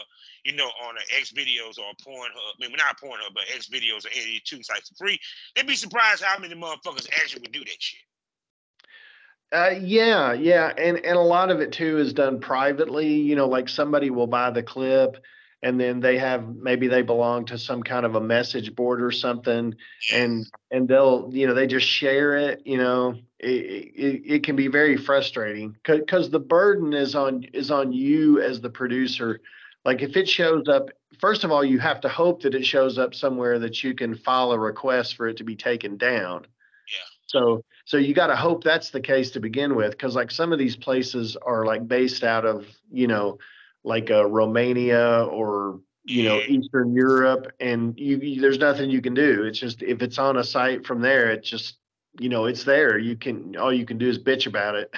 you 0.45 0.57
know, 0.57 0.69
on 0.85 0.97
an 0.97 1.03
X 1.19 1.33
videos 1.33 1.79
or 1.79 1.93
Pornhub? 2.03 2.57
I 2.63 2.69
mean, 2.69 2.77
not 2.77 3.01
Pornhub, 3.01 3.35
but 3.35 3.45
X 3.55 3.69
videos 3.69 4.07
or 4.07 4.11
any 4.17 4.41
two 4.45 4.63
sites 4.63 4.89
for 4.89 4.95
free. 4.97 5.19
They'd 5.55 5.67
be 5.67 5.77
surprised 5.77 6.23
how 6.23 6.39
many 6.39 6.55
motherfuckers 6.55 7.09
actually 7.11 7.43
would 7.43 7.53
do 7.53 7.61
that 7.61 7.77
shit. 7.79 8.01
Uh, 9.53 9.75
yeah, 9.81 10.33
yeah, 10.33 10.73
and 10.79 10.97
and 10.99 11.17
a 11.17 11.21
lot 11.21 11.51
of 11.51 11.61
it 11.61 11.73
too 11.73 11.99
is 11.99 12.13
done 12.13 12.41
privately. 12.41 13.13
You 13.13 13.37
know, 13.37 13.47
like 13.47 13.69
somebody 13.69 14.11
will 14.11 14.27
buy 14.27 14.51
the 14.51 14.63
clip 14.63 15.23
and 15.63 15.81
then 15.81 16.01
they 16.01 16.19
have 16.19 16.47
maybe 16.55 16.89
they 16.89 17.03
belong 17.03 17.47
to 17.47 17.59
some 17.59 17.83
kind 17.83 18.07
of 18.07 18.15
a 18.15 18.21
message 18.21 18.75
board 18.75 19.03
or 19.03 19.11
something 19.11 19.75
and 20.13 20.47
and 20.71 20.89
they'll 20.89 21.31
you 21.33 21.47
know 21.47 21.55
they 21.55 21.67
just 21.67 21.87
share 21.87 22.37
it 22.37 22.63
you 22.65 22.77
know 22.77 23.17
it, 23.39 23.93
it, 23.95 24.35
it 24.35 24.43
can 24.43 24.57
be 24.57 24.69
very 24.69 24.97
frustrating 24.97 25.77
because 25.85 26.31
the 26.31 26.41
burden 26.41 26.93
is 26.93 27.15
on 27.15 27.45
is 27.53 27.71
on 27.71 27.93
you 27.93 28.41
as 28.41 28.61
the 28.61 28.71
producer. 28.71 29.41
Like 29.85 30.03
if 30.03 30.17
it 30.17 30.29
shows 30.29 30.69
up 30.69 30.91
first 31.21 31.45
of 31.45 31.53
all 31.53 31.65
you 31.65 31.79
have 31.79 32.01
to 32.01 32.09
hope 32.09 32.43
that 32.43 32.55
it 32.55 32.65
shows 32.65 32.99
up 32.99 33.15
somewhere 33.15 33.59
that 33.59 33.85
you 33.85 33.95
can 33.95 34.15
file 34.15 34.53
a 34.53 34.59
request 34.59 35.17
for 35.17 35.29
it 35.29 35.37
to 35.39 35.45
be 35.45 35.57
taken 35.57 35.97
down. 35.97 36.47
Yeah. 36.89 37.05
so 37.27 37.65
so 37.85 37.99
you 37.99 38.15
got 38.15 38.29
to 38.29 38.37
hope 38.37 38.65
that's 38.65 38.91
the 38.91 39.01
case 39.01 39.33
to 39.33 39.41
begin 39.41 39.75
with 39.75 39.93
because 39.93 40.17
like 40.17 40.31
some 40.31 40.53
of 40.53 40.59
these 40.59 40.77
places 40.77 41.37
are 41.37 41.67
like 41.67 41.87
based 41.87 42.25
out 42.25 42.47
of 42.47 42.67
you 42.91 43.07
know 43.07 43.39
like 43.87 44.11
uh, 44.11 44.27
romania 44.27 45.25
or 45.31 45.81
you 46.05 46.25
know 46.25 46.41
eastern 46.41 46.93
europe 46.95 47.47
and 47.61 47.99
you, 47.99 48.19
you 48.19 48.41
there's 48.41 48.59
nothing 48.59 48.91
you 48.91 49.01
can 49.01 49.15
do. 49.15 49.45
It's 49.45 49.59
just 49.59 49.83
if 49.83 50.03
it's 50.03 50.19
on 50.19 50.37
a 50.37 50.45
site 50.45 50.85
from 50.87 51.01
there 51.01 51.31
it 51.31 51.43
just 51.43 51.79
you 52.19 52.29
know 52.29 52.47
it's 52.47 52.65
there. 52.65 52.99
You 52.99 53.17
can 53.17 53.57
all 53.57 53.73
you 53.73 53.87
can 53.87 53.97
do 53.99 54.09
is 54.09 54.19
bitch 54.19 54.47
about 54.47 54.75
it 54.75 54.91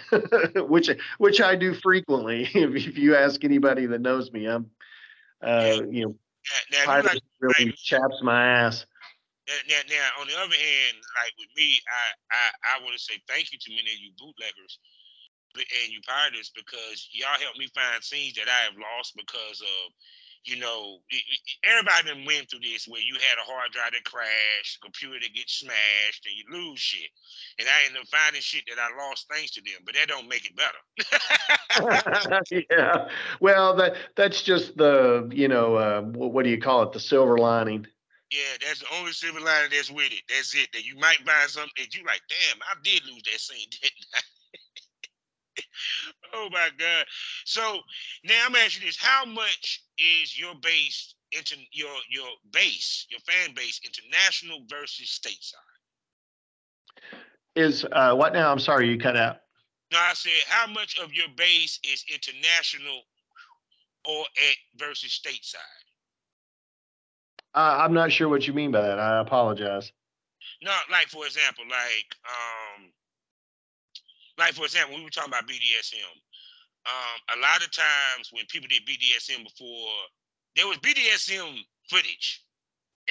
which 0.68 0.90
which 1.18 1.40
i 1.40 1.54
do 1.54 1.74
frequently 1.74 2.42
if, 2.54 2.74
if 2.74 2.98
you 2.98 3.14
ask 3.14 3.44
anybody 3.44 3.86
that 3.86 4.00
knows 4.00 4.30
me 4.32 4.46
i'm 4.46 4.70
uh 5.42 5.80
you 5.90 6.02
know 6.04 6.14
Now, 6.72 6.76
now, 6.76 6.78
if 6.78 6.80
you 6.80 6.86
pirates 6.86 7.14
like, 7.14 7.22
really 7.40 7.64
like- 7.66 7.76
chaps 7.76 8.18
my 8.22 8.46
ass. 8.46 8.86
Now, 9.48 9.54
now, 9.66 9.80
now, 9.88 10.20
on 10.20 10.26
the 10.28 10.36
other 10.36 10.60
hand, 10.60 10.96
like 11.16 11.32
with 11.40 11.48
me, 11.56 11.80
I 11.88 12.04
I, 12.36 12.76
I 12.76 12.84
want 12.84 12.92
to 12.92 13.02
say 13.02 13.14
thank 13.26 13.50
you 13.50 13.58
to 13.58 13.70
many 13.70 13.90
of 13.96 14.00
you 14.04 14.12
bootleggers 14.20 14.78
and 15.56 15.92
you 15.92 16.00
pirates 16.06 16.50
because 16.54 17.08
y'all 17.12 17.40
helped 17.40 17.58
me 17.58 17.68
find 17.74 18.02
scenes 18.02 18.34
that 18.36 18.48
I 18.48 18.64
have 18.64 18.76
lost 18.76 19.16
because 19.16 19.60
of, 19.60 19.92
you 20.44 20.56
know, 20.56 20.98
everybody 21.64 22.08
done 22.08 22.24
went 22.24 22.48
through 22.48 22.60
this 22.60 22.86
where 22.86 23.00
you 23.00 23.14
had 23.14 23.38
a 23.40 23.44
hard 23.44 23.72
drive 23.72 23.92
that 23.92 24.04
crashed, 24.04 24.80
computer 24.80 25.18
that 25.20 25.34
gets 25.34 25.60
smashed, 25.60 26.24
and 26.24 26.34
you 26.36 26.44
lose 26.48 26.78
shit. 26.78 27.10
And 27.58 27.68
I 27.68 27.86
end 27.86 27.96
up 27.96 28.06
finding 28.08 28.40
shit 28.40 28.64
that 28.68 28.80
I 28.80 28.88
lost 28.96 29.26
thanks 29.30 29.50
to 29.52 29.60
them, 29.60 29.82
but 29.84 29.94
that 29.94 30.08
don't 30.08 30.28
make 30.28 30.46
it 30.46 30.56
better. 30.56 30.78
yeah. 32.70 33.08
Well, 33.40 33.74
that 33.76 33.96
that's 34.16 34.42
just 34.42 34.76
the 34.76 35.28
you 35.32 35.48
know 35.48 35.74
uh, 35.74 36.02
what, 36.02 36.32
what 36.32 36.44
do 36.44 36.50
you 36.50 36.60
call 36.60 36.82
it? 36.84 36.92
The 36.92 37.00
silver 37.00 37.36
lining. 37.36 37.86
Yeah, 38.30 38.60
that's 38.60 38.80
the 38.80 38.86
only 38.98 39.12
silver 39.12 39.40
lining 39.40 39.70
that's 39.72 39.90
with 39.90 40.12
it. 40.12 40.22
That's 40.28 40.54
it. 40.54 40.68
That 40.72 40.84
you 40.84 40.96
might 40.96 41.18
find 41.24 41.48
something 41.48 41.72
that 41.78 41.94
you 41.94 42.04
like, 42.04 42.20
damn, 42.28 42.60
I 42.60 42.76
did 42.84 43.04
lose 43.06 43.22
that 43.24 43.40
scene, 43.40 43.68
didn't 43.82 44.06
I? 44.14 44.20
oh 46.34 46.48
my 46.50 46.68
God. 46.78 47.04
So 47.44 47.80
now 48.24 48.44
I'm 48.46 48.56
asking 48.56 48.86
this. 48.86 48.96
How 48.96 49.24
much 49.24 49.82
is 49.98 50.38
your 50.38 50.54
base 50.62 51.14
into 51.32 51.56
your 51.72 51.94
your 52.10 52.28
base, 52.52 53.06
your 53.10 53.20
fan 53.20 53.54
base, 53.54 53.80
international 53.84 54.60
versus 54.68 55.20
stateside? 55.20 55.54
Is 57.56 57.84
uh, 57.92 58.14
what 58.14 58.32
now? 58.32 58.52
I'm 58.52 58.58
sorry, 58.58 58.88
you 58.88 58.98
cut 58.98 59.16
out. 59.16 59.38
No, 59.92 59.98
I 59.98 60.12
said 60.14 60.32
how 60.48 60.70
much 60.70 60.98
of 60.98 61.12
your 61.12 61.28
base 61.36 61.80
is 61.82 62.04
international 62.12 63.02
or 64.06 64.20
at 64.20 64.56
versus 64.76 65.20
stateside? 65.24 65.56
Uh, 67.54 67.78
I'm 67.80 67.94
not 67.94 68.12
sure 68.12 68.28
what 68.28 68.46
you 68.46 68.52
mean 68.52 68.70
by 68.70 68.82
that. 68.82 68.98
I 68.98 69.20
apologize. 69.20 69.90
No, 70.62 70.72
like 70.90 71.08
for 71.08 71.26
example, 71.26 71.64
like 71.68 72.14
um, 72.24 72.90
like 74.38 74.54
for 74.54 74.64
example, 74.64 74.96
we 74.96 75.04
were 75.04 75.10
talking 75.10 75.30
about 75.32 75.48
BDSM. 75.48 76.14
Um, 76.86 77.38
a 77.38 77.40
lot 77.42 77.62
of 77.62 77.70
times 77.70 78.30
when 78.32 78.46
people 78.48 78.68
did 78.68 78.86
BDSM 78.86 79.44
before, 79.44 79.92
there 80.56 80.66
was 80.66 80.78
BDSM 80.78 81.58
footage 81.90 82.44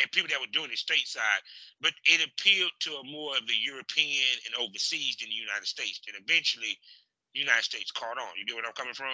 and 0.02 0.12
people 0.12 0.30
that 0.30 0.40
were 0.40 0.52
doing 0.54 0.72
it 0.72 0.80
stateside, 0.80 1.42
but 1.82 1.92
it 2.06 2.26
appealed 2.26 2.72
to 2.82 2.96
a 2.96 3.04
more 3.04 3.36
of 3.36 3.46
the 3.48 3.58
European 3.60 4.34
and 4.46 4.56
overseas 4.56 5.18
than 5.20 5.30
the 5.30 5.36
United 5.36 5.68
States. 5.68 6.00
And 6.08 6.16
eventually, 6.28 6.78
the 7.34 7.42
United 7.42 7.64
States 7.64 7.92
caught 7.92 8.18
on. 8.18 8.30
You 8.38 8.46
get 8.46 8.56
what 8.56 8.66
I'm 8.66 8.74
coming 8.74 8.94
from? 8.94 9.14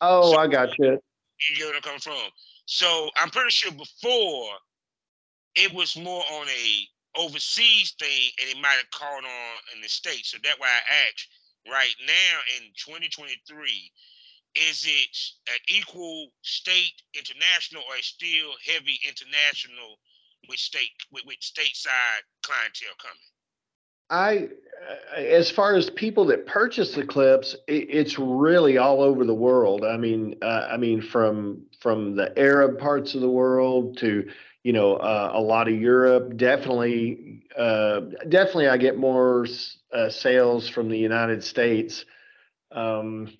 Oh, 0.00 0.32
So- 0.32 0.38
I 0.38 0.46
got 0.46 0.76
you. 0.78 1.00
You 1.38 1.56
get 1.56 1.66
what 1.66 1.76
I'm 1.76 1.82
coming 1.82 2.00
from? 2.00 2.28
So 2.64 3.10
I'm 3.16 3.30
pretty 3.30 3.50
sure 3.50 3.70
before 3.72 4.48
it 5.54 5.72
was 5.72 5.96
more 5.96 6.24
on 6.32 6.48
a 6.48 6.88
overseas 7.16 7.94
thing 7.98 8.30
and 8.40 8.50
it 8.50 8.60
might 8.60 8.76
have 8.76 8.90
caught 8.90 9.24
on 9.24 9.52
in 9.74 9.80
the 9.80 9.88
States. 9.88 10.30
So 10.30 10.38
that's 10.42 10.58
why 10.58 10.68
I 10.68 11.08
asked 11.08 11.28
right 11.70 11.96
now 12.06 12.34
in 12.58 12.72
2023, 12.76 13.92
is 14.54 14.86
it 14.86 15.16
an 15.52 15.60
equal 15.68 16.28
state 16.42 17.02
international 17.14 17.82
or 17.88 18.00
still 18.00 18.52
heavy 18.64 18.98
international 19.06 19.98
with 20.48 20.58
state 20.58 20.90
with, 21.12 21.24
with 21.26 21.38
stateside 21.40 22.24
clientele 22.42 22.96
coming? 23.00 23.30
I, 24.08 24.48
uh, 24.88 25.20
as 25.20 25.50
far 25.50 25.74
as 25.74 25.90
people 25.90 26.26
that 26.26 26.46
purchase 26.46 26.94
the 26.94 27.04
clips, 27.04 27.56
it, 27.66 27.88
it's 27.90 28.18
really 28.18 28.78
all 28.78 29.02
over 29.02 29.24
the 29.24 29.34
world. 29.34 29.84
I 29.84 29.96
mean, 29.96 30.36
uh, 30.42 30.68
I 30.70 30.76
mean, 30.76 31.02
from 31.02 31.62
from 31.80 32.14
the 32.14 32.36
Arab 32.38 32.78
parts 32.78 33.14
of 33.14 33.20
the 33.20 33.28
world 33.28 33.98
to 33.98 34.28
you 34.66 34.72
know 34.72 34.94
uh, 34.94 35.30
a 35.32 35.40
lot 35.40 35.68
of 35.68 35.80
Europe. 35.80 36.36
Definitely, 36.36 37.44
uh, 37.56 38.00
definitely, 38.28 38.66
I 38.66 38.76
get 38.78 38.98
more 38.98 39.46
uh, 39.92 40.10
sales 40.10 40.68
from 40.68 40.88
the 40.88 40.98
United 40.98 41.44
States. 41.44 42.04
Um, 42.72 43.32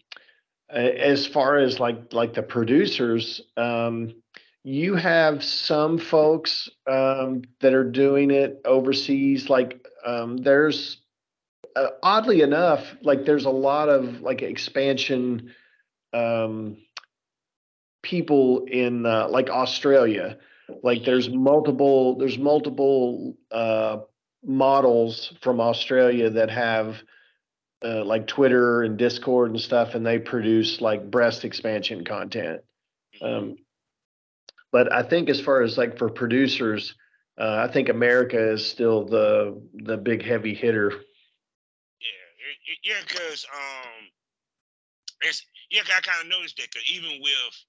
as 0.71 1.27
far 1.27 1.57
as 1.57 1.81
like 1.81 2.13
like 2.13 2.35
the 2.35 2.45
producers, 2.45 3.41
um, 3.57 4.15
you 4.63 4.95
have 4.95 5.43
some 5.43 5.99
folks 5.99 6.69
um, 6.87 7.43
that 7.61 7.75
are 7.75 7.91
doing 7.91 8.31
it 8.31 8.61
overseas. 8.65 9.51
Like 9.51 9.85
um, 10.07 10.37
there's 10.37 10.99
uh, 11.75 11.89
oddly 12.05 12.43
enough, 12.43 12.95
like 13.03 13.25
there's 13.25 13.47
a 13.47 13.51
lot 13.51 13.89
of 13.89 14.21
like 14.21 14.43
expansion 14.43 15.53
um, 16.13 16.77
people 18.05 18.65
in 18.67 19.05
uh, 19.05 19.27
like 19.29 19.51
Australia. 19.51 20.39
Like 20.83 21.05
there's 21.05 21.29
multiple 21.29 22.17
there's 22.19 22.39
multiple 22.39 23.37
uh, 23.51 23.99
models 24.45 25.33
from 25.41 25.61
Australia 25.61 26.31
that 26.31 26.51
have 26.51 27.03
uh, 27.85 28.05
like 28.05 28.27
Twitter 28.27 28.83
and 28.83 28.97
Discord 28.97 29.51
and 29.51 29.61
stuff, 29.61 29.95
and 29.95 30.05
they 30.05 30.19
produce 30.19 30.81
like 30.81 31.11
breast 31.11 31.45
expansion 31.45 32.05
content. 32.05 32.63
Um, 33.23 33.57
but 34.73 34.93
I 34.93 35.03
think 35.03 35.29
as 35.29 35.41
far 35.41 35.63
as 35.63 35.79
like 35.79 35.99
for 35.99 36.09
producers, 36.09 36.95
uh, 37.39 37.67
I 37.69 37.73
think 37.73 37.89
America 37.89 38.53
is 38.53 38.67
still 38.67 39.05
the 39.05 39.61
the 39.75 39.97
big 39.97 40.25
heavy 40.25 40.55
hitter. 40.55 40.91
Yeah, 42.01 42.75
yeah, 42.83 43.01
because 43.07 43.47
um, 43.55 44.09
it's 45.21 45.45
yeah, 45.71 45.83
I 45.97 46.01
kind 46.01 46.23
of 46.23 46.29
noticed 46.29 46.57
that. 46.57 46.75
Cause 46.75 46.85
even 46.93 47.21
with 47.23 47.65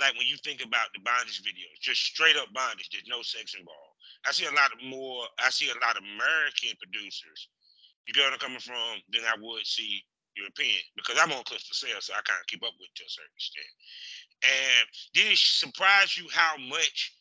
like 0.00 0.14
when 0.18 0.26
you 0.26 0.36
think 0.42 0.64
about 0.64 0.90
the 0.94 1.00
bondage 1.02 1.42
videos, 1.42 1.78
just 1.80 2.02
straight 2.02 2.36
up 2.36 2.50
bondage, 2.52 2.90
there's 2.90 3.08
no 3.08 3.22
sex 3.22 3.54
involved. 3.54 3.94
I 4.26 4.32
see 4.32 4.46
a 4.46 4.56
lot 4.56 4.72
of 4.72 4.80
more. 4.82 5.26
I 5.38 5.50
see 5.50 5.70
a 5.70 5.78
lot 5.84 5.96
of 5.96 6.02
American 6.02 6.74
producers. 6.80 7.48
You 8.06 8.14
get 8.14 8.26
where 8.26 8.32
I'm 8.32 8.42
coming 8.42 8.60
from? 8.62 9.00
Than 9.12 9.22
I 9.24 9.38
would 9.38 9.66
see 9.66 10.02
European 10.36 10.82
because 10.96 11.16
I'm 11.20 11.32
on 11.32 11.44
clips 11.44 11.68
for 11.68 11.74
sale, 11.74 12.00
so 12.00 12.12
I 12.12 12.22
kind 12.26 12.40
of 12.40 12.46
keep 12.46 12.62
up 12.62 12.74
with 12.78 12.90
it 12.90 12.96
to 12.98 13.06
a 13.06 13.12
certain 13.12 13.36
extent. 13.38 13.72
And 14.42 14.84
did 15.14 15.32
it 15.32 15.38
surprise 15.38 16.18
you 16.18 16.26
how 16.32 16.58
much 16.58 17.14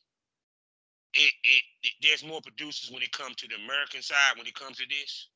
it, 1.14 1.32
it, 1.44 1.64
it 1.84 1.94
there's 2.02 2.26
more 2.26 2.42
producers 2.42 2.90
when 2.90 3.04
it 3.04 3.12
comes 3.12 3.36
to 3.38 3.48
the 3.48 3.62
American 3.62 4.02
side 4.02 4.38
when 4.38 4.48
it 4.48 4.58
comes 4.58 4.78
to 4.78 4.86
this? 4.90 5.30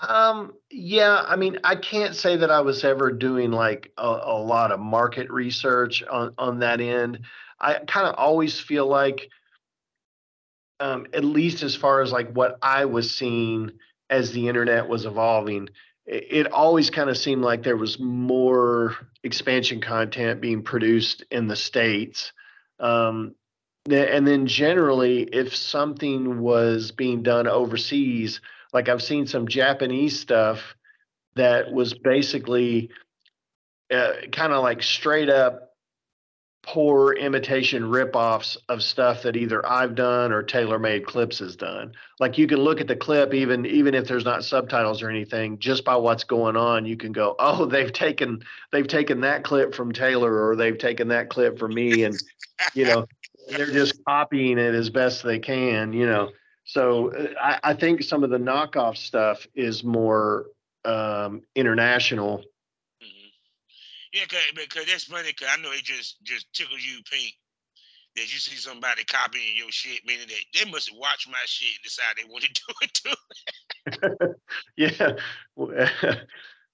Um, 0.00 0.54
yeah, 0.70 1.24
I 1.26 1.36
mean, 1.36 1.58
I 1.64 1.76
can't 1.76 2.16
say 2.16 2.36
that 2.36 2.50
I 2.50 2.60
was 2.60 2.84
ever 2.84 3.12
doing 3.12 3.52
like 3.52 3.92
a, 3.96 4.06
a 4.06 4.38
lot 4.38 4.72
of 4.72 4.80
market 4.80 5.30
research 5.30 6.02
on 6.02 6.34
on 6.36 6.58
that 6.60 6.80
end. 6.80 7.20
I 7.60 7.74
kind 7.86 8.06
of 8.06 8.16
always 8.16 8.58
feel 8.58 8.86
like, 8.86 9.30
um, 10.80 11.06
at 11.14 11.24
least 11.24 11.62
as 11.62 11.76
far 11.76 12.02
as 12.02 12.12
like 12.12 12.32
what 12.32 12.58
I 12.60 12.86
was 12.86 13.14
seeing 13.14 13.72
as 14.10 14.32
the 14.32 14.48
internet 14.48 14.88
was 14.88 15.06
evolving, 15.06 15.68
it, 16.06 16.26
it 16.30 16.52
always 16.52 16.90
kind 16.90 17.08
of 17.08 17.16
seemed 17.16 17.42
like 17.42 17.62
there 17.62 17.76
was 17.76 17.98
more 17.98 18.96
expansion 19.22 19.80
content 19.80 20.40
being 20.40 20.62
produced 20.62 21.24
in 21.30 21.46
the 21.46 21.56
states. 21.56 22.32
Um, 22.80 23.34
and 23.88 24.26
then 24.26 24.46
generally, 24.46 25.22
if 25.22 25.54
something 25.54 26.40
was 26.40 26.90
being 26.90 27.22
done 27.22 27.46
overseas, 27.46 28.40
like 28.74 28.88
I've 28.88 29.02
seen 29.02 29.26
some 29.26 29.48
Japanese 29.48 30.20
stuff 30.20 30.74
that 31.36 31.72
was 31.72 31.94
basically 31.94 32.90
uh, 33.90 34.12
kind 34.32 34.52
of 34.52 34.62
like 34.62 34.82
straight 34.82 35.30
up 35.30 35.70
poor 36.66 37.12
imitation 37.12 37.82
ripoffs 37.82 38.56
of 38.70 38.82
stuff 38.82 39.22
that 39.22 39.36
either 39.36 39.64
I've 39.66 39.94
done 39.94 40.32
or 40.32 40.42
TaylorMade 40.42 41.04
Clips 41.04 41.38
has 41.40 41.56
done. 41.56 41.92
Like 42.18 42.38
you 42.38 42.46
can 42.46 42.58
look 42.58 42.80
at 42.80 42.88
the 42.88 42.96
clip 42.96 43.34
even 43.34 43.66
even 43.66 43.94
if 43.94 44.08
there's 44.08 44.24
not 44.24 44.44
subtitles 44.44 45.02
or 45.02 45.10
anything, 45.10 45.58
just 45.58 45.84
by 45.84 45.96
what's 45.96 46.24
going 46.24 46.56
on, 46.56 46.86
you 46.86 46.96
can 46.96 47.12
go, 47.12 47.36
"Oh, 47.38 47.64
they've 47.70 47.92
taken 47.92 48.42
they've 48.72 48.88
taken 48.88 49.20
that 49.20 49.44
clip 49.44 49.74
from 49.74 49.92
Taylor 49.92 50.48
or 50.48 50.56
they've 50.56 50.78
taken 50.78 51.08
that 51.08 51.30
clip 51.30 51.58
from 51.58 51.74
me 51.74 52.04
and 52.04 52.20
you 52.72 52.86
know, 52.86 53.06
they're 53.50 53.66
just 53.66 54.02
copying 54.04 54.58
it 54.58 54.74
as 54.74 54.90
best 54.90 55.22
they 55.22 55.38
can, 55.38 55.92
you 55.92 56.06
know." 56.06 56.30
So 56.64 57.12
uh, 57.12 57.28
I, 57.40 57.70
I 57.70 57.74
think 57.74 58.02
some 58.02 58.24
of 58.24 58.30
the 58.30 58.38
knockoff 58.38 58.96
stuff 58.96 59.46
is 59.54 59.84
more 59.84 60.46
um, 60.84 61.42
international 61.54 62.42
yeah, 64.14 64.24
cause, 64.30 64.40
because 64.54 64.86
that's 64.86 65.04
funny. 65.04 65.32
Cause 65.32 65.48
I 65.50 65.56
know 65.60 65.72
it 65.72 65.82
just 65.82 66.22
just 66.22 66.46
tickles 66.52 66.84
you 66.84 67.02
pink 67.10 67.34
that 68.14 68.32
you 68.32 68.38
see 68.38 68.54
somebody 68.54 69.02
copying 69.04 69.56
your 69.56 69.72
shit, 69.72 70.06
meaning 70.06 70.28
that 70.28 70.44
they 70.54 70.64
must 70.70 70.88
have 70.88 70.98
watched 70.98 71.28
my 71.28 71.42
shit 71.46 71.74
and 71.74 71.82
decided 71.82 72.18
they 72.18 72.24
want 72.30 72.44
to 72.44 72.52
do 72.62 72.74
it 72.80 72.94
too. 74.06 74.34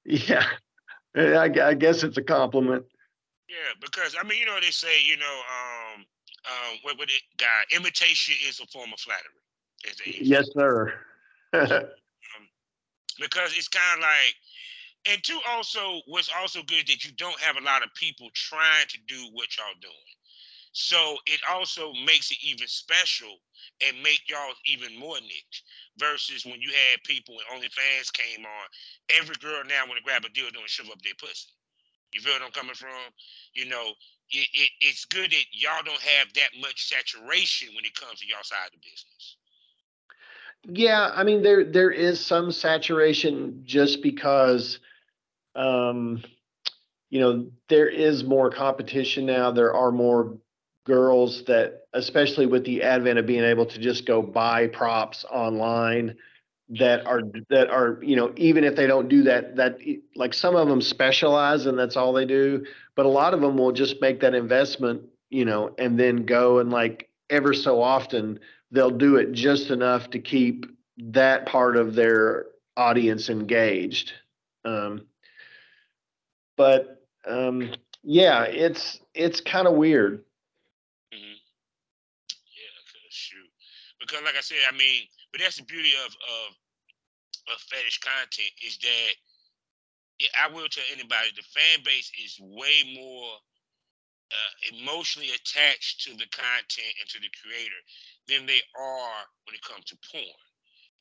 yeah, 0.05 0.45
yeah. 1.15 1.41
I, 1.41 1.51
I, 1.71 1.75
guess 1.75 2.05
it's 2.05 2.19
a 2.19 2.23
compliment. 2.23 2.85
Yeah, 3.49 3.73
because 3.81 4.15
I 4.21 4.25
mean, 4.29 4.39
you 4.39 4.47
know, 4.47 4.61
they 4.61 4.71
say, 4.71 5.03
you 5.03 5.17
know, 5.17 5.43
um, 5.51 6.05
um, 6.45 6.79
what 6.83 6.99
would 6.99 7.09
it, 7.09 7.23
guy, 7.39 7.65
imitation 7.75 8.35
is 8.47 8.61
a 8.61 8.67
form 8.67 8.93
of 8.93 9.01
flattery. 9.01 9.41
Yes, 10.21 10.49
sir. 10.53 10.93
um, 11.53 11.89
because 13.19 13.57
it's 13.57 13.69
kind 13.69 13.99
of 13.99 14.03
like 14.03 14.35
and 15.09 15.23
two, 15.25 15.41
also, 15.49 16.03
what's 16.07 16.31
also 16.41 16.63
good 16.63 16.87
that 16.89 17.05
you 17.05 17.13
don't 17.17 17.39
have 17.41 17.57
a 17.57 17.65
lot 17.65 17.83
of 17.83 17.95
people 17.95 18.29
trying 18.35 18.87
to 18.89 18.99
do 19.09 19.29
what 19.33 19.57
y'all 19.57 19.81
doing. 19.81 20.13
So 20.73 21.17
it 21.27 21.41
also 21.51 21.93
makes 22.05 22.31
it 22.31 22.39
even 22.45 22.69
special 22.69 23.41
and 23.87 24.03
make 24.03 24.23
y'all 24.29 24.55
even 24.67 24.97
more 24.99 25.19
niche. 25.21 25.65
Versus 25.97 26.45
when 26.45 26.61
you 26.61 26.71
had 26.71 27.03
people 27.05 27.35
when 27.37 27.61
OnlyFans 27.61 28.13
came 28.13 28.45
on, 28.45 28.67
every 29.19 29.37
girl 29.41 29.65
now 29.65 29.87
want 29.87 29.99
to 29.99 30.05
grab 30.05 30.25
a 30.25 30.29
dildo 30.29 30.61
and 30.61 30.69
shove 30.69 30.91
up 30.91 31.03
their 31.03 31.17
pussy. 31.19 31.49
You 32.13 32.21
feel 32.21 32.35
what 32.35 32.43
I'm 32.43 32.53
coming 32.53 32.75
from? 32.75 33.11
You 33.55 33.67
know, 33.67 33.93
it, 34.31 34.49
it, 34.53 34.71
it's 34.81 35.05
good 35.07 35.31
that 35.31 35.45
y'all 35.53 35.83
don't 35.85 36.01
have 36.01 36.33
that 36.35 36.51
much 36.61 36.89
saturation 36.89 37.75
when 37.75 37.85
it 37.85 37.95
comes 37.95 38.21
to 38.21 38.27
y'all 38.27 38.45
side 38.45 38.69
of 38.69 38.73
the 38.73 38.85
business. 38.85 39.37
Yeah, 40.69 41.11
I 41.15 41.25
mean 41.25 41.43
there 41.43 41.65
there 41.65 41.91
is 41.91 42.25
some 42.25 42.53
saturation 42.53 43.63
just 43.65 44.03
because 44.03 44.79
um, 45.57 46.23
you 47.11 47.21
know, 47.21 47.51
there 47.69 47.89
is 47.89 48.25
more 48.25 48.51
competition 48.51 49.27
now. 49.27 49.51
There 49.51 49.75
are 49.75 49.93
more 49.93 50.39
girls 50.87 51.45
that, 51.47 51.83
especially 51.93 52.47
with 52.47 52.65
the 52.65 52.83
advent 52.83 53.19
of 53.19 53.27
being 53.27 53.45
able 53.45 53.67
to 53.67 53.79
just 53.79 54.07
go 54.07 54.23
buy 54.23 54.69
props 54.69 55.25
online, 55.31 56.17
that 56.71 57.05
are 57.07 57.23
that 57.51 57.69
are 57.71 57.99
you 58.03 58.17
know 58.17 58.33
even 58.37 58.65
if 58.65 58.77
they 58.77 58.87
don't 58.87 59.09
do 59.09 59.25
that 59.25 59.57
that 59.57 59.79
like 60.17 60.33
some 60.33 60.55
of 60.57 60.69
them 60.69 60.81
specialize 60.81 61.67
and 61.67 61.79
that's 61.79 61.97
all 61.97 62.13
they 62.13 62.25
do 62.25 62.65
but 62.95 63.07
a 63.07 63.09
lot 63.09 63.35
of 63.35 63.41
them 63.41 63.59
will 63.59 63.73
just 63.73 64.01
make 64.01 64.21
that 64.21 64.35
investment 64.35 65.03
you 65.31 65.45
know 65.45 65.75
and 65.79 65.99
then 65.99 66.25
go 66.25 66.61
and 66.61 66.71
like 66.71 67.11
ever 67.29 67.53
so 67.53 67.83
often 67.83 68.39
they'll 68.71 68.91
do 68.91 69.17
it 69.17 69.33
just 69.33 69.71
enough 69.71 70.11
to 70.11 70.19
keep 70.19 70.67
that 70.99 71.47
part 71.47 71.77
of 71.77 71.95
their 71.95 72.47
audience 72.77 73.29
engaged 73.29 74.13
um, 74.65 75.07
but 76.57 77.03
um, 77.27 77.73
yeah, 78.03 78.45
it's 78.45 79.01
it's 79.15 79.41
kind 79.41 79.67
of 79.67 79.75
weird. 79.75 80.25
Mm-hmm. 81.13 81.39
Yeah, 82.53 82.77
shoot. 83.09 83.51
Because 84.01 84.23
like 84.25 84.37
I 84.37 84.41
said, 84.41 84.59
I 84.69 84.77
mean, 84.77 85.05
but 85.33 85.41
that's 85.41 85.57
the 85.57 85.65
beauty 85.65 85.93
of 86.05 86.13
of, 86.13 87.55
of 87.55 87.61
fetish 87.61 88.01
content 88.01 88.53
is 88.67 88.79
that 88.79 89.13
yeah, 90.21 90.29
I 90.45 90.53
will 90.53 90.69
tell 90.69 90.85
anybody 90.93 91.29
the 91.35 91.43
fan 91.43 91.85
base 91.85 92.11
is 92.23 92.37
way 92.41 92.95
more 92.95 93.33
uh, 94.31 94.77
emotionally 94.77 95.31
attached 95.31 96.05
to 96.05 96.11
the 96.13 96.29
content 96.29 96.93
and 97.01 97.09
to 97.09 97.19
the 97.21 97.31
creator 97.41 97.81
than 98.31 98.47
they 98.47 98.61
are 98.79 99.21
when 99.45 99.55
it 99.55 99.63
comes 99.63 99.85
to 99.87 99.99
porn. 100.11 100.41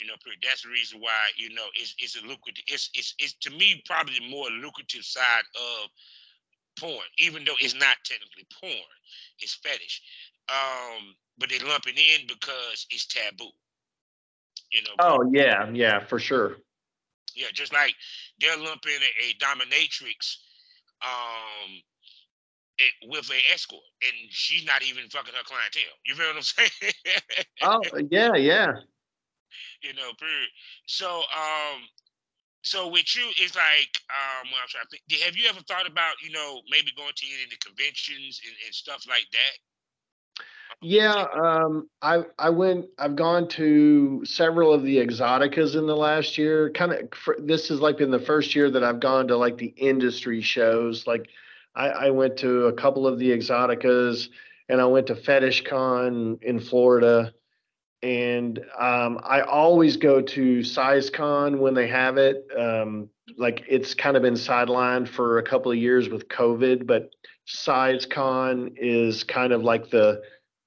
You 0.01 0.07
know, 0.07 0.15
that's 0.41 0.63
the 0.63 0.69
reason 0.69 0.99
why 1.01 1.29
you 1.37 1.53
know 1.53 1.67
it's 1.75 1.93
it's 1.99 2.15
a 2.15 2.25
lucrative. 2.25 2.63
It's 2.67 2.89
it's 2.93 3.13
it's 3.19 3.33
to 3.41 3.51
me 3.51 3.83
probably 3.85 4.15
the 4.19 4.29
more 4.29 4.49
lucrative 4.49 5.03
side 5.03 5.43
of 5.55 5.89
porn, 6.79 7.05
even 7.17 7.43
though 7.43 7.59
it's 7.59 7.75
not 7.75 7.97
technically 8.05 8.47
porn, 8.61 8.95
it's 9.39 9.55
fetish. 9.55 10.01
Um, 10.49 11.15
but 11.37 11.49
they 11.49 11.59
lump 11.59 11.85
it 11.87 11.97
in 11.97 12.27
because 12.27 12.87
it's 12.89 13.07
taboo. 13.07 13.51
You 14.71 14.83
know. 14.83 14.95
Oh 14.99 15.29
yeah, 15.33 15.69
yeah, 15.73 15.99
for 15.99 16.19
sure. 16.19 16.57
Yeah, 17.35 17.47
just 17.53 17.73
like 17.73 17.93
they're 18.39 18.57
lumping 18.57 18.93
a, 18.93 19.29
a 19.29 19.33
dominatrix 19.43 20.37
um, 21.03 21.81
with 23.07 23.29
an 23.29 23.41
escort, 23.53 23.83
and 24.01 24.29
she's 24.29 24.65
not 24.65 24.81
even 24.83 25.09
fucking 25.09 25.33
her 25.33 25.43
clientele. 25.43 25.97
You 26.05 26.15
feel 26.15 26.27
what 26.27 26.37
I'm 26.37 26.41
saying? 26.43 26.93
oh 27.61 27.81
yeah, 28.09 28.35
yeah 28.35 28.73
you 29.81 29.93
know, 29.93 30.11
period. 30.19 30.49
So, 30.87 31.07
um, 31.07 31.81
so 32.63 32.87
with 32.87 33.15
you, 33.15 33.25
it's 33.39 33.55
like, 33.55 33.93
um, 34.09 34.49
well, 34.51 34.61
I'm 34.61 34.69
trying 34.69 34.83
to 34.83 34.89
think, 34.89 35.21
have 35.23 35.37
you 35.37 35.49
ever 35.49 35.61
thought 35.67 35.87
about, 35.87 36.15
you 36.23 36.31
know, 36.31 36.61
maybe 36.69 36.91
going 36.95 37.13
to 37.15 37.25
any 37.33 37.43
of 37.43 37.49
the 37.49 37.57
conventions 37.57 38.41
and, 38.45 38.55
and 38.65 38.75
stuff 38.75 39.05
like 39.07 39.27
that? 39.31 39.57
Yeah, 40.81 41.25
um, 41.33 41.89
I 42.01 42.23
I 42.37 42.51
went. 42.51 42.85
I've 42.97 43.17
gone 43.17 43.49
to 43.49 44.23
several 44.23 44.71
of 44.71 44.83
the 44.83 44.97
Exxxoticas 44.97 45.75
in 45.75 45.87
the 45.87 45.95
last 45.95 46.37
year. 46.37 46.69
Kind 46.69 46.93
of, 46.93 47.09
this 47.39 47.67
has 47.67 47.81
like 47.81 47.97
been 47.97 48.11
the 48.11 48.19
first 48.19 48.55
year 48.55 48.69
that 48.71 48.81
I've 48.81 49.01
gone 49.01 49.27
to 49.27 49.35
like 49.35 49.57
the 49.57 49.73
industry 49.75 50.39
shows. 50.39 51.05
Like, 51.05 51.27
I, 51.79 51.87
I 51.87 52.09
went 52.09 52.37
to 52.37 52.65
a 52.65 52.73
couple 52.73 53.07
of 53.07 53.19
the 53.19 53.31
Exxxoticas, 53.31 54.29
and 54.67 54.81
I 54.81 54.85
went 54.85 55.07
to 55.07 55.15
Fetish 55.15 55.63
Con 55.63 56.37
in 56.41 56.59
Florida 56.59 57.33
and 58.01 58.59
um, 58.79 59.19
I 59.23 59.41
always 59.41 59.97
go 59.97 60.21
to 60.21 60.59
SizeCon 60.59 61.59
when 61.59 61.73
they 61.73 61.87
have 61.87 62.17
it. 62.17 62.47
Um, 62.57 63.09
like 63.37 63.63
it's 63.67 63.93
kind 63.93 64.15
of 64.15 64.23
been 64.23 64.35
sidelined 64.35 65.07
for 65.09 65.39
a 65.39 65.43
couple 65.43 65.71
of 65.71 65.77
years 65.77 66.07
with 66.09 66.29
COVID, 66.29 66.87
but 66.87 67.11
SizeCon 67.47 68.73
is 68.77 69.23
kind 69.23 69.53
of 69.53 69.63
like 69.63 69.89
the 69.89 70.21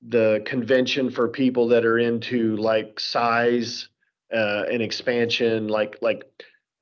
the 0.08 0.42
convention 0.44 1.10
for 1.10 1.28
people 1.28 1.68
that 1.68 1.84
are 1.84 1.98
into 1.98 2.56
like 2.56 2.98
size 2.98 3.88
uh, 4.34 4.64
and 4.70 4.82
expansion, 4.82 5.68
like 5.68 5.98
like 6.02 6.24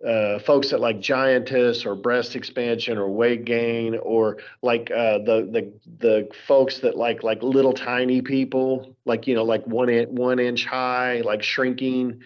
uh, 0.07 0.39
folks 0.39 0.71
that 0.71 0.81
like 0.81 0.99
giantess 1.01 1.85
or 1.85 1.95
breast 1.95 2.35
expansion 2.35 2.97
or 2.97 3.09
weight 3.09 3.45
gain 3.45 3.97
or 3.99 4.39
like 4.63 4.91
uh, 4.91 5.19
the 5.19 5.47
the 5.53 5.73
the 5.99 6.29
folks 6.47 6.79
that 6.79 6.97
like 6.97 7.23
like 7.23 7.43
little 7.43 7.75
tiny 7.75 8.23
people 8.23 8.97
like 9.05 9.27
you 9.27 9.35
know 9.35 9.45
like 9.45 9.67
one 9.67 9.91
inch 9.91 10.09
one 10.09 10.39
inch 10.39 10.65
high 10.65 11.21
like 11.21 11.43
shrinking 11.43 12.19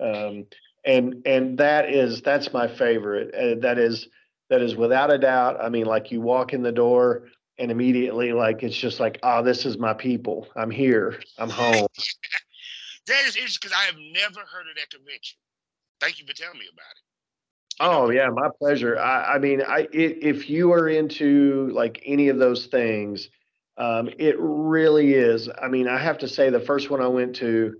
um, 0.00 0.44
and 0.84 1.22
and 1.24 1.58
that 1.58 1.88
is 1.88 2.20
that's 2.22 2.52
my 2.52 2.66
favorite. 2.66 3.32
Uh, 3.34 3.60
that 3.60 3.78
is 3.78 4.08
that 4.48 4.60
is 4.60 4.74
without 4.74 5.12
a 5.12 5.18
doubt 5.18 5.56
i 5.62 5.68
mean 5.68 5.86
like 5.86 6.10
you 6.10 6.20
walk 6.20 6.52
in 6.52 6.62
the 6.62 6.72
door 6.72 7.28
and 7.58 7.70
immediately 7.70 8.32
like 8.32 8.64
it's 8.64 8.76
just 8.76 8.98
like 8.98 9.20
oh 9.22 9.42
this 9.42 9.64
is 9.64 9.78
my 9.78 9.94
people. 9.94 10.48
I'm 10.56 10.70
here. 10.70 11.20
I'm 11.38 11.50
home. 11.50 11.86
That 13.06 13.24
is 13.26 13.34
interesting 13.34 13.60
because 13.62 13.76
i 13.76 13.86
have 13.86 13.96
never 13.96 14.40
heard 14.46 14.68
of 14.68 14.76
that 14.76 14.90
convention. 14.90 15.36
Thank 16.00 16.20
you 16.20 16.26
for 16.26 16.32
telling 16.32 16.58
me 16.58 16.66
about 16.70 16.92
it 16.94 17.09
Oh 17.80 18.10
yeah, 18.10 18.28
my 18.28 18.48
pleasure. 18.58 18.98
I, 18.98 19.36
I 19.36 19.38
mean, 19.38 19.62
I 19.62 19.88
if 19.92 20.50
you 20.50 20.72
are 20.72 20.88
into 20.88 21.70
like 21.72 22.02
any 22.04 22.28
of 22.28 22.38
those 22.38 22.66
things, 22.66 23.30
um, 23.78 24.10
it 24.18 24.36
really 24.38 25.14
is. 25.14 25.48
I 25.60 25.68
mean, 25.68 25.88
I 25.88 25.98
have 25.98 26.18
to 26.18 26.28
say 26.28 26.50
the 26.50 26.60
first 26.60 26.90
one 26.90 27.00
I 27.00 27.08
went 27.08 27.36
to, 27.36 27.76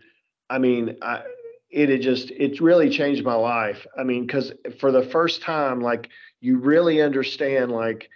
I 0.49 0.59
mean, 0.59 0.97
I, 1.03 1.23
it 1.71 1.99
just 1.99 2.31
it 2.31 2.61
really 2.63 2.89
changed 2.89 3.25
my 3.25 3.35
life. 3.35 3.87
I 3.99 4.05
mean, 4.05 4.27
because 4.27 4.53
for 4.79 4.91
the 4.91 5.03
first 5.03 5.43
time, 5.43 5.83
like 5.83 6.09
you 6.41 6.59
really 6.59 7.03
understand, 7.03 7.71
like, 7.71 8.09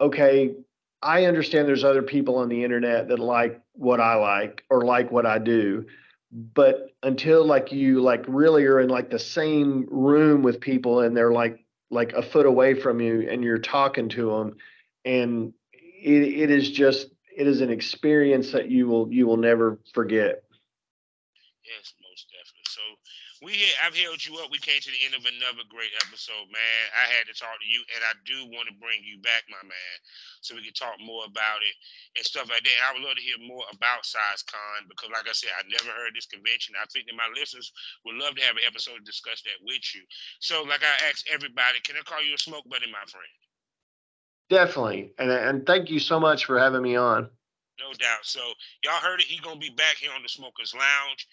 okay, 0.00 0.54
I 1.02 1.26
understand 1.26 1.68
there's 1.68 1.84
other 1.84 2.02
people 2.02 2.36
on 2.38 2.48
the 2.48 2.64
internet 2.64 3.08
that 3.08 3.20
like 3.20 3.60
what 3.74 4.00
I 4.00 4.16
like 4.16 4.64
or 4.70 4.84
like 4.84 5.12
what 5.12 5.26
I 5.26 5.38
do 5.38 5.86
but 6.30 6.90
until 7.02 7.44
like 7.44 7.72
you 7.72 8.00
like 8.00 8.24
really 8.28 8.64
are 8.66 8.80
in 8.80 8.88
like 8.88 9.10
the 9.10 9.18
same 9.18 9.86
room 9.90 10.42
with 10.42 10.60
people 10.60 11.00
and 11.00 11.16
they're 11.16 11.32
like 11.32 11.64
like 11.90 12.12
a 12.12 12.22
foot 12.22 12.46
away 12.46 12.74
from 12.74 13.00
you 13.00 13.28
and 13.30 13.42
you're 13.42 13.58
talking 13.58 14.08
to 14.10 14.30
them 14.30 14.56
and 15.04 15.54
it, 15.72 16.22
it 16.22 16.50
is 16.50 16.70
just 16.70 17.08
it 17.34 17.46
is 17.46 17.60
an 17.60 17.70
experience 17.70 18.52
that 18.52 18.70
you 18.70 18.86
will 18.86 19.10
you 19.10 19.26
will 19.26 19.36
never 19.36 19.78
forget. 19.94 20.42
Yes 21.64 21.92
we 23.42 23.54
I've 23.84 23.94
held 23.94 24.18
you 24.24 24.34
up. 24.42 24.50
We 24.50 24.58
came 24.58 24.82
to 24.82 24.90
the 24.90 25.02
end 25.06 25.14
of 25.14 25.22
another 25.22 25.62
great 25.70 25.94
episode, 26.02 26.50
man. 26.50 26.82
I 26.90 27.06
had 27.06 27.30
to 27.30 27.34
talk 27.34 27.54
to 27.54 27.68
you, 27.68 27.86
and 27.94 28.02
I 28.02 28.14
do 28.26 28.50
want 28.50 28.66
to 28.66 28.74
bring 28.82 28.98
you 29.06 29.22
back, 29.22 29.46
my 29.46 29.62
man, 29.62 29.96
so 30.42 30.58
we 30.58 30.66
can 30.66 30.74
talk 30.74 30.98
more 30.98 31.22
about 31.22 31.62
it 31.62 31.74
and 32.18 32.26
stuff 32.26 32.50
like 32.50 32.66
that. 32.66 32.78
I 32.82 32.94
would 32.94 33.06
love 33.06 33.14
to 33.14 33.22
hear 33.22 33.38
more 33.38 33.62
about 33.70 34.02
SizeCon 34.02 34.90
because, 34.90 35.14
like 35.14 35.30
I 35.30 35.36
said, 35.36 35.54
I 35.54 35.62
never 35.70 35.94
heard 35.94 36.18
this 36.18 36.26
convention. 36.26 36.74
I 36.74 36.86
think 36.90 37.06
that 37.06 37.14
my 37.14 37.30
listeners 37.30 37.70
would 38.02 38.18
love 38.18 38.34
to 38.34 38.44
have 38.46 38.58
an 38.58 38.66
episode 38.66 38.98
to 38.98 39.06
discuss 39.06 39.38
that 39.46 39.62
with 39.62 39.86
you. 39.94 40.02
So, 40.42 40.66
like 40.66 40.82
I 40.82 40.94
asked 41.06 41.30
everybody, 41.30 41.78
can 41.86 41.94
I 41.94 42.02
call 42.02 42.22
you 42.22 42.34
a 42.34 42.42
smoke 42.42 42.66
buddy, 42.66 42.90
my 42.90 43.06
friend? 43.06 43.32
Definitely, 44.50 45.14
and 45.18 45.30
and 45.30 45.62
thank 45.62 45.94
you 45.94 46.02
so 46.02 46.18
much 46.18 46.42
for 46.48 46.58
having 46.58 46.82
me 46.82 46.98
on. 46.98 47.30
No 47.78 47.94
doubt. 47.94 48.26
So 48.26 48.40
y'all 48.82 48.98
heard 48.98 49.20
it. 49.20 49.30
He's 49.30 49.40
gonna 49.40 49.62
be 49.62 49.70
back 49.70 50.02
here 50.02 50.10
on 50.10 50.22
the 50.22 50.28
Smokers 50.28 50.74
Lounge 50.74 51.28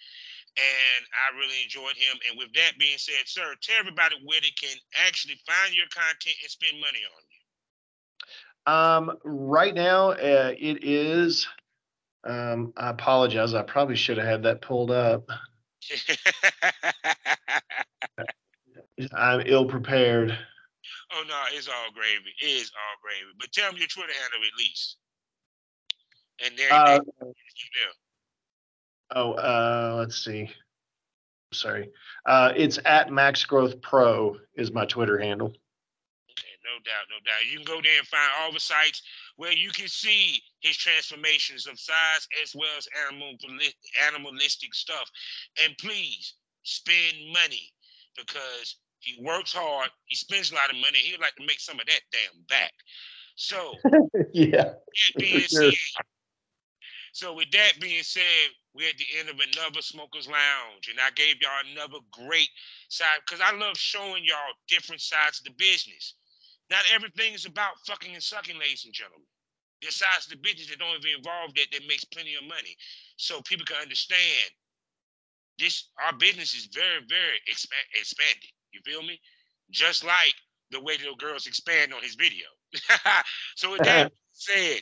and 0.57 1.05
I 1.11 1.37
really 1.37 1.63
enjoyed 1.63 1.95
him. 1.95 2.19
And 2.29 2.37
with 2.37 2.53
that 2.53 2.73
being 2.79 2.97
said, 2.97 3.25
sir, 3.25 3.55
tell 3.61 3.79
everybody 3.79 4.15
where 4.23 4.39
they 4.41 4.53
can 4.59 4.77
actually 5.05 5.39
find 5.45 5.75
your 5.75 5.87
content 5.93 6.35
and 6.41 6.51
spend 6.51 6.79
money 6.79 6.99
on 7.05 7.21
you. 7.29 7.35
Um, 8.67 9.11
right 9.23 9.75
now, 9.75 10.09
uh, 10.11 10.53
it 10.57 10.83
is. 10.83 11.47
Um, 12.23 12.73
I 12.77 12.89
apologize. 12.89 13.53
I 13.53 13.61
probably 13.61 13.95
should 13.95 14.17
have 14.17 14.27
had 14.27 14.41
that 14.43 14.61
pulled 14.61 14.91
up. 14.91 15.29
I'm 19.13 19.41
ill 19.45 19.65
prepared. 19.65 20.37
Oh 21.11 21.23
no, 21.27 21.43
it's 21.51 21.67
all 21.67 21.91
gravy. 21.93 22.33
It 22.41 22.45
is 22.45 22.71
all 22.73 22.97
gravy. 23.03 23.31
But 23.39 23.51
tell 23.51 23.71
me 23.71 23.77
your 23.79 23.87
Twitter 23.87 24.13
handle 24.13 24.47
at 24.47 24.57
least. 24.57 24.97
And 26.43 26.57
there, 26.57 26.73
uh, 26.73 26.99
there. 27.21 27.33
Oh, 29.13 29.33
uh, 29.33 29.95
let's 29.99 30.23
see. 30.23 30.49
Sorry. 31.53 31.89
Uh, 32.25 32.51
it's 32.55 32.79
at 32.85 33.11
Max 33.11 33.45
Growth 33.45 33.81
Pro 33.81 34.37
is 34.55 34.71
my 34.71 34.85
Twitter 34.85 35.17
handle. 35.19 35.47
Okay, 35.47 36.55
no 36.63 36.79
doubt, 36.83 37.05
no 37.09 37.17
doubt. 37.23 37.49
You 37.49 37.57
can 37.57 37.65
go 37.65 37.81
there 37.81 37.97
and 37.99 38.07
find 38.07 38.29
all 38.39 38.51
the 38.51 38.59
sites 38.59 39.01
where 39.37 39.53
you 39.53 39.69
can 39.69 39.87
see 39.87 40.41
his 40.61 40.75
transformations 40.77 41.67
of 41.67 41.79
size 41.79 42.27
as 42.43 42.55
well 42.55 42.77
as 42.77 42.87
animal 43.07 43.33
animalistic 44.07 44.73
stuff. 44.73 45.09
And 45.63 45.77
please 45.77 46.33
spend 46.63 47.31
money 47.31 47.71
because 48.17 48.77
he 48.99 49.23
works 49.23 49.53
hard. 49.53 49.89
He 50.05 50.15
spends 50.15 50.51
a 50.51 50.55
lot 50.55 50.69
of 50.69 50.77
money. 50.77 50.97
He'd 50.97 51.19
like 51.19 51.35
to 51.35 51.45
make 51.45 51.59
some 51.59 51.79
of 51.79 51.85
that 51.85 52.01
damn 52.11 52.41
back. 52.49 52.73
So, 53.35 53.73
yeah. 54.33 54.73
Being 55.17 55.41
sure. 55.41 55.71
said, 55.71 55.73
so 57.13 57.33
with 57.33 57.51
that 57.51 57.73
being 57.79 58.03
said, 58.03 58.49
we're 58.75 58.89
at 58.89 58.97
the 58.99 59.07
end 59.17 59.29
of 59.29 59.39
another 59.39 59.81
Smokers 59.81 60.27
Lounge, 60.27 60.91
and 60.91 60.99
I 60.99 61.09
gave 61.15 61.39
y'all 61.41 61.63
another 61.71 62.03
great 62.11 62.49
side 62.89 63.23
because 63.25 63.39
I 63.39 63.55
love 63.55 63.77
showing 63.77 64.25
y'all 64.25 64.59
different 64.67 65.01
sides 65.01 65.39
of 65.39 65.45
the 65.45 65.55
business. 65.57 66.15
Not 66.69 66.83
everything 66.93 67.33
is 67.33 67.45
about 67.45 67.79
fucking 67.87 68.13
and 68.13 68.23
sucking, 68.23 68.59
ladies 68.59 68.83
and 68.83 68.93
gentlemen. 68.93 69.27
There's 69.81 69.95
sides 69.95 70.25
of 70.25 70.31
the 70.31 70.43
business 70.43 70.69
that 70.69 70.79
don't 70.79 70.97
even 70.99 71.19
involve 71.19 71.55
that 71.55 71.67
that 71.71 71.87
makes 71.87 72.03
plenty 72.03 72.35
of 72.35 72.43
money, 72.43 72.75
so 73.15 73.41
people 73.41 73.65
can 73.65 73.81
understand. 73.81 74.51
This 75.57 75.87
our 76.03 76.13
business 76.17 76.53
is 76.53 76.67
very, 76.73 76.99
very 77.07 77.39
exp- 77.49 77.71
expanded. 77.95 78.51
You 78.73 78.81
feel 78.83 79.03
me? 79.03 79.21
Just 79.71 80.03
like 80.03 80.35
the 80.71 80.81
way 80.81 80.97
the 80.97 81.15
girls 81.17 81.47
expand 81.47 81.93
on 81.93 82.03
his 82.03 82.15
video. 82.15 82.45
so 83.55 83.71
with 83.71 83.83
that 83.83 84.11
said, 84.35 84.81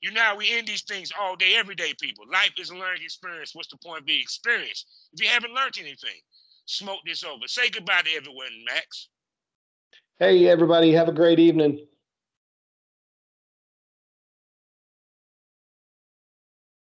you 0.00 0.12
know, 0.12 0.34
we 0.36 0.52
end 0.52 0.66
these 0.66 0.82
things 0.82 1.12
all 1.20 1.36
day, 1.36 1.54
every 1.56 1.74
day, 1.74 1.92
people. 2.00 2.24
Life 2.32 2.52
is 2.58 2.70
a 2.70 2.74
learning 2.74 3.02
experience. 3.02 3.54
What's 3.54 3.68
the 3.68 3.78
point 3.84 4.00
of 4.00 4.06
being 4.06 4.20
experienced? 4.20 4.86
If 5.12 5.22
you 5.22 5.28
haven't 5.28 5.54
learned 5.54 5.74
anything, 5.78 6.20
smoke 6.66 7.00
this 7.06 7.24
over. 7.24 7.46
Say 7.46 7.68
goodbye 7.70 8.02
to 8.02 8.10
everyone, 8.16 8.48
Max. 8.66 9.08
Hey, 10.18 10.48
everybody. 10.48 10.92
Have 10.92 11.08
a 11.08 11.12
great 11.12 11.38
evening. 11.38 11.86